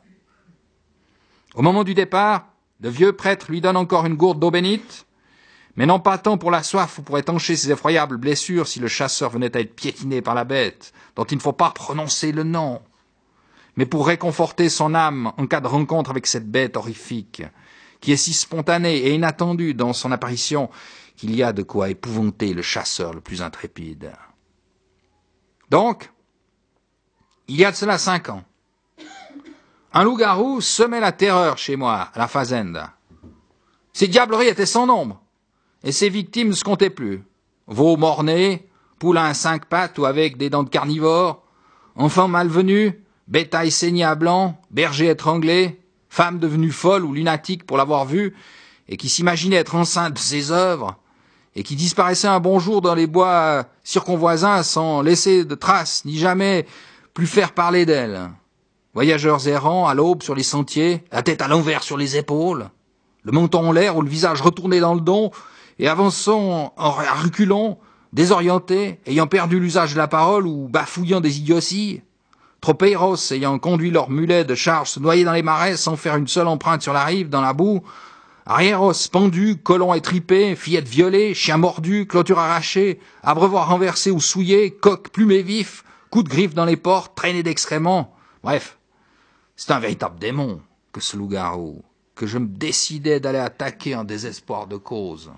Au 1.54 1.60
moment 1.60 1.84
du 1.84 1.92
départ, 1.92 2.46
le 2.80 2.88
vieux 2.88 3.12
prêtre 3.12 3.50
lui 3.50 3.60
donne 3.60 3.76
encore 3.76 4.06
une 4.06 4.14
gourde 4.14 4.40
d'eau 4.40 4.50
bénite, 4.50 5.04
mais 5.76 5.87
non 5.87 6.00
pas 6.00 6.18
tant 6.18 6.38
pour 6.38 6.50
la 6.50 6.62
soif 6.62 6.98
ou 6.98 7.02
pour 7.02 7.18
étancher 7.18 7.56
ses 7.56 7.70
effroyables 7.70 8.16
blessures 8.16 8.66
si 8.66 8.80
le 8.80 8.88
chasseur 8.88 9.30
venait 9.30 9.56
à 9.56 9.61
être 9.61 9.74
piétiné 9.74 10.22
par 10.22 10.35
la 10.35 10.44
bête, 10.44 10.92
dont 11.16 11.24
il 11.24 11.37
ne 11.37 11.42
faut 11.42 11.52
pas 11.52 11.70
prononcer 11.70 12.33
le 12.33 12.42
nom, 12.42 12.83
mais 13.76 13.87
pour 13.87 14.06
réconforter 14.06 14.68
son 14.68 14.94
âme 14.94 15.33
en 15.37 15.46
cas 15.46 15.61
de 15.61 15.66
rencontre 15.66 16.11
avec 16.11 16.26
cette 16.26 16.50
bête 16.50 16.76
horrifique, 16.76 17.42
qui 18.00 18.12
est 18.12 18.16
si 18.16 18.33
spontanée 18.33 18.96
et 18.96 19.14
inattendue 19.14 19.74
dans 19.74 19.92
son 19.92 20.12
apparition 20.12 20.70
qu'il 21.16 21.35
y 21.35 21.42
a 21.42 21.52
de 21.52 21.62
quoi 21.62 21.90
épouvanter 21.90 22.54
le 22.54 22.62
chasseur 22.62 23.12
le 23.12 23.20
plus 23.20 23.42
intrépide. 23.42 24.12
Donc, 25.68 26.11
il 27.46 27.56
y 27.56 27.64
a 27.64 27.70
de 27.70 27.76
cela 27.76 27.98
cinq 27.98 28.28
ans, 28.28 28.44
un 29.92 30.04
loup-garou 30.04 30.61
semait 30.61 31.00
la 31.00 31.12
terreur 31.12 31.59
chez 31.59 31.76
moi, 31.76 32.11
à 32.14 32.18
la 32.18 32.28
fazenda. 32.28 32.94
Ces 33.92 34.06
diableries 34.06 34.46
étaient 34.46 34.66
sans 34.66 34.87
nombre, 34.87 35.19
et 35.84 35.92
ses 35.92 36.08
victimes 36.08 36.52
se 36.52 36.64
comptaient 36.64 36.90
plus. 36.90 37.22
Veaux 37.66 37.96
mornés, 37.96 38.68
poulains 38.98 39.26
à 39.26 39.34
cinq 39.34 39.66
pattes 39.66 39.98
ou 39.98 40.04
avec 40.04 40.36
des 40.36 40.50
dents 40.50 40.62
de 40.62 40.68
carnivores, 40.68 41.42
enfants 41.96 42.28
malvenus, 42.28 42.92
bétail 43.28 43.70
saigné 43.70 44.04
à 44.04 44.14
blanc, 44.14 44.60
bergers 44.70 45.10
étranglés, 45.10 45.80
femmes 46.08 46.38
devenues 46.38 46.72
folles 46.72 47.04
ou 47.04 47.12
lunatiques 47.12 47.64
pour 47.64 47.76
l'avoir 47.76 48.04
vu, 48.04 48.34
et 48.88 48.96
qui 48.96 49.08
s'imaginaient 49.08 49.56
être 49.56 49.76
enceintes 49.76 50.14
de 50.14 50.18
ses 50.18 50.50
œuvres, 50.50 50.96
et 51.54 51.62
qui 51.62 51.76
disparaissaient 51.76 52.28
un 52.28 52.40
bon 52.40 52.58
jour 52.58 52.80
dans 52.80 52.94
les 52.94 53.06
bois 53.06 53.66
circonvoisins 53.84 54.62
sans 54.62 55.02
laisser 55.02 55.44
de 55.44 55.54
traces, 55.54 56.04
ni 56.04 56.18
jamais 56.18 56.66
plus 57.14 57.26
faire 57.26 57.52
parler 57.52 57.86
d'elles. 57.86 58.30
Voyageurs 58.94 59.46
errants 59.46 59.86
à 59.86 59.94
l'aube 59.94 60.22
sur 60.22 60.34
les 60.34 60.42
sentiers, 60.42 61.04
la 61.12 61.22
tête 61.22 61.42
à 61.42 61.48
l'envers 61.48 61.84
sur 61.84 61.96
les 61.96 62.16
épaules, 62.16 62.70
le 63.22 63.32
menton 63.32 63.68
en 63.68 63.72
l'air 63.72 63.96
ou 63.96 64.02
le 64.02 64.08
visage 64.08 64.40
retourné 64.40 64.80
dans 64.80 64.94
le 64.94 65.00
dos, 65.00 65.30
et 65.80 65.88
avançant 65.88 66.74
en 66.76 66.90
reculant, 66.90 67.78
désorientés, 68.12 69.00
ayant 69.06 69.26
perdu 69.26 69.58
l'usage 69.58 69.94
de 69.94 69.98
la 69.98 70.08
parole 70.08 70.46
ou 70.46 70.68
bafouillant 70.68 71.20
des 71.20 71.38
idioties, 71.38 72.02
Tropeiros 72.60 73.32
ayant 73.32 73.58
conduit 73.58 73.90
leur 73.90 74.10
mulet 74.10 74.44
de 74.44 74.54
charge 74.54 74.90
se 74.90 75.00
noyer 75.00 75.24
dans 75.24 75.32
les 75.32 75.42
marais 75.42 75.78
sans 75.78 75.96
faire 75.96 76.16
une 76.16 76.28
seule 76.28 76.48
empreinte 76.48 76.82
sur 76.82 76.92
la 76.92 77.04
rive, 77.04 77.30
dans 77.30 77.40
la 77.40 77.54
boue, 77.54 77.82
Arriéros 78.44 79.08
pendu, 79.10 79.56
colon 79.56 79.94
étripé, 79.94 80.54
fillette 80.54 80.88
violée, 80.88 81.32
chien 81.32 81.56
mordu, 81.56 82.06
clôture 82.06 82.38
arrachée, 82.38 83.00
abreuvoir 83.22 83.68
renversé 83.68 84.10
ou 84.10 84.20
souillé, 84.20 84.72
coq 84.72 85.08
plumé 85.08 85.40
vif, 85.42 85.84
coup 86.10 86.22
de 86.22 86.28
griffe 86.28 86.54
dans 86.54 86.64
les 86.66 86.76
portes, 86.76 87.14
traînée 87.14 87.42
d'excréments. 87.42 88.14
Bref, 88.42 88.76
c'est 89.56 89.70
un 89.70 89.78
véritable 89.78 90.18
démon 90.18 90.60
que 90.92 91.00
ce 91.00 91.16
loup-garou, 91.16 91.82
que 92.14 92.26
je 92.26 92.36
me 92.36 92.48
décidais 92.48 93.20
d'aller 93.20 93.38
attaquer 93.38 93.94
en 93.94 94.04
désespoir 94.04 94.66
de 94.66 94.76
cause. 94.76 95.30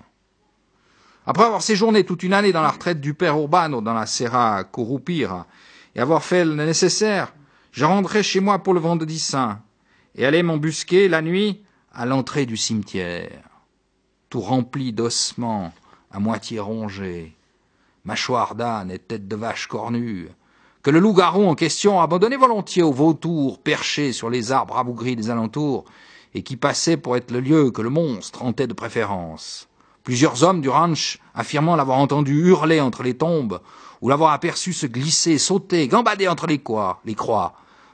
Après 1.25 1.45
avoir 1.45 1.61
séjourné 1.61 2.03
toute 2.03 2.23
une 2.23 2.33
année 2.33 2.51
dans 2.51 2.61
la 2.61 2.71
retraite 2.71 2.99
du 2.99 3.13
père 3.13 3.37
Urbano 3.37 3.79
dans 3.79 3.93
la 3.93 4.05
Serra 4.05 4.65
Corupira, 4.65 5.47
et 5.95 6.01
avoir 6.01 6.21
fait 6.21 6.43
le 6.43 6.53
nécessaire, 6.53 7.33
je 7.71 7.85
rentrais 7.85 8.23
chez 8.23 8.41
moi 8.41 8.59
pour 8.59 8.73
le 8.73 8.81
vendredi 8.81 9.19
saint, 9.19 9.61
et 10.15 10.25
allais 10.25 10.43
m'embusquer 10.43 11.07
la 11.07 11.21
nuit 11.21 11.63
à 11.93 12.05
l'entrée 12.05 12.45
du 12.45 12.57
cimetière, 12.57 13.39
tout 14.29 14.41
rempli 14.41 14.91
d'ossements 14.91 15.71
à 16.11 16.19
moitié 16.19 16.59
rongés, 16.59 17.33
mâchoires 18.03 18.55
d'âne 18.55 18.91
et 18.91 18.99
tête 18.99 19.29
de 19.29 19.35
vache 19.37 19.67
cornue, 19.67 20.27
que 20.81 20.91
le 20.91 20.99
loup-garou 20.99 21.45
en 21.45 21.55
question 21.55 22.01
abandonnait 22.01 22.35
volontiers 22.35 22.83
aux 22.83 22.91
vautours 22.91 23.59
perchés 23.59 24.11
sur 24.11 24.29
les 24.29 24.51
arbres 24.51 24.73
rabougris 24.73 25.15
des 25.15 25.29
alentours, 25.29 25.85
et 26.33 26.43
qui 26.43 26.57
passait 26.57 26.97
pour 26.97 27.15
être 27.15 27.31
le 27.31 27.39
lieu 27.39 27.71
que 27.71 27.81
le 27.81 27.89
monstre 27.89 28.43
hantait 28.43 28.67
de 28.67 28.73
préférence. 28.73 29.69
Plusieurs 30.03 30.43
hommes 30.43 30.61
du 30.61 30.69
ranch 30.69 31.19
affirmant 31.33 31.75
l'avoir 31.75 31.97
entendu 31.97 32.47
hurler 32.47 32.81
entre 32.81 33.03
les 33.03 33.17
tombes, 33.17 33.61
ou 34.01 34.09
l'avoir 34.09 34.33
aperçu 34.33 34.73
se 34.73 34.85
glisser, 34.85 35.37
sauter, 35.37 35.87
gambader 35.87 36.27
entre 36.27 36.45
les 36.45 36.61
croix, 36.61 36.99
les 37.05 37.15
croix, 37.15 37.53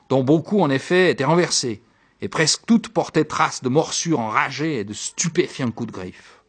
dont 0.09 0.23
beaucoup 0.23 0.59
en 0.61 0.71
effet 0.71 1.11
étaient 1.11 1.23
renversés, 1.23 1.83
et 2.21 2.27
presque 2.27 2.65
toutes 2.65 2.89
portaient 2.89 3.25
traces 3.25 3.61
de 3.61 3.69
morsures 3.69 4.19
enragées 4.19 4.79
et 4.79 4.83
de 4.83 4.93
stupéfiants 4.93 5.71
coups 5.71 5.91
de 5.91 5.93
griffe. 5.93 6.41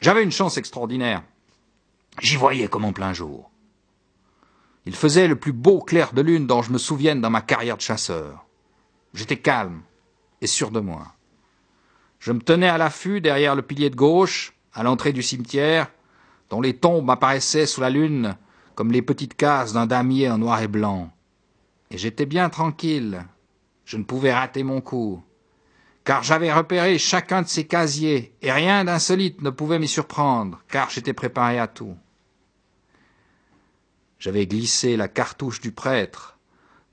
J'avais 0.00 0.22
une 0.22 0.32
chance 0.32 0.56
extraordinaire. 0.56 1.22
J'y 2.20 2.36
voyais 2.36 2.68
comme 2.68 2.84
en 2.84 2.92
plein 2.92 3.12
jour. 3.12 3.50
Il 4.86 4.94
faisait 4.94 5.28
le 5.28 5.36
plus 5.36 5.52
beau 5.52 5.80
clair 5.80 6.12
de 6.12 6.22
lune 6.22 6.46
dont 6.46 6.62
je 6.62 6.72
me 6.72 6.78
souvienne 6.78 7.20
dans 7.20 7.30
ma 7.30 7.40
carrière 7.40 7.76
de 7.76 7.82
chasseur. 7.82 8.44
J'étais 9.14 9.38
calme 9.38 9.82
et 10.40 10.46
sûr 10.46 10.70
de 10.70 10.80
moi. 10.80 11.12
Je 12.22 12.30
me 12.30 12.38
tenais 12.38 12.68
à 12.68 12.78
l'affût 12.78 13.20
derrière 13.20 13.56
le 13.56 13.62
pilier 13.62 13.90
de 13.90 13.96
gauche, 13.96 14.52
à 14.74 14.84
l'entrée 14.84 15.12
du 15.12 15.24
cimetière, 15.24 15.90
dont 16.50 16.60
les 16.60 16.76
tombes 16.76 17.10
apparaissaient 17.10 17.66
sous 17.66 17.80
la 17.80 17.90
lune 17.90 18.36
comme 18.76 18.92
les 18.92 19.02
petites 19.02 19.34
cases 19.34 19.72
d'un 19.72 19.86
damier 19.86 20.30
en 20.30 20.38
noir 20.38 20.62
et 20.62 20.68
blanc. 20.68 21.10
Et 21.90 21.98
j'étais 21.98 22.24
bien 22.24 22.48
tranquille. 22.48 23.26
Je 23.84 23.96
ne 23.96 24.04
pouvais 24.04 24.32
rater 24.32 24.62
mon 24.62 24.80
coup. 24.80 25.20
Car 26.04 26.22
j'avais 26.22 26.52
repéré 26.52 26.96
chacun 26.96 27.42
de 27.42 27.48
ces 27.48 27.66
casiers, 27.66 28.36
et 28.40 28.52
rien 28.52 28.84
d'insolite 28.84 29.42
ne 29.42 29.50
pouvait 29.50 29.80
m'y 29.80 29.88
surprendre, 29.88 30.62
car 30.68 30.90
j'étais 30.90 31.14
préparé 31.14 31.58
à 31.58 31.66
tout. 31.66 31.96
J'avais 34.20 34.46
glissé 34.46 34.96
la 34.96 35.08
cartouche 35.08 35.60
du 35.60 35.72
prêtre, 35.72 36.38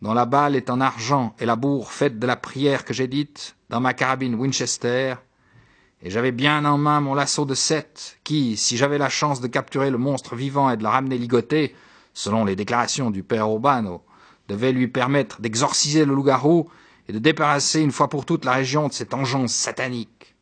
dont 0.01 0.15
la 0.15 0.25
balle 0.25 0.55
est 0.55 0.71
en 0.71 0.81
argent 0.81 1.35
et 1.37 1.45
la 1.45 1.55
bourre 1.55 1.91
faite 1.91 2.17
de 2.17 2.25
la 2.25 2.35
prière 2.35 2.83
que 2.83 2.95
j'ai 2.95 3.07
dite, 3.07 3.55
dans 3.69 3.79
ma 3.79 3.93
carabine 3.93 4.35
Winchester, 4.35 5.15
et 6.01 6.09
j'avais 6.09 6.31
bien 6.31 6.63
en 6.65 6.77
main 6.77 7.01
mon 7.01 7.13
lasso 7.13 7.45
de 7.45 7.53
sept, 7.53 8.19
qui, 8.23 8.55
si 8.55 8.77
j'avais 8.77 8.97
la 8.97 9.09
chance 9.09 9.41
de 9.41 9.47
capturer 9.47 9.89
le 9.91 9.97
monstre 9.97 10.35
vivant 10.35 10.69
et 10.69 10.77
de 10.77 10.83
le 10.83 10.89
ramener 10.89 11.17
ligoté, 11.17 11.75
selon 12.13 12.45
les 12.45 12.55
déclarations 12.55 13.11
du 13.11 13.21
père 13.21 13.47
Urbano, 13.47 14.01
devait 14.47 14.71
lui 14.71 14.87
permettre 14.87 15.41
d'exorciser 15.41 16.05
le 16.05 16.13
loup-garou 16.13 16.69
et 17.07 17.13
de 17.13 17.19
débarrasser 17.19 17.81
une 17.81 17.91
fois 17.91 18.07
pour 18.07 18.25
toutes 18.25 18.45
la 18.45 18.53
région 18.53 18.87
de 18.87 18.93
cette 18.93 19.13
engeance 19.13 19.53
satanique. 19.53 20.35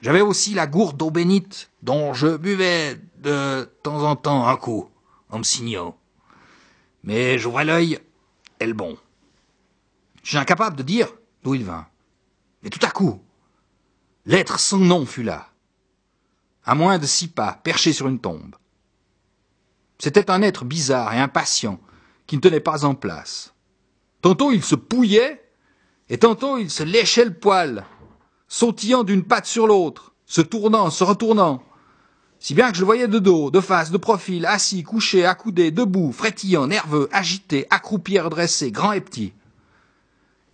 J'avais 0.00 0.22
aussi 0.22 0.54
la 0.54 0.66
gourde 0.66 0.96
d'eau 0.96 1.10
bénite, 1.10 1.70
dont 1.82 2.14
je 2.14 2.36
buvais 2.36 2.98
de 3.18 3.68
temps 3.82 4.02
en 4.02 4.16
temps 4.16 4.48
un 4.48 4.56
coup, 4.56 4.88
en 5.28 5.38
me 5.38 5.42
signant. 5.44 5.96
Mais 7.02 7.38
j'ouvrais 7.38 7.66
l'œil, 7.66 7.98
et 8.60 8.66
le 8.66 8.72
bon. 8.72 8.96
Je 10.22 10.30
suis 10.30 10.38
incapable 10.38 10.76
de 10.76 10.82
dire 10.82 11.08
d'où 11.42 11.54
il 11.54 11.64
vint. 11.64 11.86
Mais 12.64 12.70
tout 12.70 12.84
à 12.84 12.90
coup, 12.90 13.20
L'être 14.26 14.58
sans 14.58 14.78
nom 14.78 15.04
fut 15.04 15.22
là, 15.22 15.48
à 16.64 16.74
moins 16.74 16.96
de 16.96 17.04
six 17.04 17.28
pas, 17.28 17.60
perché 17.62 17.92
sur 17.92 18.08
une 18.08 18.20
tombe. 18.20 18.56
C'était 19.98 20.30
un 20.30 20.40
être 20.40 20.64
bizarre 20.64 21.12
et 21.12 21.20
impatient, 21.20 21.78
qui 22.26 22.36
ne 22.36 22.40
tenait 22.40 22.60
pas 22.60 22.86
en 22.86 22.94
place. 22.94 23.52
Tantôt 24.22 24.50
il 24.50 24.64
se 24.64 24.76
pouillait, 24.76 25.46
et 26.08 26.16
tantôt 26.16 26.56
il 26.56 26.70
se 26.70 26.82
léchait 26.82 27.26
le 27.26 27.34
poil, 27.34 27.84
sautillant 28.48 29.04
d'une 29.04 29.24
patte 29.24 29.44
sur 29.44 29.66
l'autre, 29.66 30.14
se 30.24 30.40
tournant, 30.40 30.88
se 30.88 31.04
retournant, 31.04 31.62
si 32.38 32.54
bien 32.54 32.70
que 32.70 32.76
je 32.76 32.80
le 32.80 32.86
voyais 32.86 33.08
de 33.08 33.18
dos, 33.18 33.50
de 33.50 33.60
face, 33.60 33.90
de 33.90 33.98
profil, 33.98 34.46
assis, 34.46 34.84
couché, 34.84 35.26
accoudé, 35.26 35.70
debout, 35.70 36.12
frétillant, 36.12 36.66
nerveux, 36.66 37.10
agité, 37.12 37.66
accroupi 37.68 38.18
redressé, 38.18 38.72
grand 38.72 38.92
et 38.92 39.02
petit. 39.02 39.34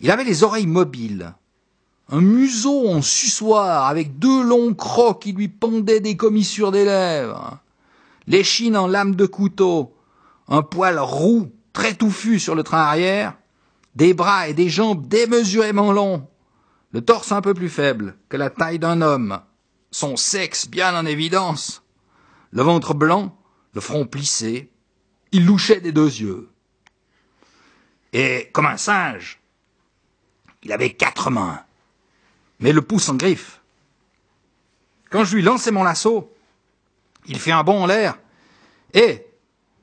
Il 0.00 0.10
avait 0.10 0.24
les 0.24 0.42
oreilles 0.42 0.66
mobiles, 0.66 1.34
un 2.10 2.20
museau 2.20 2.88
en 2.88 3.02
sussoir 3.02 3.86
avec 3.86 4.18
deux 4.18 4.42
longs 4.42 4.74
crocs 4.74 5.22
qui 5.22 5.32
lui 5.32 5.48
pendaient 5.48 6.00
des 6.00 6.16
commissures 6.16 6.72
des 6.72 6.84
lèvres, 6.84 7.58
l'échine 8.26 8.76
en 8.76 8.88
lame 8.88 9.14
de 9.14 9.26
couteau, 9.26 9.94
un 10.48 10.62
poil 10.62 10.98
roux 10.98 11.52
très 11.72 11.94
touffu 11.94 12.40
sur 12.40 12.56
le 12.56 12.64
train 12.64 12.80
arrière, 12.80 13.36
des 13.94 14.12
bras 14.12 14.48
et 14.48 14.54
des 14.54 14.68
jambes 14.68 15.06
démesurément 15.06 15.92
longs, 15.92 16.26
le 16.92 17.00
torse 17.00 17.30
un 17.30 17.40
peu 17.40 17.54
plus 17.54 17.68
faible 17.68 18.16
que 18.28 18.36
la 18.36 18.50
taille 18.50 18.80
d'un 18.80 19.02
homme, 19.02 19.40
son 19.92 20.16
sexe 20.16 20.68
bien 20.68 20.98
en 20.98 21.06
évidence, 21.06 21.84
le 22.50 22.62
ventre 22.62 22.92
blanc, 22.92 23.36
le 23.72 23.80
front 23.80 24.04
plissé, 24.04 24.72
il 25.30 25.46
louchait 25.46 25.80
des 25.80 25.92
deux 25.92 26.08
yeux. 26.08 26.48
Et 28.12 28.50
comme 28.52 28.66
un 28.66 28.76
singe, 28.76 29.40
il 30.64 30.72
avait 30.72 30.90
quatre 30.90 31.30
mains, 31.30 31.60
mais 32.60 32.72
le 32.72 32.82
pouce 32.82 33.08
en 33.08 33.14
griffe. 33.14 33.60
Quand 35.10 35.24
je 35.24 35.34
lui 35.34 35.42
lançai 35.42 35.70
mon 35.70 35.82
lasso, 35.82 36.32
il 37.26 37.38
fit 37.38 37.52
un 37.52 37.64
bond 37.64 37.82
en 37.82 37.86
l'air, 37.86 38.18
et, 38.94 39.26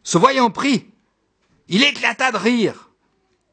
se 0.03 0.17
voyant 0.17 0.49
pris, 0.49 0.87
il 1.67 1.83
éclata 1.83 2.31
de 2.31 2.37
rire, 2.37 2.89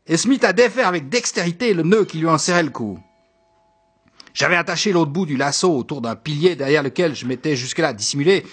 et 0.06 0.16
se 0.16 0.28
mit 0.28 0.40
à 0.42 0.52
défaire 0.52 0.88
avec 0.88 1.08
dextérité 1.08 1.74
le 1.74 1.82
nœud 1.82 2.04
qui 2.04 2.18
lui 2.18 2.28
enserrait 2.28 2.62
le 2.62 2.70
cou. 2.70 3.00
J'avais 4.34 4.56
attaché 4.56 4.92
l'autre 4.92 5.10
bout 5.10 5.26
du 5.26 5.37
lasso 5.37 5.70
autour 5.70 6.00
d'un 6.00 6.16
pilier 6.16 6.56
derrière 6.56 6.82
lequel 6.82 7.14
je 7.14 7.26
m'étais 7.26 7.56
jusque-là 7.56 7.92
dissimulé, 7.92 8.44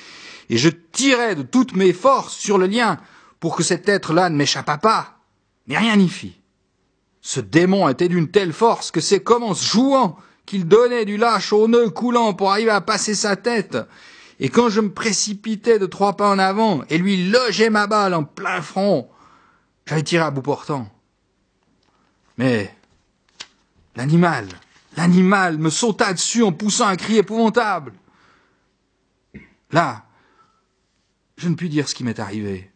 et 0.50 0.58
je 0.58 0.70
tirais 0.70 1.36
de 1.36 1.44
toutes 1.44 1.76
mes 1.76 1.94
forces 1.94 2.36
sur 2.36 2.58
le 2.58 2.68
lien 2.68 2.98
pour 3.40 3.56
que 3.56 3.64
cet 3.64 3.90
être-là 3.90 4.30
ne 4.30 4.36
m'échappât 4.36 4.78
pas. 4.78 5.18
Mais 5.68 5.78
rien 5.78 5.96
n'y 5.96 6.10
fit. 6.10 6.40
Ce 7.22 7.40
démon 7.40 7.88
était 7.88 8.10
d'une 8.10 8.30
telle 8.30 8.54
force 8.54 8.92
que 8.92 9.02
c'est 9.02 9.22
comme 9.22 9.44
en 9.44 9.54
se 9.54 9.66
jouant 9.66 10.18
qu'il 10.52 10.68
donnait 10.68 11.06
du 11.06 11.16
lâche 11.16 11.54
au 11.54 11.70
nœud 11.70 11.90
coulant 11.92 12.34
pour 12.34 12.52
arriver 12.52 12.72
à 12.72 12.82
passer 12.82 13.16
sa 13.16 13.38
tête. 13.38 13.78
Et 14.38 14.50
quand 14.50 14.68
je 14.68 14.82
me 14.82 14.92
précipitais 14.92 15.80
de 15.80 15.86
trois 15.86 16.18
pas 16.18 16.30
en 16.30 16.40
avant 16.40 16.84
et 16.90 16.98
lui 16.98 17.30
logeais 17.30 17.70
ma 17.70 17.88
balle 17.88 18.14
en 18.14 18.26
plein 18.26 18.62
front, 18.62 19.10
j'avais 19.86 20.04
tiré 20.04 20.26
à 20.26 20.30
bout 20.30 20.42
portant. 20.42 20.92
Mais 22.38 22.76
l'animal, 23.96 24.50
l'animal 24.98 25.58
me 25.58 25.70
sauta 25.70 26.12
dessus 26.12 26.44
en 26.44 26.52
poussant 26.52 26.88
un 26.88 26.98
cri 26.98 27.16
épouvantable. 27.16 27.94
Là, 29.72 30.04
je 31.38 31.48
ne 31.48 31.56
puis 31.56 31.70
dire 31.70 31.88
ce 31.88 31.96
qui 31.96 32.04
m'est 32.04 32.20
arrivé. 32.20 32.70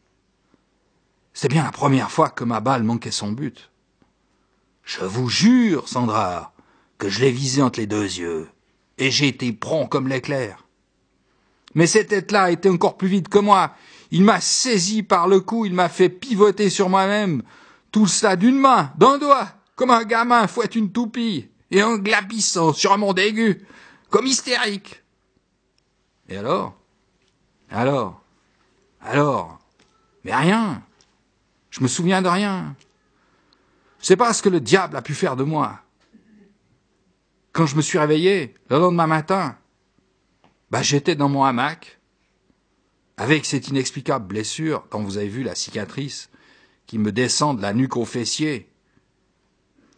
C'est 1.34 1.50
bien 1.50 1.66
la 1.66 1.74
première 1.74 2.10
fois 2.10 2.30
que 2.30 2.46
ma 2.46 2.62
balle 2.62 2.84
manquait 2.84 3.12
son 3.12 3.34
but. 3.34 3.70
Je 4.86 5.04
vous 5.04 5.28
jure, 5.28 5.90
Sandra, 5.90 6.55
que 6.98 7.10
je 7.10 7.22
l'ai 7.22 7.32
visé 7.32 7.62
entre 7.62 7.80
les 7.80 7.88
deux 7.88 8.04
yeux, 8.04 8.48
et 8.98 9.12
j'ai 9.12 9.28
été 9.28 9.52
prompt 9.52 9.88
comme 9.88 10.08
l'éclair. 10.08 10.66
Mais 11.74 11.88
cette 11.88 12.08
tête-là 12.08 12.52
était 12.52 12.70
encore 12.70 12.98
plus 12.98 13.10
vite 13.10 13.28
que 13.28 13.40
moi. 13.40 13.74
Il 14.12 14.24
m'a 14.24 14.40
saisi 14.40 15.04
par 15.04 15.28
le 15.28 15.42
cou, 15.42 15.66
il 15.66 15.74
m'a 15.74 15.90
fait 15.90 16.10
pivoter 16.10 16.70
sur 16.70 16.90
moi-même, 16.90 17.44
tout 17.92 18.08
cela 18.08 18.36
d'une 18.36 18.58
main, 18.58 18.94
d'un 18.98 19.18
doigt, 19.18 19.50
comme 19.76 19.92
un 19.92 20.04
gamin 20.04 20.48
fouette 20.48 20.76
une 20.76 20.92
toupie, 20.92 21.50
et 21.72 21.84
en 21.84 21.98
glapissant 21.98 22.72
sur 22.72 22.94
un 22.94 22.98
monde 22.98 23.20
aigu, 23.20 23.66
comme 24.10 24.26
hystérique. 24.26 25.04
Et 26.30 26.38
alors? 26.38 26.76
Alors? 27.70 28.22
Alors? 29.02 29.60
Mais 30.24 30.36
rien. 30.36 30.82
Je 31.70 31.82
me 31.82 31.88
souviens 31.88 32.22
de 32.22 32.30
rien. 32.30 32.76
C'est 34.00 34.16
pas 34.16 34.34
ce 34.34 34.42
que 34.42 34.50
le 34.50 34.62
diable 34.62 34.96
a 34.96 35.02
pu 35.02 35.14
faire 35.14 35.36
de 35.36 35.44
moi. 35.44 35.82
Quand 37.56 37.66
je 37.66 37.78
me 37.78 37.82
suis 37.82 37.98
réveillé, 37.98 38.54
le 38.70 38.80
lendemain 38.80 39.08
matin, 39.08 39.58
bah, 40.72 40.82
j'étais 40.82 41.16
dans 41.16 41.30
mon 41.30 41.46
hamac, 41.46 42.02
avec 43.16 43.46
cette 43.46 43.70
inexplicable 43.70 44.28
blessure, 44.28 44.86
quand 44.90 45.02
vous 45.02 45.18
avez 45.18 45.30
vu 45.30 45.42
la 45.42 45.56
cicatrice, 45.56 46.30
qui 46.86 46.98
me 46.98 47.14
descend 47.14 47.56
de 47.56 47.62
la 47.62 47.74
nuque 47.74 47.96
au 47.96 48.04
fessier, 48.04 48.70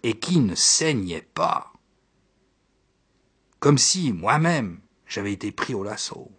et 0.03 0.19
qui 0.19 0.37
ne 0.37 0.53
saignait 0.53 1.27
pas. 1.33 1.73
Comme 3.59 3.79
si, 3.79 4.13
moi-même, 4.13 4.79
j'avais 5.07 5.33
été 5.33 5.51
pris 5.51 5.73
au 5.73 5.83
lasso. 5.83 6.29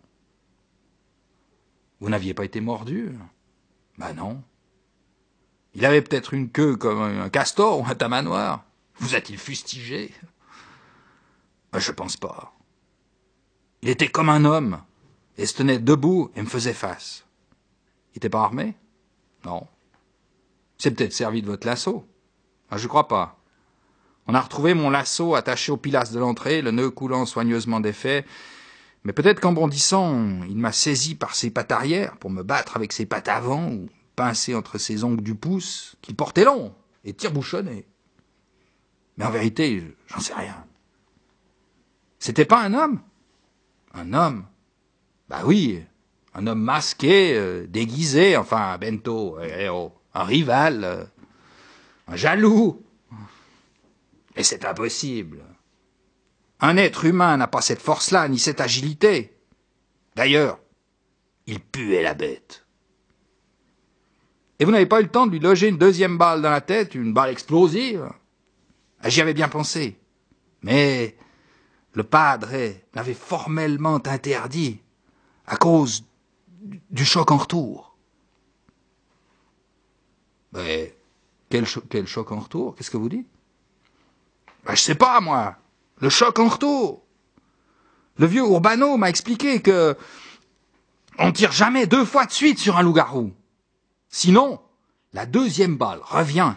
Vous 1.98 2.10
n'aviez 2.10 2.32
pas 2.32 2.44
été 2.44 2.60
mordu? 2.60 3.18
Ben 3.98 4.14
non. 4.14 4.40
Il 5.74 5.84
avait 5.84 6.02
peut-être 6.02 6.32
une 6.32 6.52
queue 6.52 6.76
comme 6.76 7.02
un 7.02 7.28
castor 7.28 7.80
ou 7.80 7.86
un 7.86 7.96
tamanoir. 7.96 8.64
Vous 9.00 9.16
a-t-il 9.16 9.36
fustigé? 9.36 10.14
Je 11.74 11.92
pense 11.92 12.16
pas. 12.16 12.52
Il 13.82 13.88
était 13.88 14.08
comme 14.08 14.28
un 14.30 14.44
homme, 14.44 14.82
et 15.38 15.46
se 15.46 15.54
tenait 15.54 15.78
debout 15.78 16.30
et 16.34 16.42
me 16.42 16.46
faisait 16.46 16.74
face. 16.74 17.24
Il 18.12 18.16
n'était 18.16 18.28
pas 18.28 18.42
armé? 18.42 18.74
Non. 19.44 19.66
C'est 20.76 20.90
peut-être 20.90 21.12
servi 21.12 21.40
de 21.42 21.46
votre 21.46 21.66
lasso. 21.66 22.04
Je 22.66 22.74
ben, 22.74 22.76
je 22.76 22.88
crois 22.88 23.08
pas. 23.08 23.38
On 24.26 24.34
a 24.34 24.40
retrouvé 24.40 24.74
mon 24.74 24.90
lasso 24.90 25.34
attaché 25.34 25.72
au 25.72 25.76
pilastre 25.76 26.14
de 26.14 26.18
l'entrée, 26.18 26.60
le 26.60 26.72
nœud 26.72 26.90
coulant 26.90 27.24
soigneusement 27.24 27.80
défait, 27.80 28.26
mais 29.04 29.12
peut-être 29.12 29.40
qu'en 29.40 29.52
bondissant, 29.52 30.42
il 30.48 30.58
m'a 30.58 30.72
saisi 30.72 31.14
par 31.14 31.34
ses 31.34 31.50
pattes 31.50 31.72
arrière 31.72 32.16
pour 32.18 32.30
me 32.30 32.42
battre 32.42 32.76
avec 32.76 32.92
ses 32.92 33.06
pattes 33.06 33.28
avant, 33.28 33.70
ou 33.70 33.88
pincé 34.16 34.54
entre 34.54 34.76
ses 34.76 35.04
ongles 35.04 35.22
du 35.22 35.34
pouce, 35.34 35.96
qu'il 36.02 36.16
portait 36.16 36.44
long 36.44 36.74
et 37.04 37.14
tire-bouchonné. 37.14 37.86
Mais 39.16 39.24
en 39.24 39.30
vérité, 39.30 39.96
j'en 40.08 40.20
sais 40.20 40.34
rien. 40.34 40.64
C'était 42.18 42.44
pas 42.44 42.62
un 42.62 42.74
homme 42.74 43.00
Un 43.94 44.12
homme 44.12 44.46
Bah 45.28 45.42
oui, 45.44 45.82
un 46.34 46.46
homme 46.46 46.62
masqué, 46.62 47.34
euh, 47.36 47.66
déguisé, 47.66 48.36
enfin, 48.36 48.78
bento, 48.78 49.38
eh, 49.40 49.64
eh, 49.64 49.68
oh, 49.68 49.92
un 50.14 50.24
rival, 50.24 50.84
euh, 50.84 51.04
un 52.06 52.16
jaloux. 52.16 52.82
Et 54.36 54.42
c'est 54.42 54.64
impossible. 54.64 55.42
Un 56.60 56.76
être 56.76 57.04
humain 57.04 57.36
n'a 57.36 57.46
pas 57.46 57.60
cette 57.60 57.82
force-là, 57.82 58.28
ni 58.28 58.38
cette 58.38 58.60
agilité. 58.60 59.36
D'ailleurs, 60.16 60.58
il 61.46 61.60
puait 61.60 62.02
la 62.02 62.14
bête. 62.14 62.64
Et 64.58 64.64
vous 64.64 64.72
n'avez 64.72 64.86
pas 64.86 65.00
eu 65.00 65.04
le 65.04 65.10
temps 65.10 65.26
de 65.26 65.32
lui 65.32 65.38
loger 65.38 65.68
une 65.68 65.78
deuxième 65.78 66.18
balle 66.18 66.42
dans 66.42 66.50
la 66.50 66.60
tête, 66.60 66.94
une 66.94 67.12
balle 67.12 67.30
explosive? 67.30 68.08
Ah, 69.00 69.08
J'y 69.08 69.20
avais 69.20 69.34
bien 69.34 69.48
pensé. 69.48 69.98
Mais 70.62 71.16
le 71.94 72.02
padre 72.04 72.50
m'avait 72.94 73.14
formellement 73.14 73.96
interdit 73.96 74.80
à 75.46 75.56
cause 75.56 76.04
du 76.90 77.04
choc 77.04 77.30
en 77.30 77.38
retour. 77.38 77.96
Mais 80.52 80.94
quel, 81.48 81.66
quel 81.88 82.06
choc 82.06 82.32
en 82.32 82.40
retour? 82.40 82.74
Qu'est-ce 82.74 82.90
que 82.90 82.96
vous 82.96 83.08
dites? 83.08 83.28
Ben, 84.64 84.74
Je 84.74 84.82
sais 84.82 84.94
pas, 84.94 85.20
moi. 85.20 85.56
Le 86.00 86.08
choc 86.08 86.38
en 86.38 86.48
retour. 86.48 87.02
Le 88.16 88.26
vieux 88.26 88.42
Urbano 88.42 88.96
m'a 88.96 89.08
expliqué 89.08 89.62
que 89.62 89.96
on 91.18 91.32
tire 91.32 91.52
jamais 91.52 91.86
deux 91.86 92.04
fois 92.04 92.26
de 92.26 92.32
suite 92.32 92.58
sur 92.58 92.76
un 92.76 92.82
loup-garou. 92.82 93.32
Sinon, 94.08 94.60
la 95.12 95.26
deuxième 95.26 95.76
balle 95.76 96.00
revient 96.02 96.54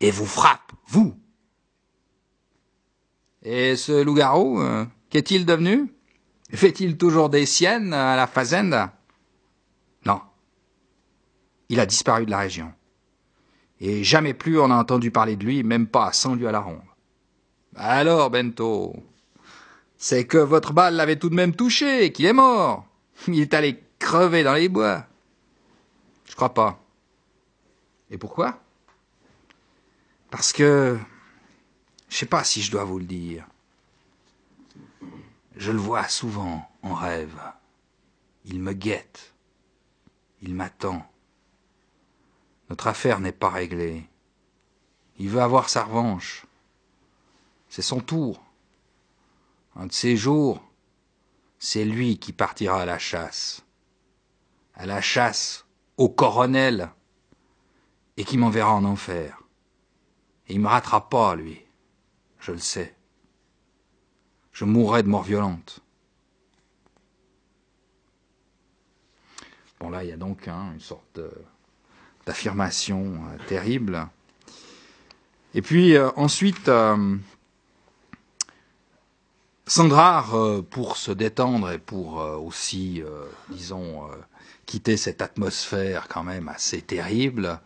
et 0.00 0.10
vous 0.10 0.26
frappe, 0.26 0.72
vous. 0.86 1.18
Et 3.42 3.76
ce 3.76 4.02
loup-garou, 4.02 4.60
euh, 4.60 4.84
qu'est-il 5.08 5.46
devenu? 5.46 5.92
Fait-il 6.52 6.96
toujours 6.96 7.30
des 7.30 7.46
siennes 7.46 7.92
à 7.92 8.16
la 8.16 8.26
fazenda? 8.26 8.92
Non. 10.04 10.20
Il 11.68 11.80
a 11.80 11.86
disparu 11.86 12.26
de 12.26 12.30
la 12.30 12.38
région. 12.38 12.72
Et 13.80 14.04
jamais 14.04 14.34
plus 14.34 14.58
on 14.58 14.70
a 14.70 14.76
entendu 14.76 15.10
parler 15.10 15.36
de 15.36 15.44
lui, 15.44 15.62
même 15.62 15.86
pas 15.86 16.12
sans 16.12 16.34
lui 16.34 16.46
à 16.46 16.52
la 16.52 16.60
ronde. 16.60 16.82
Alors, 17.76 18.30
Bento, 18.30 18.94
c'est 19.96 20.26
que 20.26 20.38
votre 20.38 20.72
balle 20.72 20.96
l'avait 20.96 21.16
tout 21.16 21.30
de 21.30 21.34
même 21.34 21.54
touché 21.54 22.12
qu'il 22.12 22.26
est 22.26 22.32
mort. 22.32 22.86
Il 23.28 23.40
est 23.40 23.54
allé 23.54 23.82
crever 23.98 24.42
dans 24.42 24.54
les 24.54 24.68
bois. 24.68 25.04
Je 26.26 26.34
crois 26.34 26.52
pas. 26.52 26.82
Et 28.10 28.18
pourquoi? 28.18 28.60
Parce 30.30 30.52
que 30.52 30.98
je 32.10 32.16
sais 32.16 32.26
pas 32.26 32.42
si 32.44 32.60
je 32.60 32.72
dois 32.72 32.84
vous 32.84 32.98
le 32.98 33.06
dire. 33.06 33.46
Je 35.56 35.70
le 35.70 35.78
vois 35.78 36.08
souvent 36.08 36.68
en 36.82 36.92
rêve. 36.92 37.40
Il 38.44 38.60
me 38.60 38.72
guette. 38.72 39.32
Il 40.42 40.54
m'attend. 40.54 41.08
Notre 42.68 42.88
affaire 42.88 43.20
n'est 43.20 43.32
pas 43.32 43.48
réglée. 43.48 44.08
Il 45.18 45.30
veut 45.30 45.40
avoir 45.40 45.68
sa 45.68 45.84
revanche. 45.84 46.46
C'est 47.68 47.82
son 47.82 48.00
tour. 48.00 48.42
Un 49.76 49.86
de 49.86 49.92
ces 49.92 50.16
jours, 50.16 50.60
c'est 51.60 51.84
lui 51.84 52.18
qui 52.18 52.32
partira 52.32 52.82
à 52.82 52.86
la 52.86 52.98
chasse. 52.98 53.62
À 54.74 54.84
la 54.84 55.00
chasse 55.00 55.64
au 55.96 56.08
coronel 56.08 56.90
et 58.16 58.24
qui 58.24 58.36
m'enverra 58.36 58.74
en 58.74 58.84
enfer. 58.84 59.42
Et 60.48 60.54
il 60.54 60.60
me 60.60 60.68
rattrape 60.68 61.08
pas, 61.08 61.36
lui. 61.36 61.64
Je 62.40 62.52
le 62.52 62.58
sais. 62.58 62.94
Je 64.52 64.64
mourrai 64.64 65.02
de 65.02 65.08
mort 65.08 65.22
violente. 65.22 65.80
Bon, 69.78 69.90
là, 69.90 70.04
il 70.04 70.10
y 70.10 70.12
a 70.12 70.16
donc 70.16 70.48
hein, 70.48 70.72
une 70.74 70.80
sorte 70.80 71.20
d'affirmation 72.26 73.14
euh, 73.14 73.38
terrible. 73.48 74.08
Et 75.52 75.62
puis, 75.62 75.96
euh, 75.96 76.10
ensuite, 76.16 76.68
euh, 76.68 77.16
euh, 79.78 80.62
pour 80.62 80.96
se 80.96 81.10
détendre 81.10 81.70
et 81.72 81.78
pour 81.78 82.16
aussi, 82.16 83.02
disons, 83.48 84.08
quitter 84.66 84.96
cette 84.96 85.22
atmosphère 85.22 86.06
quand 86.08 86.22
même 86.22 86.48
assez 86.48 86.82
terrible, 86.82 87.60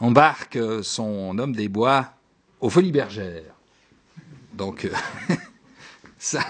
embarque 0.00 0.58
son 0.82 1.38
homme 1.38 1.54
des 1.54 1.68
bois 1.68 2.12
aux 2.60 2.70
Folies 2.70 2.92
Bergères. 2.92 3.57
Donc, 4.58 4.90
ça, 6.18 6.42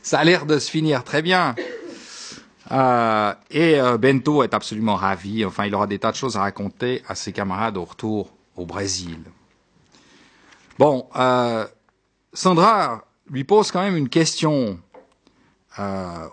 ça 0.00 0.20
a 0.20 0.24
l'air 0.24 0.46
de 0.46 0.58
se 0.60 0.70
finir 0.70 1.02
très 1.02 1.22
bien. 1.22 1.56
Euh, 2.70 3.34
et 3.50 3.80
euh, 3.80 3.98
Bento 3.98 4.44
est 4.44 4.54
absolument 4.54 4.94
ravi. 4.94 5.44
Enfin, 5.44 5.66
il 5.66 5.74
aura 5.74 5.88
des 5.88 5.98
tas 5.98 6.12
de 6.12 6.16
choses 6.16 6.36
à 6.36 6.40
raconter 6.40 7.02
à 7.08 7.16
ses 7.16 7.32
camarades 7.32 7.76
au 7.76 7.84
retour 7.84 8.30
au 8.56 8.64
Brésil. 8.64 9.18
Bon, 10.78 11.08
euh, 11.16 11.66
Sandra 12.32 13.04
lui 13.28 13.42
pose 13.42 13.72
quand 13.72 13.82
même 13.82 13.96
une 13.96 14.08
question 14.08 14.78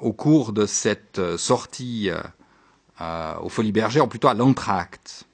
au 0.02 0.12
cours 0.12 0.54
de 0.54 0.66
cette 0.66 1.22
sortie 1.38 2.10
aux 3.00 3.50
Folies 3.50 3.72
Bergères, 3.72 4.06
ou 4.06 4.08
plutôt 4.08 4.28
à 4.28 4.34
l'entracte. 4.34 5.26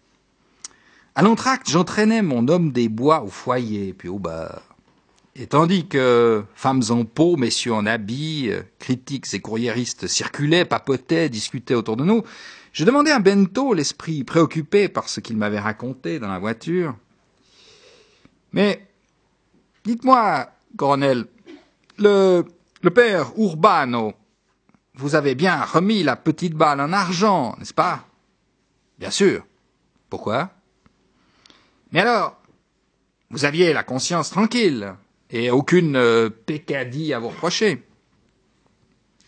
À 1.16 1.22
l'entracte, 1.22 1.70
j'entraînais 1.70 2.22
mon 2.22 2.50
homme 2.50 2.74
des 2.74 2.90
bois 2.90 3.22
au 3.22 3.28
foyer, 3.28 3.94
puis 3.94 4.10
au 4.10 4.20
bar. 4.20 4.71
Et 5.36 5.48
tandis 5.48 5.88
que 5.88 6.44
femmes 6.56 6.84
en 6.90 7.06
peau, 7.06 7.38
messieurs 7.38 7.74
en 7.74 7.86
habits, 7.86 8.50
euh, 8.50 8.64
critiques 8.80 9.34
et 9.34 9.40
courriéristes 9.40 10.08
circulaient, 10.08 10.66
papotaient, 10.66 11.30
discutaient 11.30 11.74
autour 11.76 11.96
de 11.96 12.04
nous, 12.04 12.24
je 12.74 12.84
demandais 12.84 13.12
à 13.12 13.20
Bento, 13.20 13.74
l'esprit 13.74 14.24
préoccupé 14.24 14.90
par 14.90 15.08
ce 15.08 15.20
qu'il 15.22 15.38
m'avait 15.38 15.60
raconté 15.60 16.20
dans 16.20 16.28
la 16.28 16.40
voiture. 16.40 16.96
Mais, 18.52 18.86
dites-moi, 19.86 20.52
colonel, 20.78 21.26
le, 21.98 22.46
le 22.82 22.90
père 22.90 23.32
Urbano, 23.38 24.14
vous 24.96 25.16
avez 25.16 25.36
bien 25.36 25.64
remis 25.64 26.04
la 26.04 26.18
petite 26.18 26.54
balle 26.54 26.82
en 26.82 26.92
argent, 26.92 27.56
n'est-ce 27.58 27.74
pas? 27.74 28.06
Bien 29.00 29.12
sûr. 29.12 29.46
Pourquoi? 30.10 30.52
Mais 31.94 32.02
alors, 32.02 32.38
vous 33.30 33.46
aviez 33.46 33.72
la 33.72 33.84
conscience 33.84 34.30
tranquille 34.30 34.94
et 35.32 35.50
aucune 35.50 35.96
euh, 35.96 36.30
pécadille 36.30 37.14
à 37.14 37.20
vous 37.20 37.30
reprocher. 37.30 37.84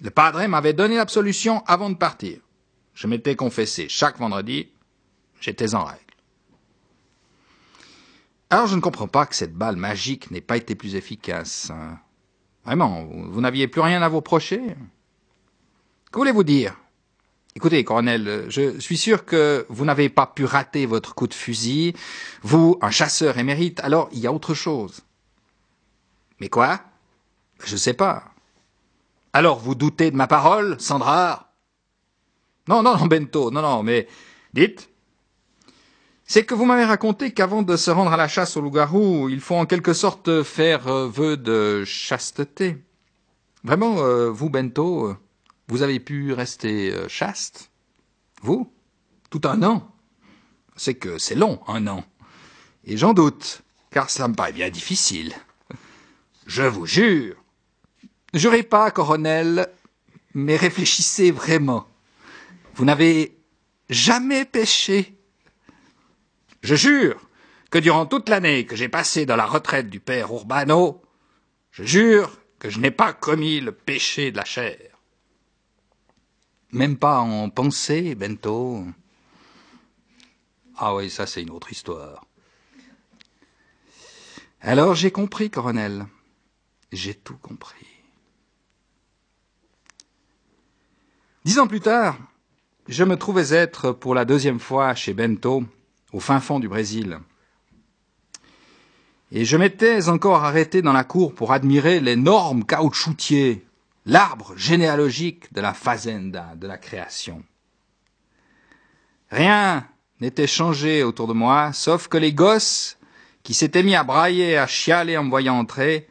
Le 0.02 0.10
padre 0.10 0.46
m'avait 0.48 0.74
donné 0.74 0.98
l'absolution 0.98 1.64
avant 1.66 1.90
de 1.90 1.96
partir. 1.96 2.40
Je 2.94 3.08
m'étais 3.08 3.36
confessé 3.36 3.88
chaque 3.90 4.20
vendredi, 4.20 4.70
j'étais 5.40 5.76
en 5.76 5.86
règle. 5.86 6.00
Alors 8.50 8.68
je 8.68 8.76
ne 8.76 8.82
comprends 8.82 9.08
pas 9.08 9.26
que 9.26 9.36
cette 9.36 9.56
balle 9.56 9.78
magique 9.78 10.30
n'ait 10.30 10.42
pas 10.42 10.58
été 10.58 10.76
plus 10.76 10.96
efficace. 10.96 11.72
Hein. 11.72 11.98
Vraiment, 12.66 13.04
vous, 13.04 13.42
n'aviez 13.42 13.68
plus 13.68 13.82
rien 13.82 14.02
à 14.02 14.10
vous 14.10 14.18
reprocher 14.18 14.62
Que 16.12 16.20
voulez-vous 16.20 16.44
dire? 16.44 16.76
Écoutez, 17.56 17.84
colonel, 17.84 18.46
je 18.50 18.80
suis 18.80 18.98
sûr 18.98 19.26
que 19.26 19.66
vous 19.70 19.86
n'avez 19.86 20.10
pas 20.10 20.28
pu 20.28 20.46
rater 20.46 20.86
votre 20.86 21.14
coup 21.14 21.28
de 21.28 21.34
fusil, 21.34 21.94
vous, 22.42 22.78
un 22.82 22.90
chasseur 22.90 23.38
émérite, 23.38 23.80
alors 23.82 24.10
il 24.12 24.20
y 24.20 24.28
a 24.28 24.34
autre 24.34 24.54
chose. 24.54 25.02
Mais 26.40 26.50
quoi? 26.50 26.82
Je 27.64 27.74
ne 27.74 27.78
sais 27.78 27.94
pas. 27.94 28.32
Alors 29.34 29.60
vous 29.60 29.76
doutez 29.76 30.12
de 30.12 30.16
ma 30.16 30.28
parole, 30.28 30.80
Sandra? 30.80 31.54
Non, 32.68 32.82
non, 32.82 32.98
non, 32.98 33.08
Bento, 33.08 33.52
non, 33.52 33.62
non, 33.62 33.84
mais 33.84 34.08
dites. 34.54 34.90
C'est 36.26 36.46
que 36.46 36.54
vous 36.54 36.66
m'avez 36.66 36.86
raconté 36.86 37.34
qu'avant 37.34 37.62
de 37.62 37.76
se 37.76 37.92
rendre 37.92 38.14
à 38.14 38.18
la 38.18 38.28
chasse 38.28 38.56
au 38.56 38.62
loup-garou, 38.62 39.28
il 39.30 39.42
faut 39.42 39.56
en 39.56 39.66
quelque 39.66 39.94
sorte 39.94 40.44
faire 40.44 40.88
euh, 40.88 41.08
vœu 41.08 41.36
de 41.36 41.84
chasteté. 41.86 42.78
Vraiment, 43.64 44.00
euh, 44.00 44.30
vous, 44.30 44.50
Bento, 44.50 45.08
euh, 45.08 45.18
vous 45.68 45.82
avez 45.82 46.00
pu 46.00 46.32
rester 46.34 46.94
chaste? 47.10 47.72
Vous? 48.42 48.72
Tout 49.30 49.42
un 49.44 49.62
an? 49.64 49.92
C'est 50.76 50.96
que 50.96 51.18
c'est 51.18 51.36
long, 51.36 51.60
un 51.68 51.88
an. 51.88 52.04
Et 52.86 52.98
j'en 52.98 53.14
doute, 53.14 53.62
car 53.92 54.10
ça 54.10 54.28
me 54.28 54.34
paraît 54.34 54.54
bien 54.54 54.70
difficile. 54.70 55.34
Je 56.46 56.64
vous 56.64 56.86
jure. 56.86 57.36
Jurez 58.34 58.64
pas, 58.64 58.92
colonel, 58.92 59.68
mais 60.34 60.56
réfléchissez 60.56 61.32
vraiment. 61.32 61.88
Vous 62.76 62.86
n'avez 62.86 63.38
jamais 63.90 64.46
péché. 64.46 65.16
Je 66.62 66.76
jure 66.76 67.30
que 67.70 67.78
durant 67.78 68.06
toute 68.06 68.30
l'année 68.30 68.66
que 68.66 68.76
j'ai 68.76 68.90
passée 68.90 69.26
dans 69.26 69.36
la 69.36 69.46
retraite 69.46 69.90
du 69.90 70.00
père 70.00 70.32
Urbano, 70.32 71.02
je 71.72 71.84
jure 71.84 72.38
que 72.60 72.70
je 72.70 72.80
n'ai 72.80 72.92
pas 72.92 73.14
commis 73.14 73.60
le 73.60 73.72
péché 73.72 74.32
de 74.32 74.38
la 74.38 74.46
chair. 74.46 74.78
Même 76.72 76.98
pas 76.98 77.20
en 77.20 77.50
pensée, 77.50 78.16
Bento. 78.16 78.86
Ah 80.78 80.96
oui, 80.96 81.10
ça 81.10 81.28
c'est 81.28 81.44
une 81.44 81.52
autre 81.52 81.72
histoire. 81.72 82.26
Alors 84.62 84.96
j'ai 84.96 85.12
compris, 85.12 85.50
colonel. 85.50 86.08
J'ai 86.94 87.16
tout 87.16 87.38
compris. 87.38 87.88
Dix 91.44 91.58
ans 91.58 91.66
plus 91.66 91.80
tard, 91.82 92.20
je 92.88 93.04
me 93.04 93.18
trouvais 93.18 93.52
être 93.52 93.92
pour 93.92 94.14
la 94.14 94.26
deuxième 94.26 94.60
fois 94.60 94.94
chez 94.94 95.16
Bento, 95.16 95.64
au 96.12 96.20
fin 96.20 96.40
fond 96.40 96.60
du 96.60 96.68
Brésil. 96.68 97.20
Et 99.32 99.44
je 99.44 99.58
m'étais 99.58 100.08
encore 100.08 100.44
arrêté 100.44 100.84
dans 100.84 100.94
la 100.94 101.04
cour 101.04 101.34
pour 101.34 101.52
admirer 101.52 102.00
l'énorme 102.00 102.64
caoutchoutier, 102.64 103.66
l'arbre 104.06 104.56
généalogique 104.56 105.52
de 105.52 105.62
la 105.62 105.74
fazenda, 105.74 106.54
de 106.56 106.68
la 106.68 106.78
création. 106.78 107.44
Rien 109.32 109.88
n'était 110.22 110.46
changé 110.46 111.02
autour 111.02 111.28
de 111.28 111.34
moi, 111.34 111.74
sauf 111.74 112.08
que 112.08 112.18
les 112.18 112.34
gosses, 112.34 113.00
qui 113.42 113.56
s'étaient 113.56 113.82
mis 113.82 113.96
à 113.96 114.04
brailler 114.04 114.60
à 114.60 114.68
chialer 114.68 115.18
en 115.18 115.24
me 115.24 115.32
voyant 115.32 115.58
entrer, 115.58 116.08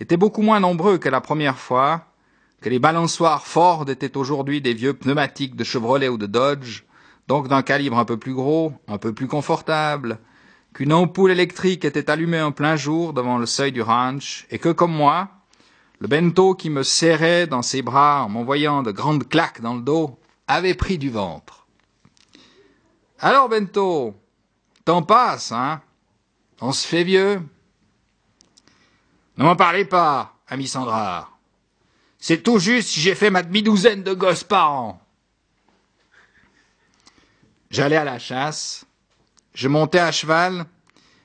étaient 0.00 0.16
beaucoup 0.16 0.42
moins 0.42 0.60
nombreux 0.60 0.98
que 0.98 1.08
la 1.08 1.20
première 1.20 1.58
fois, 1.58 2.06
que 2.60 2.68
les 2.68 2.78
balançoires 2.78 3.46
Ford 3.46 3.88
étaient 3.88 4.16
aujourd'hui 4.16 4.60
des 4.60 4.74
vieux 4.74 4.94
pneumatiques 4.94 5.56
de 5.56 5.64
Chevrolet 5.64 6.08
ou 6.08 6.16
de 6.16 6.26
Dodge, 6.26 6.82
donc 7.28 7.48
d'un 7.48 7.62
calibre 7.62 7.98
un 7.98 8.04
peu 8.04 8.16
plus 8.16 8.34
gros, 8.34 8.72
un 8.88 8.98
peu 8.98 9.12
plus 9.12 9.28
confortable, 9.28 10.18
qu'une 10.72 10.92
ampoule 10.92 11.30
électrique 11.30 11.84
était 11.84 12.10
allumée 12.10 12.42
en 12.42 12.52
plein 12.52 12.76
jour 12.76 13.12
devant 13.12 13.38
le 13.38 13.46
seuil 13.46 13.72
du 13.72 13.82
ranch, 13.82 14.46
et 14.50 14.58
que, 14.58 14.70
comme 14.70 14.92
moi, 14.92 15.28
le 16.00 16.08
bento 16.08 16.54
qui 16.54 16.70
me 16.70 16.82
serrait 16.82 17.46
dans 17.46 17.62
ses 17.62 17.82
bras 17.82 18.24
en 18.24 18.28
m'envoyant 18.28 18.82
de 18.82 18.90
grandes 18.90 19.28
claques 19.28 19.60
dans 19.60 19.74
le 19.74 19.82
dos 19.82 20.18
avait 20.48 20.74
pris 20.74 20.98
du 20.98 21.10
ventre. 21.10 21.66
Alors, 23.20 23.48
bento, 23.48 24.14
t'en 24.84 25.02
passe, 25.02 25.52
hein 25.52 25.80
On 26.60 26.72
se 26.72 26.86
fait 26.86 27.04
vieux 27.04 27.40
ne 29.36 29.44
m'en 29.44 29.56
parlez 29.56 29.84
pas, 29.84 30.34
ami 30.48 30.66
Sandra. 30.66 31.30
C'est 32.18 32.42
tout 32.42 32.58
juste 32.58 32.88
si 32.88 33.00
j'ai 33.00 33.14
fait 33.14 33.30
ma 33.30 33.42
demi-douzaine 33.42 34.02
de 34.02 34.14
gosses 34.14 34.44
par 34.44 34.72
an. 34.72 35.00
J'allais 37.70 37.96
à 37.96 38.04
la 38.04 38.18
chasse, 38.18 38.86
je 39.52 39.68
montais 39.68 39.98
à 39.98 40.12
cheval, 40.12 40.66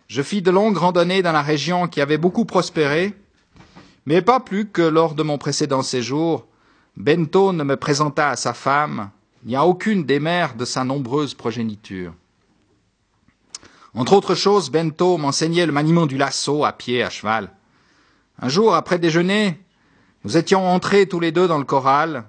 je 0.08 0.24
fis 0.24 0.42
de 0.42 0.50
longues 0.50 0.78
randonnées 0.78 1.22
dans 1.22 1.32
la 1.32 1.44
région 1.44 1.88
qui 1.88 2.02
avait 2.02 2.18
beaucoup 2.18 2.46
prospéré, 2.46 3.14
mais 4.08 4.24
pas 4.24 4.40
plus 4.40 4.68
que 4.68 4.82
lors 4.82 5.14
de 5.14 5.22
mon 5.22 5.38
précédent 5.38 5.84
séjour, 5.84 6.48
Bento 6.98 7.54
ne 7.54 7.64
me 7.64 7.78
présenta 7.78 8.30
à 8.30 8.36
sa 8.36 8.54
femme, 8.54 9.12
ni 9.46 9.56
à 9.56 9.66
aucune 9.66 10.04
des 10.04 10.20
mères 10.20 10.56
de 10.56 10.66
sa 10.66 10.84
nombreuse 10.84 11.36
progéniture. 11.36 12.14
Entre 13.94 14.14
autres 14.14 14.36
choses, 14.36 14.70
Bento 14.70 15.18
m'enseignait 15.18 15.66
le 15.66 15.72
maniement 15.72 16.08
du 16.08 16.18
lasso 16.18 16.66
à 16.66 16.74
pied, 16.74 17.04
à 17.04 17.10
cheval. 17.10 17.52
Un 18.42 18.48
jour, 18.48 18.74
après 18.74 19.00
déjeuner, 19.00 19.60
nous 20.24 20.38
étions 20.38 20.66
entrés 20.66 21.08
tous 21.08 21.20
les 21.20 21.34
deux 21.34 21.50
dans 21.50 21.58
le 21.58 21.66
corral. 21.66 22.24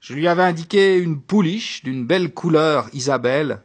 Je 0.00 0.12
lui 0.12 0.28
avais 0.28 0.42
indiqué 0.42 0.98
une 0.98 1.18
pouliche 1.18 1.82
d'une 1.82 2.06
belle 2.06 2.34
couleur 2.34 2.90
Isabelle, 2.92 3.62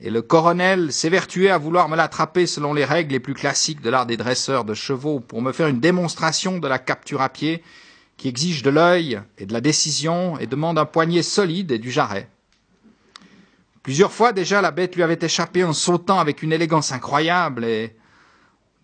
et 0.00 0.08
le 0.08 0.22
colonel 0.22 0.90
s'évertuait 0.94 1.50
à 1.50 1.58
vouloir 1.58 1.90
me 1.90 1.96
l'attraper 1.96 2.46
selon 2.46 2.72
les 2.72 2.86
règles 2.86 3.12
les 3.12 3.20
plus 3.20 3.34
classiques 3.34 3.82
de 3.82 3.90
l'art 3.90 4.06
des 4.06 4.16
dresseurs 4.16 4.64
de 4.64 4.72
chevaux 4.72 5.20
pour 5.20 5.42
me 5.42 5.52
faire 5.52 5.68
une 5.68 5.80
démonstration 5.80 6.58
de 6.58 6.68
la 6.68 6.78
capture 6.78 7.20
à 7.20 7.28
pied 7.28 7.62
qui 8.16 8.28
exige 8.28 8.62
de 8.62 8.70
l'œil 8.70 9.20
et 9.36 9.44
de 9.44 9.52
la 9.52 9.60
décision 9.60 10.38
et 10.38 10.46
demande 10.46 10.78
un 10.78 10.86
poignet 10.86 11.22
solide 11.22 11.72
et 11.72 11.78
du 11.78 11.90
jarret. 11.90 12.30
Plusieurs 13.82 14.12
fois 14.12 14.32
déjà 14.32 14.62
la 14.62 14.70
bête 14.70 14.96
lui 14.96 15.02
avait 15.02 15.18
échappé 15.20 15.62
en 15.62 15.74
sautant 15.74 16.20
avec 16.20 16.42
une 16.42 16.54
élégance 16.54 16.90
incroyable 16.90 17.66
et 17.66 17.94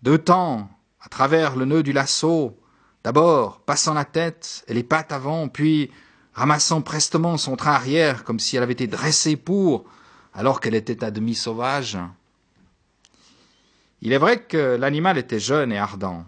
deux 0.03 0.19
temps 0.19 0.69
à 1.03 1.09
travers 1.09 1.55
le 1.55 1.65
nœud 1.65 1.83
du 1.83 1.91
lasso, 1.91 2.57
d'abord 3.03 3.59
passant 3.59 3.93
la 3.93 4.05
tête 4.05 4.63
et 4.67 4.73
les 4.73 4.83
pattes 4.83 5.11
avant, 5.11 5.49
puis 5.49 5.91
ramassant 6.33 6.81
prestement 6.81 7.37
son 7.37 7.55
train 7.55 7.73
arrière 7.73 8.23
comme 8.23 8.39
si 8.39 8.55
elle 8.55 8.63
avait 8.63 8.73
été 8.73 8.87
dressée 8.87 9.35
pour, 9.35 9.85
alors 10.33 10.61
qu'elle 10.61 10.75
était 10.75 11.03
à 11.03 11.11
demi 11.11 11.35
sauvage. 11.35 11.97
Il 14.01 14.13
est 14.13 14.17
vrai 14.17 14.41
que 14.43 14.75
l'animal 14.75 15.17
était 15.17 15.39
jeune 15.39 15.71
et 15.71 15.77
ardent, 15.77 16.25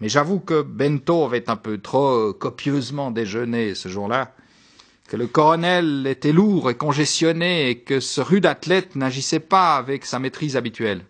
Mais 0.00 0.08
j'avoue 0.08 0.38
que 0.38 0.62
Bento 0.62 1.24
avait 1.24 1.50
un 1.50 1.56
peu 1.56 1.78
trop 1.78 2.32
copieusement 2.32 3.10
déjeuné 3.10 3.74
ce 3.74 3.88
jour-là, 3.88 4.32
que 5.08 5.16
le 5.16 5.26
colonel 5.26 6.06
était 6.06 6.32
lourd 6.32 6.70
et 6.70 6.76
congestionné 6.76 7.70
et 7.70 7.78
que 7.80 7.98
ce 7.98 8.20
rude 8.20 8.46
athlète 8.46 8.94
n'agissait 8.94 9.40
pas 9.40 9.76
avec 9.76 10.04
sa 10.04 10.18
maîtrise 10.18 10.56
habituelle. 10.56 11.04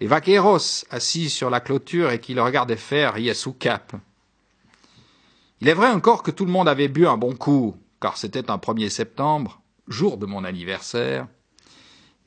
Les 0.00 0.06
vaqueros, 0.06 0.84
assis 0.90 1.30
sur 1.30 1.50
la 1.50 1.60
clôture 1.60 2.10
et 2.10 2.20
qui 2.20 2.34
le 2.34 2.42
regardaient 2.42 2.76
faire, 2.76 3.14
riaient 3.14 3.34
sous 3.34 3.52
cap. 3.52 3.94
Il 5.60 5.68
est 5.68 5.74
vrai 5.74 5.90
encore 5.90 6.22
que 6.22 6.30
tout 6.30 6.44
le 6.44 6.50
monde 6.50 6.68
avait 6.68 6.88
bu 6.88 7.06
un 7.06 7.16
bon 7.16 7.34
coup, 7.34 7.76
car 8.00 8.16
c'était 8.16 8.50
un 8.50 8.56
1er 8.56 8.90
septembre, 8.90 9.62
jour 9.88 10.18
de 10.18 10.26
mon 10.26 10.44
anniversaire, 10.44 11.28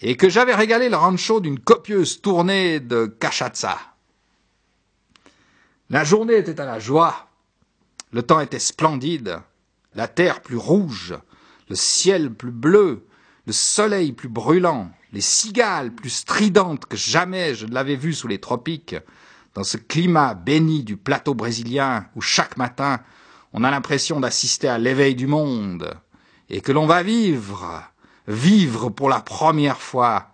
et 0.02 0.16
que 0.16 0.30
j'avais 0.30 0.56
régalé 0.56 0.90
le 0.90 0.96
rancho 0.96 1.40
d'une 1.40 1.60
copieuse 1.60 2.22
tournée 2.22 2.80
de 2.80 3.06
cachaça. 3.06 3.78
La 5.90 6.04
journée 6.04 6.38
était 6.38 6.60
à 6.60 6.66
la 6.66 6.80
joie, 6.80 7.28
le 8.12 8.24
temps 8.24 8.40
était 8.40 8.60
splendide, 8.60 9.40
la 9.94 10.08
terre 10.08 10.42
plus 10.42 10.58
rouge, 10.58 11.16
le 11.70 11.76
ciel 11.76 12.34
plus 12.34 12.52
bleu, 12.52 13.06
le 13.46 13.54
soleil 13.54 14.14
plus 14.14 14.30
brûlant, 14.30 14.92
les 15.14 15.22
cigales 15.22 15.94
plus 15.94 16.10
stridentes 16.10 16.86
que 16.86 16.98
jamais 16.98 17.56
je 17.56 17.66
ne 17.66 17.74
l'avais 17.74 17.96
vu 17.96 18.14
sous 18.14 18.28
les 18.28 18.40
tropiques, 18.40 18.96
dans 19.54 19.64
ce 19.64 19.78
climat 19.78 20.34
béni 20.36 20.84
du 20.84 20.98
plateau 20.98 21.34
brésilien 21.34 22.08
où 22.16 22.22
chaque 22.22 22.58
matin 22.58 23.00
on 23.54 23.64
a 23.64 23.72
l'impression 23.72 24.20
d'assister 24.20 24.68
à 24.68 24.78
l'éveil 24.78 25.16
du 25.16 25.26
monde, 25.26 26.00
et 26.50 26.62
que 26.62 26.72
l'on 26.72 26.86
va 26.86 27.02
vivre, 27.02 27.84
vivre 28.28 28.90
pour 28.90 29.10
la 29.10 29.22
première 29.22 29.82
fois, 29.82 30.32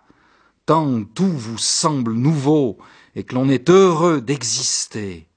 tant 0.66 1.04
tout 1.04 1.26
vous 1.26 1.58
semble 1.58 2.12
nouveau, 2.12 2.78
et 3.14 3.24
que 3.24 3.34
l'on 3.34 3.48
est 3.48 3.70
heureux 3.70 4.20
d'exister. 4.20 5.28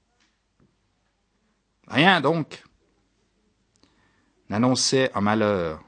Rien 1.86 2.20
donc 2.20 2.64
n'annonçait 4.50 5.10
un 5.14 5.20
malheur, 5.20 5.82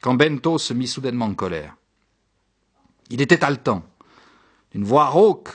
quand 0.00 0.14
Bento 0.14 0.58
se 0.58 0.72
mit 0.72 0.88
soudainement 0.88 1.26
en 1.26 1.34
colère. 1.34 1.76
Il 3.10 3.20
était 3.20 3.44
haletant. 3.44 3.82
D'une 4.70 4.84
voix 4.84 5.06
rauque, 5.06 5.50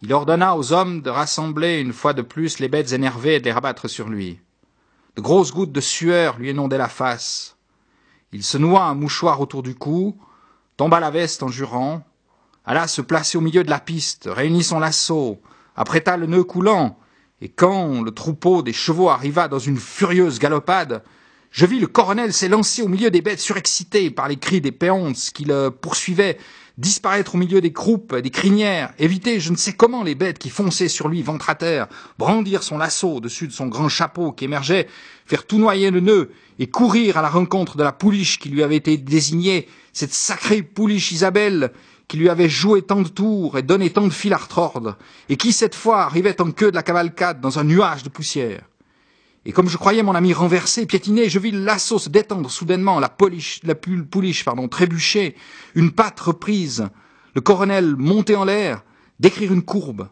il 0.00 0.12
ordonna 0.12 0.56
aux 0.56 0.72
hommes 0.72 1.02
de 1.02 1.10
rassembler 1.10 1.80
une 1.80 1.92
fois 1.92 2.12
de 2.12 2.22
plus 2.22 2.60
les 2.60 2.68
bêtes 2.68 2.92
énervées 2.92 3.34
et 3.34 3.40
de 3.40 3.46
les 3.46 3.52
rabattre 3.52 3.90
sur 3.90 4.08
lui. 4.08 4.40
De 5.16 5.20
grosses 5.20 5.52
gouttes 5.52 5.72
de 5.72 5.80
sueur 5.80 6.38
lui 6.38 6.50
inondaient 6.50 6.78
la 6.78 6.88
face. 6.88 7.56
Il 8.32 8.44
se 8.44 8.58
noua 8.58 8.84
un 8.84 8.94
mouchoir 8.94 9.40
autour 9.40 9.64
du 9.64 9.74
cou, 9.74 10.16
tomba 10.76 11.00
la 11.00 11.10
veste 11.10 11.42
en 11.42 11.48
jurant, 11.48 12.04
alla 12.64 12.86
se 12.86 13.00
placer 13.00 13.38
au 13.38 13.40
milieu 13.40 13.64
de 13.64 13.70
la 13.70 13.80
piste, 13.80 14.28
réunit 14.30 14.62
son 14.62 14.78
lasso, 14.78 15.40
apprêta 15.74 16.16
le 16.16 16.26
nœud 16.26 16.44
coulant, 16.44 16.96
et 17.40 17.48
quand 17.48 18.02
le 18.02 18.10
troupeau 18.12 18.62
des 18.62 18.72
chevaux 18.72 19.10
arriva 19.10 19.48
dans 19.48 19.58
une 19.58 19.78
furieuse 19.78 20.38
galopade, 20.38 21.02
je 21.50 21.66
vis 21.66 21.78
le 21.78 21.86
colonel 21.86 22.32
s'élancer 22.32 22.82
au 22.82 22.88
milieu 22.88 23.10
des 23.10 23.22
bêtes 23.22 23.40
surexcitées 23.40 24.10
par 24.10 24.28
les 24.28 24.36
cris 24.36 24.60
des 24.60 24.72
péonces 24.72 25.30
qui 25.30 25.44
le 25.44 25.70
poursuivaient 25.70 26.38
disparaître 26.76 27.34
au 27.34 27.38
milieu 27.38 27.60
des 27.60 27.72
croupes, 27.72 28.16
des 28.16 28.30
crinières, 28.30 28.92
éviter 28.98 29.38
je 29.38 29.50
ne 29.50 29.56
sais 29.56 29.74
comment 29.74 30.02
les 30.02 30.14
bêtes 30.14 30.38
qui 30.38 30.50
fonçaient 30.50 30.88
sur 30.88 31.08
lui 31.08 31.22
ventre 31.22 31.50
à 31.50 31.54
terre, 31.54 31.86
brandir 32.18 32.62
son 32.62 32.78
lasso 32.78 33.08
au-dessus 33.08 33.46
de 33.46 33.52
son 33.52 33.66
grand 33.66 33.88
chapeau 33.88 34.32
qui 34.32 34.44
émergeait, 34.44 34.88
faire 35.26 35.46
tout 35.46 35.58
noyer 35.58 35.90
le 35.90 36.00
nœud, 36.00 36.30
et 36.58 36.66
courir 36.66 37.16
à 37.16 37.22
la 37.22 37.28
rencontre 37.28 37.76
de 37.76 37.82
la 37.82 37.92
pouliche 37.92 38.38
qui 38.38 38.48
lui 38.48 38.62
avait 38.62 38.76
été 38.76 38.96
désignée, 38.96 39.68
cette 39.92 40.14
sacrée 40.14 40.62
pouliche 40.62 41.12
Isabelle, 41.12 41.72
qui 42.08 42.16
lui 42.16 42.28
avait 42.28 42.48
joué 42.48 42.82
tant 42.82 43.02
de 43.02 43.08
tours 43.08 43.56
et 43.56 43.62
donné 43.62 43.90
tant 43.90 44.06
de 44.06 44.12
fil 44.12 44.32
à 44.32 44.36
retordre, 44.36 44.96
et 45.28 45.36
qui 45.36 45.52
cette 45.52 45.74
fois 45.74 46.02
arrivait 46.02 46.40
en 46.40 46.50
queue 46.50 46.70
de 46.70 46.76
la 46.76 46.82
cavalcade 46.82 47.40
dans 47.40 47.58
un 47.58 47.64
nuage 47.64 48.02
de 48.02 48.08
poussière. 48.08 48.62
Et 49.46 49.52
comme 49.52 49.68
je 49.68 49.76
croyais 49.76 50.02
mon 50.02 50.14
ami 50.14 50.32
renversé, 50.32 50.86
piétiné, 50.86 51.28
je 51.28 51.38
vis 51.38 51.50
le 51.50 51.64
lasso 51.64 51.98
se 51.98 52.08
détendre 52.08 52.50
soudainement, 52.50 52.98
la, 52.98 53.10
pouliche 53.10 54.44
pardon, 54.44 54.68
trébucher, 54.68 55.36
une 55.74 55.92
patte 55.92 56.20
reprise, 56.20 56.88
le 57.34 57.40
colonel 57.42 57.94
monter 57.96 58.36
en 58.36 58.44
l'air, 58.44 58.82
décrire 59.20 59.52
une 59.52 59.62
courbe. 59.62 60.08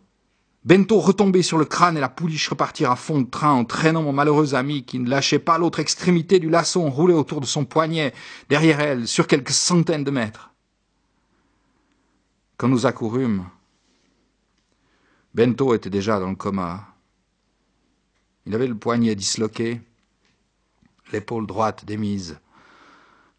Bento 0.64 1.01
retomber 1.01 1.43
sur 1.43 1.59
le 1.59 1.64
crâne 1.64 1.97
et 1.97 2.01
la 2.01 2.09
pouliche 2.09 2.49
repartir 2.49 2.91
à 2.91 2.97
fond 2.97 3.20
de 3.20 3.28
train 3.28 3.51
en 3.51 3.64
traînant 3.64 4.03
mon 4.03 4.12
malheureux 4.12 4.55
ami 4.55 4.85
qui 4.85 5.01
ne 5.01 5.09
lâchait 5.09 5.41
pas 5.41 5.59
l'autre 5.59 5.80
extrémité 5.80 6.39
du 6.39 6.51
lasso 6.51 6.80
enroulé 6.80 7.14
autour 7.14 7.41
de 7.41 7.47
son 7.47 7.64
poignet, 7.64 8.12
derrière 8.49 8.80
elle, 8.80 9.09
sur 9.09 9.26
quelques 9.26 9.51
centaines 9.51 10.05
de 10.05 10.11
mètres. 10.12 10.51
Quand 12.59 12.68
nous 12.68 12.87
accourûmes, 12.87 13.47
Bento 15.35 15.74
était 15.74 15.91
déjà 15.91 16.20
dans 16.20 16.30
le 16.30 16.37
coma. 16.37 16.91
Il 18.47 18.55
avait 18.55 18.66
le 18.66 18.76
poignet 18.76 19.14
disloqué, 19.14 19.80
l'épaule 21.12 21.47
droite 21.47 21.84
démise, 21.84 22.40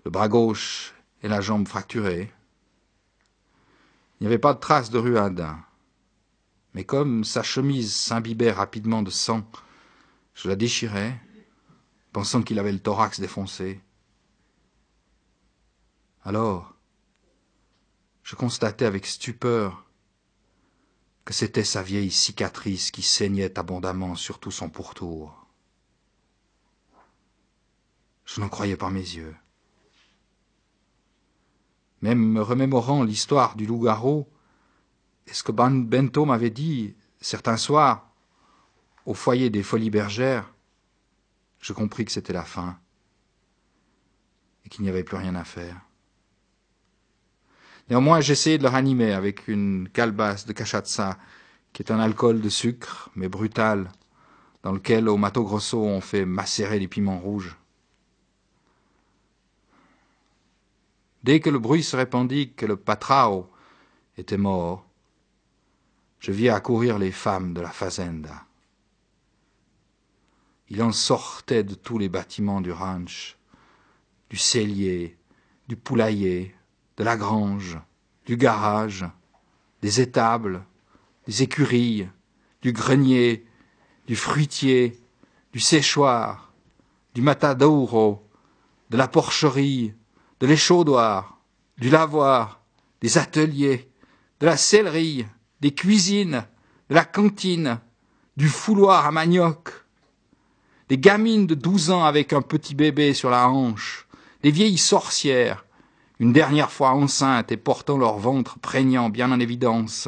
le 0.06 0.12
bras 0.12 0.30
gauche 0.30 0.94
et 1.22 1.28
la 1.28 1.42
jambe 1.42 1.68
fracturée. 1.68 2.32
Il 4.20 4.24
n'y 4.24 4.28
avait 4.28 4.40
pas 4.40 4.54
de 4.54 4.60
trace 4.60 4.90
de 4.90 4.98
ruade, 4.98 5.46
mais 6.74 6.86
comme 6.86 7.24
sa 7.24 7.44
chemise 7.44 7.94
s'imbibait 7.94 8.52
rapidement 8.52 9.02
de 9.04 9.10
sang, 9.10 9.46
je 10.34 10.48
la 10.48 10.56
déchirai, 10.56 11.14
pensant 12.12 12.42
qu'il 12.42 12.60
avait 12.60 12.72
le 12.72 12.80
thorax 12.80 13.20
défoncé. 13.20 13.82
Alors, 16.24 16.74
je 18.24 18.36
constatai 18.36 18.86
avec 18.86 19.06
stupeur 19.06 19.86
que 21.26 21.34
c'était 21.34 21.64
sa 21.64 21.82
vieille 21.82 22.12
cicatrice 22.12 22.92
qui 22.92 23.02
saignait 23.02 23.58
abondamment 23.58 24.16
sur 24.16 24.40
tout 24.40 24.52
son 24.52 24.70
pourtour. 24.70 25.46
Je 28.26 28.42
n'en 28.42 28.50
croyais 28.50 28.78
pas 28.78 28.90
mes 28.90 29.00
yeux. 29.00 29.36
Même 32.02 32.20
me 32.20 32.42
remémorant 32.42 33.04
l'histoire 33.04 33.56
du 33.56 33.66
loup-garou, 33.66 34.28
et 35.28 35.34
ce 35.34 35.44
que 35.44 35.54
Bento 35.54 36.26
m'avait 36.26 36.50
dit 36.50 36.96
certains 37.22 37.58
soirs 37.58 38.10
au 39.06 39.14
foyer 39.14 39.50
des 39.50 39.64
folies 39.64 39.90
bergères, 39.90 40.54
je 41.60 41.72
compris 41.72 42.04
que 42.04 42.12
c'était 42.12 42.34
la 42.34 42.44
fin 42.44 42.78
et 44.66 44.70
qu'il 44.70 44.84
n'y 44.84 44.90
avait 44.90 45.04
plus 45.04 45.18
rien 45.18 45.36
à 45.36 45.46
faire. 45.46 45.80
Néanmoins, 47.90 48.22
j'essayais 48.22 48.58
de 48.58 48.64
le 48.64 48.70
ranimer 48.70 49.14
avec 49.14 49.48
une 49.48 49.90
calebasse 49.90 50.46
de 50.46 50.54
cachaça, 50.54 51.18
qui 51.74 51.82
est 51.82 51.92
un 51.92 52.00
alcool 52.00 52.40
de 52.40 52.50
sucre, 52.50 53.10
mais 53.16 53.28
brutal, 53.28 53.92
dans 54.62 54.72
lequel 54.72 55.10
au 55.10 55.18
Mato 55.18 55.44
Grosso 55.44 55.84
on 55.84 56.00
fait 56.00 56.26
macérer 56.26 56.80
les 56.80 56.88
piments 56.88 57.20
rouges. 57.20 57.58
Dès 61.24 61.40
que 61.40 61.50
le 61.50 61.60
bruit 61.60 61.84
se 61.84 61.96
répandit 61.96 62.54
que 62.54 62.66
le 62.66 62.78
patrao 62.78 63.50
était 64.18 64.38
mort, 64.38 64.86
je 66.20 66.32
vis 66.32 66.50
accourir 66.50 67.00
les 67.00 67.12
femmes 67.12 67.54
de 67.54 67.62
la 67.62 67.70
fazenda. 67.70 68.46
Il 70.70 70.82
en 70.82 70.92
sortait 70.92 71.64
de 71.64 71.76
tous 71.76 71.98
les 71.98 72.10
bâtiments 72.10 72.62
du 72.62 72.72
ranch, 72.72 73.38
du 74.30 74.38
cellier, 74.38 75.18
du 75.68 75.76
poulailler, 75.76 76.56
de 77.04 77.06
la 77.06 77.18
grange, 77.18 77.78
du 78.26 78.38
garage, 78.38 79.06
des 79.82 80.00
étables, 80.00 80.64
des 81.28 81.44
écurilles, 81.44 82.08
du 82.62 82.72
grenier, 82.72 83.46
du 84.08 84.16
fruitier, 84.16 84.98
du 85.52 85.60
séchoir, 85.60 86.54
du 87.14 87.22
matadouro, 87.22 88.26
de 88.90 88.96
la 88.96 89.10
porcherie, 89.10 89.94
de 90.40 90.48
l'échaudoir, 90.48 91.42
du 91.78 91.90
lavoir, 91.90 92.62
des 93.02 93.18
ateliers, 93.18 93.92
de 94.40 94.46
la 94.46 94.56
sellerie, 94.56 95.26
des 95.60 95.74
cuisines, 95.74 96.46
de 96.90 96.96
la 96.96 97.04
cantine, 97.04 97.82
du 98.38 98.48
fouloir 98.48 99.06
à 99.06 99.12
manioc, 99.12 99.72
des 100.88 100.98
gamines 100.98 101.48
de 101.48 101.56
douze 101.56 101.92
ans 101.92 102.06
avec 102.06 102.32
un 102.32 102.42
petit 102.42 102.76
bébé 102.76 103.14
sur 103.14 103.30
la 103.30 103.50
hanche, 103.50 104.08
des 104.42 104.52
vieilles 104.52 104.78
sorcières, 104.78 105.63
une 106.24 106.32
dernière 106.32 106.72
fois 106.72 106.92
enceintes 106.92 107.52
et 107.52 107.58
portant 107.58 107.98
leur 107.98 108.18
ventre 108.18 108.58
prégnant 108.58 109.10
bien 109.10 109.30
en 109.34 109.42
évidence, 109.42 110.08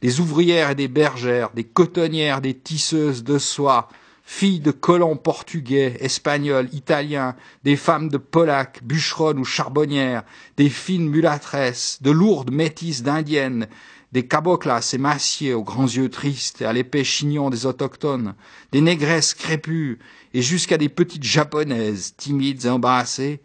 des 0.00 0.20
ouvrières 0.20 0.70
et 0.70 0.74
des 0.76 0.86
bergères, 0.86 1.50
des 1.54 1.64
cotonnières, 1.64 2.40
des 2.40 2.54
tisseuses 2.54 3.24
de 3.24 3.36
soie, 3.36 3.88
filles 4.22 4.60
de 4.60 4.70
colons 4.70 5.16
portugais, 5.16 5.96
espagnols, 5.98 6.68
italiens, 6.72 7.34
des 7.64 7.74
femmes 7.74 8.08
de 8.08 8.16
polacs, 8.16 8.84
bûcheronnes 8.84 9.40
ou 9.40 9.44
charbonnières, 9.44 10.22
des 10.56 10.70
fines 10.70 11.08
mulâtresses, 11.08 11.98
de 12.00 12.12
lourdes 12.12 12.52
métisses 12.52 13.02
d'indiennes, 13.02 13.66
des 14.12 14.28
caboclas 14.28 14.92
émaciés 14.92 15.52
aux 15.52 15.64
grands 15.64 15.88
yeux 15.88 16.10
tristes 16.10 16.62
et 16.62 16.64
à 16.64 16.72
l'épais 16.72 17.02
chignon 17.02 17.50
des 17.50 17.66
autochtones, 17.66 18.36
des 18.70 18.82
négresses 18.82 19.34
crépues 19.34 19.98
et 20.32 20.42
jusqu'à 20.42 20.78
des 20.78 20.88
petites 20.88 21.24
japonaises 21.24 22.14
timides 22.16 22.66
et 22.66 22.68
embarrassées, 22.68 23.40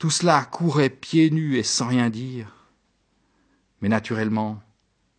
tout 0.00 0.08
cela 0.08 0.46
courait 0.46 0.88
pieds 0.88 1.30
nus 1.30 1.58
et 1.58 1.62
sans 1.62 1.88
rien 1.88 2.08
dire. 2.08 2.66
Mais 3.82 3.90
naturellement, 3.90 4.62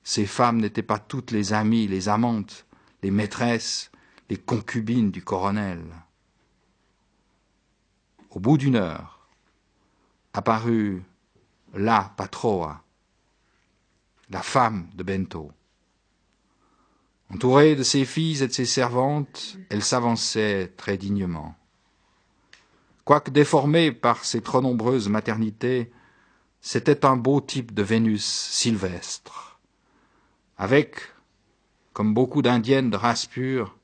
ces 0.03 0.25
femmes 0.25 0.57
n'étaient 0.57 0.81
pas 0.81 0.97
toutes 0.97 1.29
les 1.29 1.53
amies, 1.53 1.87
les 1.87 2.09
amantes, 2.09 2.65
les 3.03 3.11
maîtresses, 3.11 3.91
les 4.27 4.37
concubines 4.37 5.11
du 5.11 5.23
colonel. 5.23 5.83
Au 8.31 8.39
bout 8.39 8.57
d'une 8.57 8.75
heure, 8.75 9.29
apparut 10.33 11.03
la 11.75 12.11
patroa, 12.17 12.83
la 14.31 14.41
femme 14.41 14.89
de 14.95 15.03
Bento. 15.03 15.51
Entourée 17.29 17.75
de 17.75 17.83
ses 17.83 18.03
filles 18.03 18.41
et 18.41 18.47
de 18.47 18.53
ses 18.53 18.65
servantes, 18.65 19.57
elle 19.69 19.83
s'avançait 19.83 20.73
très 20.75 20.97
dignement. 20.97 21.55
Quoique 23.03 23.31
déformée 23.31 23.91
par 23.91 24.23
ses 24.23 24.41
trop 24.41 24.61
nombreuses 24.61 25.09
maternités, 25.09 25.91
c'était 26.61 27.05
un 27.05 27.17
beau 27.17 27.41
type 27.41 27.73
de 27.73 27.81
Vénus 27.81 28.23
sylvestre, 28.23 29.59
avec, 30.57 31.11
comme 31.93 32.13
beaucoup 32.13 32.43
d'indiennes 32.43 32.91
de 32.91 32.97
race 32.97 33.25
pure, 33.25 33.75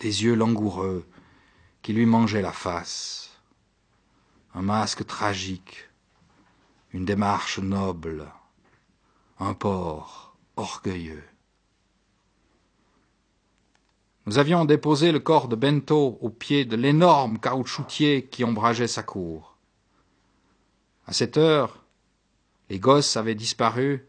des 0.00 0.24
yeux 0.24 0.34
langoureux 0.34 1.06
qui 1.80 1.94
lui 1.94 2.04
mangeaient 2.04 2.42
la 2.42 2.52
face, 2.52 3.40
un 4.54 4.62
masque 4.62 5.06
tragique, 5.06 5.88
une 6.92 7.06
démarche 7.06 7.58
noble, 7.58 8.30
un 9.38 9.54
port 9.54 10.36
orgueilleux. 10.56 11.24
Nous 14.26 14.38
avions 14.38 14.64
déposé 14.64 15.12
le 15.12 15.20
corps 15.20 15.48
de 15.48 15.56
Bento 15.56 16.18
au 16.22 16.30
pied 16.30 16.64
de 16.64 16.76
l'énorme 16.76 17.38
caoutchoutier 17.38 18.24
qui 18.24 18.42
ombrageait 18.42 18.88
sa 18.88 19.02
cour. 19.02 19.58
À 21.06 21.12
cette 21.12 21.36
heure, 21.36 21.84
les 22.70 22.78
gosses 22.78 23.18
avaient 23.18 23.34
disparu 23.34 24.06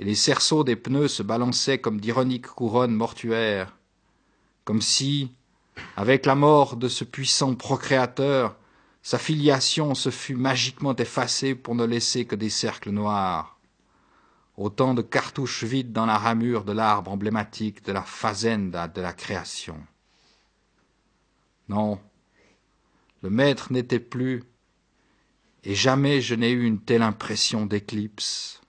et 0.00 0.04
les 0.04 0.16
cerceaux 0.16 0.64
des 0.64 0.74
pneus 0.74 1.06
se 1.06 1.22
balançaient 1.22 1.78
comme 1.78 2.00
d'ironiques 2.00 2.48
couronnes 2.48 2.96
mortuaires, 2.96 3.76
comme 4.64 4.82
si, 4.82 5.30
avec 5.96 6.26
la 6.26 6.34
mort 6.34 6.76
de 6.76 6.88
ce 6.88 7.04
puissant 7.04 7.54
procréateur, 7.54 8.56
sa 9.02 9.18
filiation 9.18 9.94
se 9.94 10.10
fût 10.10 10.34
magiquement 10.34 10.96
effacée 10.96 11.54
pour 11.54 11.76
ne 11.76 11.84
laisser 11.84 12.24
que 12.24 12.34
des 12.34 12.50
cercles 12.50 12.90
noirs, 12.90 13.53
autant 14.56 14.94
de 14.94 15.02
cartouches 15.02 15.64
vides 15.64 15.92
dans 15.92 16.06
la 16.06 16.18
ramure 16.18 16.64
de 16.64 16.72
l'arbre 16.72 17.10
emblématique 17.10 17.84
de 17.84 17.92
la 17.92 18.02
fazenda 18.02 18.88
de 18.88 19.00
la 19.00 19.12
création. 19.12 19.78
Non, 21.68 22.00
le 23.22 23.30
maître 23.30 23.72
n'était 23.72 24.00
plus, 24.00 24.44
et 25.64 25.74
jamais 25.74 26.20
je 26.20 26.34
n'ai 26.34 26.50
eu 26.50 26.64
une 26.64 26.80
telle 26.80 27.02
impression 27.02 27.66
d'éclipse. 27.66 28.60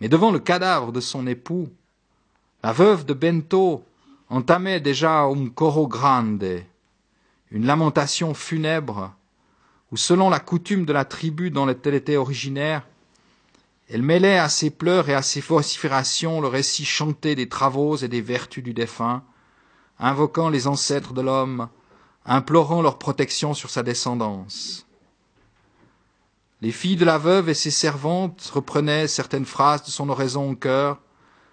Mais 0.00 0.08
devant 0.08 0.32
le 0.32 0.40
cadavre 0.40 0.90
de 0.90 1.00
son 1.00 1.26
époux, 1.28 1.68
la 2.64 2.72
veuve 2.72 3.06
de 3.06 3.14
Bento 3.14 3.84
entamait 4.28 4.80
déjà 4.80 5.20
un 5.20 5.48
coro 5.48 5.86
grande, 5.86 6.64
une 7.50 7.66
lamentation 7.66 8.34
funèbre, 8.34 9.14
où 9.92 9.96
selon 9.96 10.28
la 10.28 10.40
coutume 10.40 10.86
de 10.86 10.92
la 10.92 11.04
tribu 11.04 11.50
dont 11.50 11.68
elle 11.68 11.94
était 11.94 12.16
originaire, 12.16 12.86
elle 13.92 14.00
mêlait 14.00 14.38
à 14.38 14.48
ses 14.48 14.70
pleurs 14.70 15.10
et 15.10 15.14
à 15.14 15.20
ses 15.20 15.42
vociférations 15.42 16.40
le 16.40 16.48
récit 16.48 16.86
chanté 16.86 17.34
des 17.34 17.50
travaux 17.50 17.98
et 17.98 18.08
des 18.08 18.22
vertus 18.22 18.64
du 18.64 18.72
défunt, 18.72 19.22
invoquant 19.98 20.48
les 20.48 20.66
ancêtres 20.66 21.12
de 21.12 21.20
l'homme, 21.20 21.68
implorant 22.24 22.80
leur 22.80 22.98
protection 22.98 23.52
sur 23.52 23.68
sa 23.68 23.82
descendance. 23.82 24.86
Les 26.62 26.72
filles 26.72 26.96
de 26.96 27.04
la 27.04 27.18
veuve 27.18 27.50
et 27.50 27.54
ses 27.54 27.70
servantes 27.70 28.50
reprenaient 28.54 29.08
certaines 29.08 29.44
phrases 29.44 29.84
de 29.84 29.90
son 29.90 30.08
oraison 30.08 30.52
au 30.52 30.56
cœur, 30.56 30.98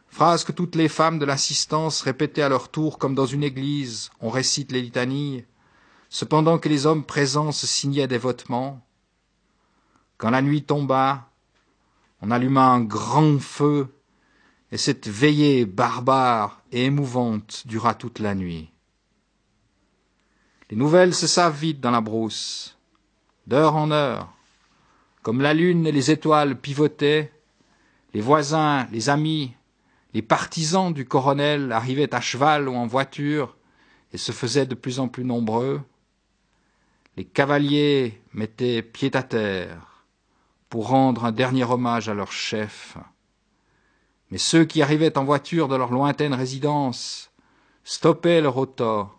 phrases 0.07 0.45
que 0.45 0.53
toutes 0.53 0.77
les 0.77 0.87
femmes 0.87 1.19
de 1.19 1.25
l'assistance 1.25 2.01
répétaient 2.03 2.41
à 2.41 2.47
leur 2.47 2.69
tour 2.69 2.99
comme 2.99 3.15
dans 3.15 3.25
une 3.25 3.43
église, 3.43 4.11
on 4.21 4.29
récite 4.29 4.71
les 4.71 4.81
litanies, 4.81 5.43
cependant 6.07 6.57
que 6.57 6.69
les 6.69 6.85
hommes 6.85 7.03
présents 7.03 7.51
se 7.51 7.67
signaient 7.67 8.07
dévotement. 8.07 8.79
Quand 10.17 10.29
la 10.29 10.41
nuit 10.41 10.63
tomba, 10.63 11.28
on 12.21 12.31
alluma 12.31 12.65
un 12.67 12.81
grand 12.81 13.39
feu, 13.39 13.87
et 14.71 14.77
cette 14.77 15.07
veillée 15.07 15.65
barbare 15.65 16.61
et 16.71 16.85
émouvante 16.85 17.63
dura 17.65 17.95
toute 17.95 18.19
la 18.19 18.35
nuit. 18.35 18.69
Les 20.69 20.77
nouvelles 20.77 21.15
se 21.15 21.25
savent 21.25 21.57
vite 21.57 21.79
dans 21.79 21.91
la 21.91 22.01
brousse, 22.01 22.77
d'heure 23.47 23.75
en 23.75 23.89
heure, 23.89 24.31
comme 25.23 25.41
la 25.41 25.53
lune 25.53 25.87
et 25.87 25.91
les 25.91 26.11
étoiles 26.11 26.59
pivotaient, 26.59 27.31
les 28.13 28.21
voisins, 28.21 28.87
les 28.91 29.09
amis, 29.09 29.53
les 30.13 30.21
partisans 30.21 30.93
du 30.93 31.05
colonel 31.05 31.71
arrivaient 31.71 32.13
à 32.13 32.21
cheval 32.21 32.67
ou 32.67 32.75
en 32.75 32.87
voiture 32.87 33.55
et 34.13 34.17
se 34.17 34.31
faisaient 34.31 34.65
de 34.65 34.75
plus 34.75 34.99
en 34.99 35.07
plus 35.07 35.23
nombreux. 35.23 35.81
Les 37.17 37.25
cavaliers 37.25 38.21
mettaient 38.33 38.81
pied 38.81 39.15
à 39.15 39.23
terre 39.23 39.98
pour 40.69 40.87
rendre 40.87 41.25
un 41.25 41.31
dernier 41.31 41.63
hommage 41.63 42.09
à 42.09 42.13
leur 42.13 42.31
chef. 42.31 42.97
Mais 44.31 44.37
ceux 44.37 44.65
qui 44.65 44.81
arrivaient 44.81 45.17
en 45.17 45.25
voiture 45.25 45.67
de 45.67 45.75
leur 45.75 45.91
lointaine 45.91 46.33
résidence 46.33 47.31
stoppaient 47.83 48.41
leur 48.41 48.57
auto, 48.57 49.09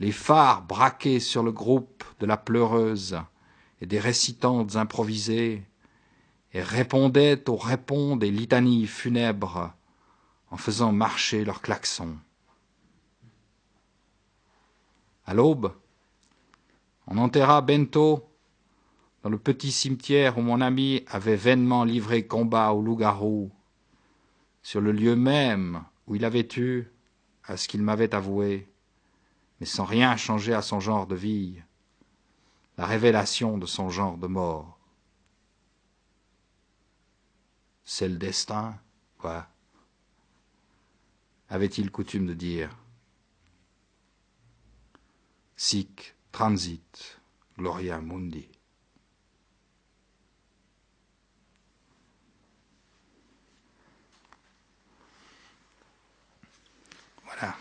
les 0.00 0.12
phares 0.12 0.62
braqués 0.62 1.20
sur 1.20 1.42
le 1.42 1.52
groupe 1.52 2.02
de 2.18 2.26
la 2.26 2.38
pleureuse 2.38 3.20
et 3.80 3.86
des 3.86 4.00
récitantes 4.00 4.76
improvisées, 4.76 5.62
et 6.54 6.62
répondaient 6.62 7.48
aux 7.48 7.56
répons 7.56 8.16
des 8.16 8.30
litanies 8.30 8.86
funèbres 8.86 9.72
en 10.50 10.56
faisant 10.56 10.92
marcher 10.92 11.44
leurs 11.44 11.62
klaxons. 11.62 12.16
À 15.24 15.34
l'aube, 15.34 15.72
on 17.06 17.16
enterra 17.16 17.62
Bento 17.62 18.31
dans 19.22 19.30
le 19.30 19.38
petit 19.38 19.72
cimetière 19.72 20.38
où 20.38 20.42
mon 20.42 20.60
ami 20.60 21.04
avait 21.06 21.36
vainement 21.36 21.84
livré 21.84 22.26
combat 22.26 22.72
au 22.72 22.82
loup-garou, 22.82 23.50
sur 24.62 24.80
le 24.80 24.92
lieu 24.92 25.16
même 25.16 25.84
où 26.06 26.16
il 26.16 26.24
avait 26.24 26.48
eu, 26.56 26.88
à 27.44 27.56
ce 27.56 27.68
qu'il 27.68 27.82
m'avait 27.82 28.14
avoué, 28.14 28.68
mais 29.60 29.66
sans 29.66 29.84
rien 29.84 30.16
changer 30.16 30.54
à 30.54 30.62
son 30.62 30.80
genre 30.80 31.06
de 31.06 31.16
vie, 31.16 31.56
la 32.78 32.86
révélation 32.86 33.58
de 33.58 33.66
son 33.66 33.90
genre 33.90 34.16
de 34.16 34.26
mort. 34.26 34.78
C'est 37.84 38.08
le 38.08 38.16
destin, 38.16 38.78
quoi 39.18 39.48
avait-il 41.52 41.90
coutume 41.90 42.26
de 42.26 42.32
dire. 42.32 42.74
Sic 45.54 46.14
transit 46.32 47.20
gloria 47.58 48.00
mundi. 48.00 48.48
Ja. 57.42 57.54